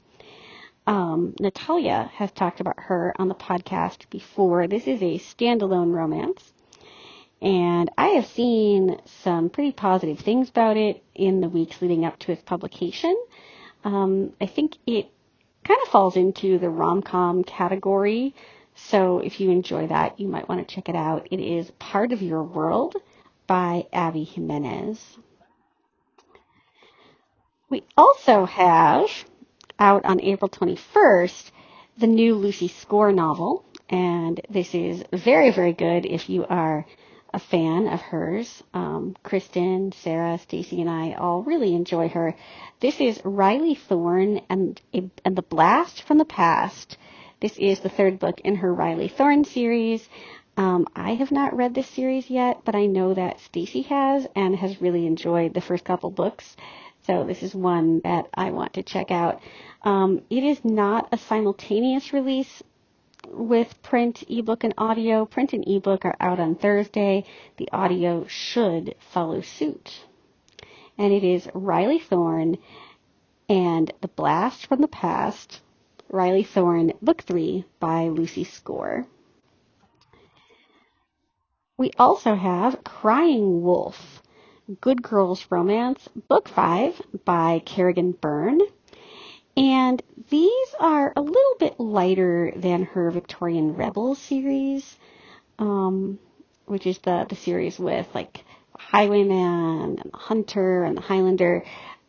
Um, 0.88 1.34
Natalia 1.40 2.12
has 2.16 2.32
talked 2.32 2.60
about 2.60 2.80
her 2.80 3.14
on 3.18 3.28
the 3.28 3.36
podcast 3.36 4.10
before. 4.10 4.68
This 4.68 4.88
is 4.88 5.02
a 5.02 5.20
standalone 5.20 5.94
romance. 5.94 6.54
And 7.42 7.90
I 7.98 8.08
have 8.10 8.26
seen 8.26 9.00
some 9.24 9.50
pretty 9.50 9.72
positive 9.72 10.20
things 10.20 10.50
about 10.50 10.78
it 10.78 11.04
in 11.14 11.42
the 11.42 11.50
weeks 11.50 11.82
leading 11.82 12.06
up 12.06 12.18
to 12.20 12.32
its 12.32 12.42
publication. 12.42 13.16
Um, 13.84 14.34
I 14.42 14.46
think 14.48 14.78
it 14.86 15.10
kind 15.64 15.80
of 15.84 15.90
falls 15.90 16.16
into 16.16 16.58
the 16.60 16.70
rom 16.70 17.02
com 17.02 17.44
category. 17.44 18.34
So 18.76 19.20
if 19.20 19.40
you 19.40 19.52
enjoy 19.52 19.88
that, 19.88 20.20
you 20.20 20.28
might 20.28 20.50
want 20.50 20.68
to 20.68 20.76
check 20.76 20.90
it 20.90 20.96
out. 20.96 21.28
It 21.32 21.40
is 21.40 21.72
Part 21.72 22.12
of 22.12 22.22
Your 22.22 22.44
World 22.44 22.96
by 23.48 23.86
Abby 23.94 24.24
Jimenez. 24.24 25.18
We 27.68 27.84
also 27.98 28.46
have 28.46 29.10
out 29.80 30.06
on 30.06 30.22
April 30.22 30.50
21st 30.50 31.50
the 31.98 32.06
new 32.06 32.36
Lucy 32.36 32.68
Score 32.68 33.12
novel, 33.12 33.66
and 33.90 34.40
this 34.52 34.76
is 34.76 35.04
very, 35.12 35.50
very 35.50 35.74
good 35.74 36.06
if 36.06 36.30
you 36.30 36.46
are 36.46 36.86
a 37.34 37.40
fan 37.40 37.88
of 37.88 38.02
hers. 38.02 38.62
Um, 38.76 39.16
Kristen, 39.24 39.94
Sarah, 39.94 40.38
Stacy, 40.38 40.80
and 40.80 40.90
I 40.90 41.14
all 41.14 41.42
really 41.42 41.74
enjoy 41.74 42.10
her. 42.10 42.36
This 42.82 43.02
is 43.02 43.20
Riley 43.24 43.74
Thorne 43.74 44.42
and, 44.48 44.80
and 44.94 45.36
the 45.36 45.42
Blast 45.42 46.04
from 46.04 46.20
the 46.20 46.26
Past. 46.26 46.98
This 47.42 47.58
is 47.58 47.80
the 47.80 47.90
third 47.90 48.20
book 48.20 48.42
in 48.42 48.58
her 48.58 48.72
Riley 48.72 49.08
Thorne 49.08 49.44
series. 49.44 50.08
Um, 50.58 50.88
I 50.96 51.16
have 51.16 51.32
not 51.32 51.56
read 51.56 51.74
this 51.74 51.88
series 51.88 52.30
yet, 52.30 52.62
but 52.64 52.76
I 52.76 52.86
know 52.86 53.14
that 53.14 53.42
Stacy 53.42 53.82
has 53.84 54.26
and 54.36 54.56
has 54.56 54.82
really 54.82 55.06
enjoyed 55.06 55.54
the 55.54 55.62
first 55.62 55.84
couple 55.84 56.12
books. 56.12 56.56
So 57.06 57.24
this 57.24 57.44
is 57.44 57.54
one 57.54 58.02
that 58.04 58.28
I 58.34 58.50
want 58.50 58.74
to 58.74 58.84
check 58.84 59.12
out. 59.12 59.40
Um, 59.84 60.22
it 60.30 60.44
is 60.44 60.66
not 60.66 61.10
a 61.12 61.18
simultaneous 61.18 62.14
release 62.14 62.64
with 63.30 63.82
print, 63.84 64.24
ebook, 64.28 64.64
and 64.64 64.74
audio. 64.78 65.26
Print 65.26 65.54
and 65.54 65.68
ebook 65.68 66.06
are 66.06 66.16
out 66.20 66.40
on 66.40 66.56
Thursday. 66.56 67.26
The 67.58 67.70
audio 67.72 68.26
should 68.28 68.96
follow 69.14 69.42
suit. 69.42 70.06
And 70.98 71.14
it 71.14 71.24
is 71.24 71.48
Riley 71.54 72.00
Thorne 72.00 72.58
and 73.48 73.92
The 74.02 74.08
Blast 74.08 74.66
from 74.66 74.82
the 74.82 74.88
Past, 74.88 75.62
Riley 76.10 76.44
Thorne, 76.44 76.94
Book 77.02 77.22
3 77.22 77.66
by 77.80 78.08
Lucy 78.08 78.44
Score. 78.44 79.06
We 81.78 81.92
also 82.00 82.36
have 82.36 82.84
Crying 82.84 83.62
Wolf, 83.62 84.24
Good 84.82 85.04
Girls 85.04 85.46
Romance, 85.52 86.10
Book 86.28 86.50
5 86.50 87.00
by 87.24 87.62
Kerrigan 87.66 88.14
Byrne. 88.14 88.62
And 89.56 90.02
these 90.32 90.76
are 90.80 91.14
a 91.16 91.22
little 91.22 91.56
bit 91.60 91.80
lighter 91.80 92.52
than 92.56 92.82
her 92.84 93.12
Victorian 93.12 93.76
Rebels 93.76 94.18
series, 94.18 94.98
um, 95.60 96.18
which 96.66 96.88
is 96.88 96.98
the, 96.98 97.28
the 97.30 97.36
series 97.36 97.78
with 97.78 98.08
like 98.16 98.44
Highwayman 98.76 100.00
and 100.00 100.12
Hunter 100.16 100.84
and 100.84 100.98
the 100.98 101.02
Highlander. 101.02 101.64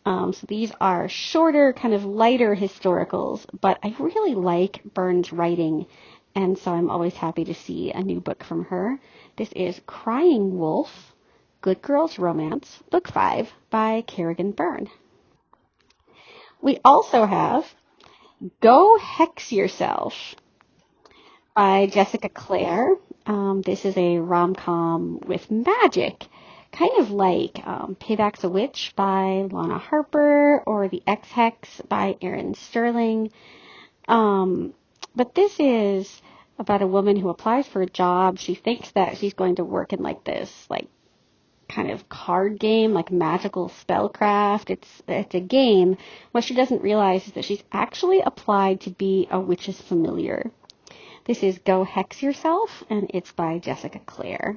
Um, 0.07 0.33
so 0.33 0.47
these 0.47 0.73
are 0.81 1.11
shorter, 1.11 1.75
kind 1.75 1.93
of 1.93 2.07
lighter 2.07 2.57
historicals, 2.57 3.45
but 3.61 3.79
I 3.83 3.95
really 3.99 4.35
like 4.35 4.81
Byrne's 4.95 5.31
writing, 5.31 5.85
and 6.35 6.57
so 6.57 6.73
I'm 6.73 6.89
always 6.89 7.15
happy 7.15 7.45
to 7.45 7.55
see 7.55 7.93
a 7.93 8.03
new 8.03 8.21
book 8.21 8.45
from 8.45 8.65
her. 8.65 8.99
This 9.37 9.53
is 9.53 9.79
Crying 9.87 10.59
Wolf, 10.59 11.15
Good 11.67 11.83
Girls 11.83 12.17
Romance, 12.17 12.81
Book 12.93 13.09
5 13.09 13.53
by 13.71 14.05
Kerrigan 14.07 14.53
Byrne. 14.53 14.89
We 16.63 16.79
also 16.85 17.25
have 17.27 17.65
Go 18.61 18.97
Hex 18.99 19.51
Yourself 19.51 20.37
by 21.57 21.89
Jessica 21.89 22.29
Clare. 22.29 22.95
Um, 23.27 23.63
this 23.63 23.85
is 23.85 23.97
a 23.97 24.19
rom-com 24.19 25.19
with 25.27 25.51
magic, 25.51 26.27
kind 26.71 27.01
of 27.01 27.11
like 27.11 27.59
um, 27.67 27.97
Payback's 27.99 28.45
a 28.45 28.49
Witch 28.49 28.93
by 28.95 29.49
Lana 29.51 29.79
Harper 29.79 30.63
or 30.69 30.87
The 30.87 31.03
Ex-Hex 31.05 31.81
by 31.89 32.17
Erin 32.23 32.55
Sterling. 32.55 33.33
Um, 34.07 34.73
but 35.17 35.35
this 35.35 35.59
is 35.59 36.23
about 36.61 36.83
a 36.83 36.87
woman 36.87 37.17
who 37.17 37.29
applies 37.29 37.67
for 37.67 37.83
a 37.83 37.87
job. 37.87 38.39
She 38.39 38.55
thinks 38.55 38.93
that 38.93 39.19
she's 39.19 39.35
going 39.35 39.57
to 39.57 39.65
work 39.65 39.93
in 39.93 40.01
like 40.01 40.23
this, 40.23 40.49
like 40.71 40.87
kind 41.77 41.91
of 41.91 42.09
card 42.09 42.59
game, 42.59 42.95
like 42.95 43.13
magical 43.13 43.69
spellcraft. 43.69 44.71
It's 44.71 45.03
it's 45.07 45.35
a 45.35 45.41
game. 45.41 45.99
What 46.33 46.43
she 46.43 46.55
doesn't 46.55 46.83
realize 46.83 47.27
is 47.27 47.35
that 47.35 47.45
she's 47.45 47.63
actually 47.71 48.21
applied 48.21 48.81
to 48.83 48.91
be 48.91 49.29
a 49.31 49.39
witch's 49.39 49.79
familiar. 49.79 50.51
This 51.27 51.43
is 51.43 51.59
Go 51.59 51.85
Hex 51.85 52.23
Yourself, 52.23 52.83
and 52.89 53.11
it's 53.13 53.31
by 53.33 53.59
Jessica 53.59 54.01
Clare. 54.07 54.57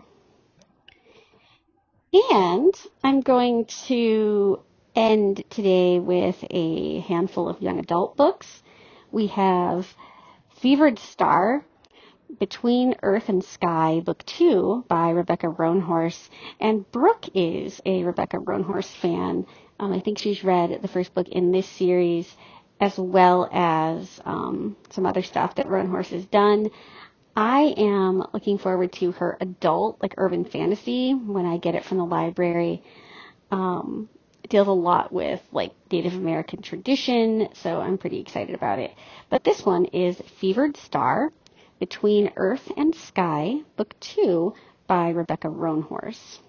And 2.31 2.73
I'm 3.03 3.19
going 3.19 3.65
to 3.87 4.61
end 4.95 5.43
today 5.49 5.99
with 5.99 6.37
a 6.49 7.01
handful 7.01 7.49
of 7.49 7.61
young 7.61 7.79
adult 7.79 8.15
books. 8.15 8.63
We 9.11 9.27
have 9.27 9.93
Fevered 10.61 10.99
Star 10.99 11.65
between 12.37 12.95
Earth 13.01 13.29
and 13.29 13.43
Sky, 13.43 14.01
Book 14.03 14.23
Two 14.25 14.85
by 14.87 15.09
Rebecca 15.09 15.47
Roanhorse. 15.47 16.29
And 16.59 16.89
Brooke 16.91 17.25
is 17.33 17.81
a 17.85 18.03
Rebecca 18.03 18.37
Roanhorse 18.37 18.91
fan. 19.01 19.45
Um, 19.79 19.93
I 19.93 19.99
think 19.99 20.17
she's 20.17 20.43
read 20.43 20.81
the 20.81 20.87
first 20.87 21.13
book 21.13 21.27
in 21.29 21.51
this 21.51 21.67
series 21.67 22.35
as 22.79 22.97
well 22.97 23.49
as 23.51 24.21
um, 24.25 24.77
some 24.89 25.05
other 25.05 25.21
stuff 25.23 25.55
that 25.55 25.67
Roanhorse 25.67 26.09
has 26.09 26.25
done. 26.25 26.69
I 27.35 27.73
am 27.77 28.23
looking 28.33 28.57
forward 28.57 28.91
to 28.93 29.11
her 29.13 29.37
adult, 29.39 30.01
like 30.01 30.15
urban 30.17 30.45
fantasy, 30.45 31.13
when 31.13 31.45
I 31.45 31.57
get 31.57 31.75
it 31.75 31.85
from 31.85 31.97
the 31.97 32.05
library. 32.05 32.83
Um, 33.51 34.09
it 34.43 34.49
deals 34.49 34.67
a 34.67 34.71
lot 34.71 35.11
with 35.11 35.41
like 35.51 35.73
Native 35.91 36.13
American 36.13 36.61
tradition, 36.61 37.49
so 37.53 37.81
I'm 37.81 37.97
pretty 37.97 38.19
excited 38.19 38.55
about 38.55 38.79
it. 38.79 38.91
But 39.29 39.43
this 39.43 39.65
one 39.65 39.85
is 39.85 40.21
Fevered 40.39 40.77
Star 40.77 41.31
between 41.79 42.31
Earth 42.35 42.71
and 42.77 42.93
Sky, 42.93 43.61
Book 43.77 43.95
2 43.99 44.53
by 44.87 45.09
Rebecca 45.09 45.47
Roanhorse. 45.47 46.39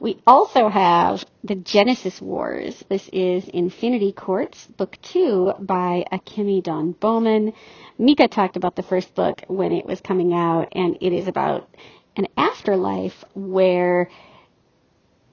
We 0.00 0.18
also 0.26 0.68
have 0.68 1.24
The 1.44 1.56
Genesis 1.56 2.22
Wars. 2.22 2.82
This 2.88 3.08
is 3.12 3.46
Infinity 3.48 4.12
Courts, 4.12 4.66
Book 4.66 4.96
2 5.02 5.52
by 5.60 6.04
Akemi 6.10 6.62
Dawn 6.62 6.92
Bowman. 6.92 7.52
Mika 7.98 8.26
talked 8.26 8.56
about 8.56 8.76
the 8.76 8.82
first 8.82 9.14
book 9.14 9.42
when 9.46 9.72
it 9.72 9.84
was 9.84 10.00
coming 10.00 10.32
out, 10.32 10.68
and 10.72 10.96
it 11.02 11.12
is 11.12 11.28
about 11.28 11.68
an 12.16 12.26
afterlife 12.36 13.24
where 13.34 14.08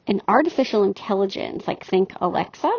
an 0.05 0.21
artificial 0.27 0.83
intelligence, 0.83 1.65
like 1.65 1.85
think 1.85 2.11
Alexa, 2.19 2.71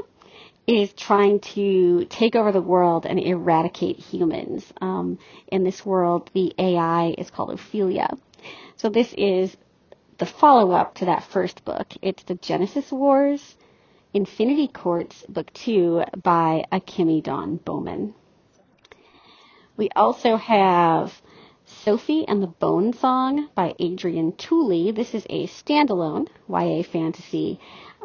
is 0.68 0.92
trying 0.92 1.40
to 1.40 2.04
take 2.10 2.36
over 2.36 2.52
the 2.52 2.60
world 2.60 3.06
and 3.06 3.18
eradicate 3.18 3.96
humans. 3.96 4.70
Um, 4.82 5.18
in 5.50 5.64
this 5.64 5.84
world, 5.84 6.30
the 6.34 6.54
AI 6.58 7.14
is 7.16 7.30
called 7.30 7.52
Ophelia. 7.52 8.10
So 8.76 8.90
this 8.90 9.14
is 9.16 9.56
the 10.18 10.26
follow-up 10.26 10.96
to 10.96 11.06
that 11.06 11.24
first 11.24 11.64
book. 11.64 11.86
It's 12.02 12.22
the 12.24 12.34
Genesis 12.34 12.92
Wars, 12.92 13.56
Infinity 14.12 14.68
Courts, 14.68 15.24
Book 15.26 15.50
2 15.54 16.04
by 16.22 16.66
Akemi 16.70 17.22
Dawn 17.22 17.56
Bowman. 17.56 18.14
We 19.78 19.88
also 19.96 20.36
have 20.36 21.22
Sophie 21.64 22.28
and 22.28 22.42
the 22.42 22.46
Bone 22.46 22.92
Song 22.92 23.48
by 23.54 23.74
Adrienne 23.80 24.32
Tooley. 24.32 24.90
This 24.90 25.14
is 25.14 25.24
a 25.30 25.46
standalone 25.46 26.28
YA 26.46 26.82
fantasy 26.82 27.58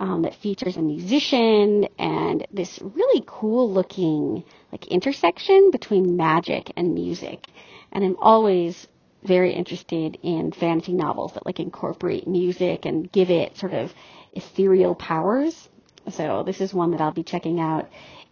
um, 0.03 0.23
that 0.23 0.35
features 0.35 0.75
a 0.75 0.81
musician 0.81 1.87
and 1.97 2.45
this 2.51 2.77
really 2.81 3.23
cool 3.25 3.71
looking 3.71 4.43
like 4.69 4.85
intersection 4.87 5.71
between 5.71 6.17
magic 6.17 6.73
and 6.75 6.93
music. 6.93 7.47
And 7.93 8.03
I'm 8.03 8.17
always 8.19 8.85
very 9.23 9.53
interested 9.53 10.17
in 10.21 10.51
fantasy 10.51 10.91
novels 10.91 11.35
that 11.35 11.45
like 11.45 11.61
incorporate 11.61 12.27
music 12.27 12.85
and 12.85 13.09
give 13.13 13.29
it 13.29 13.55
sort 13.57 13.73
of 13.73 13.93
ethereal 14.33 14.93
powers. 14.93 15.69
So 16.11 16.43
this 16.43 16.59
is 16.59 16.73
one 16.73 16.91
that 16.91 16.99
I'll 16.99 17.13
be 17.13 17.23
checking 17.23 17.61
out. 17.61 17.89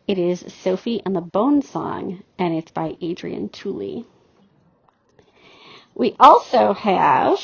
It 0.09 0.17
is 0.17 0.43
Sophie 0.63 1.01
and 1.05 1.15
the 1.15 1.21
Bone 1.21 1.61
Song, 1.61 2.21
and 2.37 2.53
it's 2.53 2.71
by 2.71 2.97
Adrienne 3.01 3.47
Tooley. 3.47 4.05
We 5.95 6.17
also 6.19 6.73
have 6.73 7.39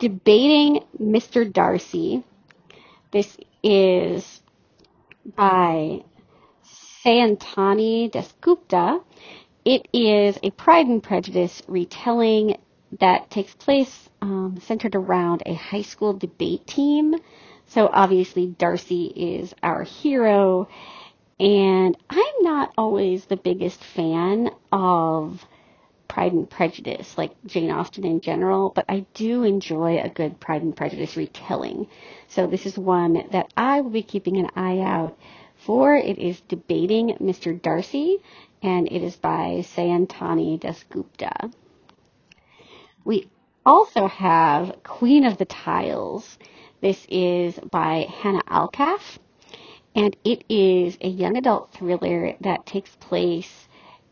Debating 0.00 0.84
Mr. 1.00 1.50
Darcy. 1.50 2.24
This 3.16 3.38
is 3.62 4.42
by 5.24 6.02
Sayantani 7.02 8.10
Dasgupta. 8.10 9.02
It 9.64 9.88
is 9.94 10.38
a 10.42 10.50
Pride 10.50 10.84
and 10.84 11.02
Prejudice 11.02 11.62
retelling 11.66 12.58
that 13.00 13.30
takes 13.30 13.54
place 13.54 14.10
um, 14.20 14.58
centered 14.66 14.94
around 14.94 15.44
a 15.46 15.54
high 15.54 15.80
school 15.80 16.12
debate 16.12 16.66
team. 16.66 17.14
So 17.68 17.88
obviously 17.90 18.48
Darcy 18.48 19.06
is 19.06 19.54
our 19.62 19.82
hero, 19.82 20.68
and 21.40 21.96
I'm 22.10 22.34
not 22.42 22.74
always 22.76 23.24
the 23.24 23.38
biggest 23.38 23.82
fan 23.82 24.50
of 24.70 25.42
Pride 26.16 26.32
and 26.32 26.48
Prejudice, 26.48 27.18
like 27.18 27.32
Jane 27.44 27.70
Austen 27.70 28.06
in 28.06 28.22
general, 28.22 28.72
but 28.74 28.86
I 28.88 29.04
do 29.12 29.42
enjoy 29.42 29.98
a 29.98 30.08
good 30.08 30.40
Pride 30.40 30.62
and 30.62 30.74
Prejudice 30.74 31.14
retelling. 31.14 31.88
So 32.28 32.46
this 32.46 32.64
is 32.64 32.78
one 32.78 33.28
that 33.32 33.52
I 33.54 33.82
will 33.82 33.90
be 33.90 34.02
keeping 34.02 34.38
an 34.38 34.48
eye 34.56 34.80
out 34.80 35.18
for. 35.66 35.94
It 35.94 36.16
is 36.16 36.40
Debating 36.40 37.18
Mr. 37.20 37.60
Darcy, 37.60 38.16
and 38.62 38.90
it 38.90 39.02
is 39.02 39.14
by 39.16 39.62
Sayantani 39.76 40.58
Dasgupta. 40.58 41.52
We 43.04 43.28
also 43.66 44.06
have 44.06 44.82
Queen 44.84 45.26
of 45.26 45.36
the 45.36 45.44
Tiles. 45.44 46.38
This 46.80 47.06
is 47.10 47.58
by 47.70 48.08
Hanna 48.22 48.40
Alkaf, 48.48 49.18
and 49.94 50.16
it 50.24 50.44
is 50.48 50.96
a 51.02 51.08
young 51.08 51.36
adult 51.36 51.72
thriller 51.74 52.36
that 52.40 52.64
takes 52.64 52.96
place 52.96 53.68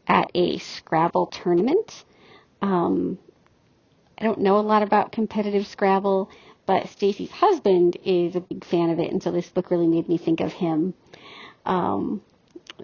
at 0.07 0.31
a 0.35 0.59
Scrabble 0.59 1.27
tournament. 1.27 2.05
Um, 2.63 3.19
I 4.19 4.25
don't 4.25 4.41
know 4.41 4.59
a 4.59 4.61
lot 4.61 4.83
about 4.83 5.13
competitive 5.13 5.67
Scrabble, 5.67 6.31
but 6.67 6.89
Stacy's 6.89 7.31
husband 7.31 7.97
is 8.05 8.37
a 8.37 8.41
big 8.41 8.65
fan 8.65 8.91
of 8.91 8.99
it, 8.99 9.11
and 9.11 9.23
so 9.23 9.31
this 9.31 9.49
book 9.49 9.71
really 9.71 9.87
made 9.87 10.09
me 10.09 10.19
think 10.19 10.41
of 10.41 10.53
him. 10.53 10.95
Um, 11.67 12.23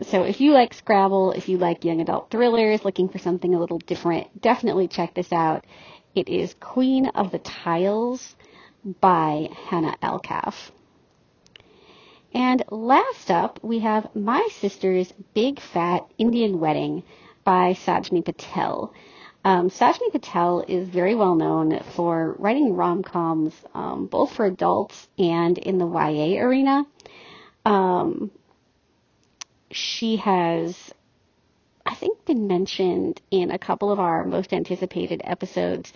so 0.02 0.22
if 0.22 0.40
you 0.40 0.52
like 0.52 0.74
Scrabble, 0.74 1.32
if 1.32 1.48
you 1.48 1.58
like 1.58 1.84
young 1.84 2.00
adult 2.00 2.30
thrillers, 2.30 2.84
looking 2.84 3.08
for 3.08 3.18
something 3.18 3.54
a 3.54 3.60
little 3.60 3.78
different, 3.78 4.40
definitely 4.40 4.88
check 4.88 5.14
this 5.14 5.32
out. 5.32 5.64
It 6.14 6.28
is 6.28 6.54
Queen 6.60 7.06
of 7.06 7.30
the 7.30 7.38
Tiles 7.38 8.36
by 9.00 9.48
Hanna 9.68 9.96
Alkaf. 10.02 10.70
And 12.32 12.62
last 12.70 13.30
up, 13.30 13.58
we 13.62 13.80
have 13.80 14.14
My 14.14 14.46
Sister's 14.52 15.12
Big 15.34 15.58
Fat 15.60 16.06
Indian 16.16 16.60
Wedding 16.60 17.02
by 17.42 17.74
Sajni 17.74 18.24
Patel. 18.24 18.94
Um, 19.44 19.68
Sajni 19.68 20.12
Patel 20.12 20.64
is 20.68 20.88
very 20.88 21.14
well 21.16 21.34
known 21.34 21.80
for 21.96 22.36
writing 22.38 22.76
rom-coms, 22.76 23.54
um, 23.74 24.06
both 24.06 24.32
for 24.32 24.46
adults 24.46 25.08
and 25.18 25.58
in 25.58 25.78
the 25.78 25.86
YA 25.86 26.40
arena. 26.40 26.84
Um, 27.64 28.30
she 29.72 30.16
has, 30.16 30.92
I 31.84 31.94
think, 31.94 32.24
been 32.26 32.46
mentioned 32.46 33.20
in 33.30 33.50
a 33.50 33.58
couple 33.58 33.90
of 33.90 33.98
our 33.98 34.24
most 34.24 34.52
anticipated 34.52 35.20
episodes. 35.24 35.92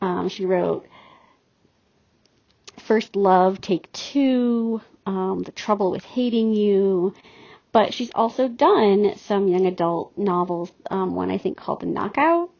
Um, 0.00 0.28
she 0.28 0.44
wrote 0.46 0.86
First 2.78 3.16
Love, 3.16 3.60
Take 3.60 3.90
Two, 3.92 4.80
um, 5.06 5.42
The 5.44 5.52
Trouble 5.52 5.90
with 5.90 6.04
Hating 6.04 6.52
You. 6.54 7.14
But 7.72 7.94
she's 7.94 8.10
also 8.14 8.48
done 8.48 9.14
some 9.16 9.48
young 9.48 9.66
adult 9.66 10.16
novels, 10.18 10.70
um, 10.90 11.14
one 11.14 11.30
I 11.30 11.38
think 11.38 11.56
called 11.56 11.80
The 11.80 11.86
Knockout. 11.86 12.50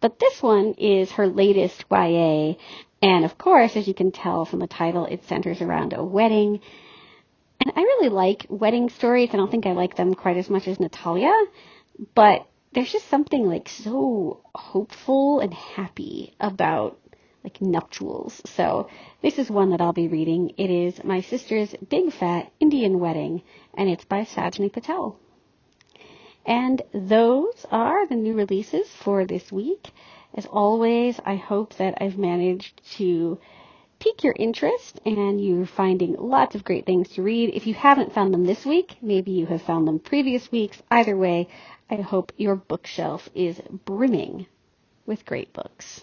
But 0.00 0.18
this 0.18 0.42
one 0.42 0.74
is 0.76 1.12
her 1.12 1.26
latest 1.26 1.84
YA, 1.90 2.56
and 3.00 3.24
of 3.24 3.38
course, 3.38 3.74
as 3.74 3.88
you 3.88 3.94
can 3.94 4.12
tell 4.12 4.44
from 4.44 4.58
the 4.58 4.66
title, 4.66 5.06
it 5.06 5.24
centers 5.24 5.62
around 5.62 5.94
a 5.94 6.04
wedding. 6.04 6.60
And 7.60 7.72
I 7.74 7.80
really 7.80 8.10
like 8.10 8.44
wedding 8.50 8.90
stories. 8.90 9.30
I 9.32 9.36
don't 9.36 9.50
think 9.50 9.64
I 9.64 9.72
like 9.72 9.96
them 9.96 10.12
quite 10.12 10.36
as 10.36 10.50
much 10.50 10.68
as 10.68 10.78
Natalia, 10.78 11.34
but 12.14 12.46
there's 12.72 12.92
just 12.92 13.08
something 13.08 13.46
like 13.46 13.68
so 13.68 14.40
hopeful 14.54 15.40
and 15.40 15.54
happy 15.54 16.34
about 16.40 16.98
like 17.44 17.60
nuptials. 17.60 18.40
So 18.46 18.88
this 19.22 19.38
is 19.38 19.50
one 19.50 19.70
that 19.70 19.80
I'll 19.80 19.92
be 19.92 20.08
reading. 20.08 20.54
It 20.56 20.70
is 20.70 21.04
My 21.04 21.20
Sister's 21.20 21.74
Big 21.88 22.12
Fat 22.12 22.50
Indian 22.58 22.98
Wedding, 22.98 23.42
and 23.74 23.88
it's 23.90 24.06
by 24.06 24.24
Sajni 24.24 24.72
Patel. 24.72 25.18
And 26.46 26.82
those 26.92 27.66
are 27.70 28.06
the 28.06 28.16
new 28.16 28.34
releases 28.34 28.88
for 28.88 29.24
this 29.24 29.52
week. 29.52 29.90
As 30.34 30.46
always, 30.46 31.20
I 31.24 31.36
hope 31.36 31.74
that 31.74 31.98
I've 32.00 32.18
managed 32.18 32.80
to 32.96 33.38
pique 33.98 34.24
your 34.24 34.34
interest 34.38 35.00
and 35.06 35.42
you're 35.42 35.66
finding 35.66 36.16
lots 36.18 36.54
of 36.54 36.64
great 36.64 36.84
things 36.84 37.08
to 37.10 37.22
read. 37.22 37.50
If 37.54 37.66
you 37.66 37.74
haven't 37.74 38.12
found 38.12 38.34
them 38.34 38.44
this 38.44 38.66
week, 38.66 38.96
maybe 39.00 39.30
you 39.30 39.46
have 39.46 39.62
found 39.62 39.86
them 39.86 39.98
previous 39.98 40.50
weeks. 40.50 40.82
Either 40.90 41.16
way, 41.16 41.48
I 41.88 41.96
hope 41.96 42.32
your 42.36 42.56
bookshelf 42.56 43.28
is 43.34 43.60
brimming 43.84 44.46
with 45.06 45.24
great 45.24 45.52
books. 45.52 46.02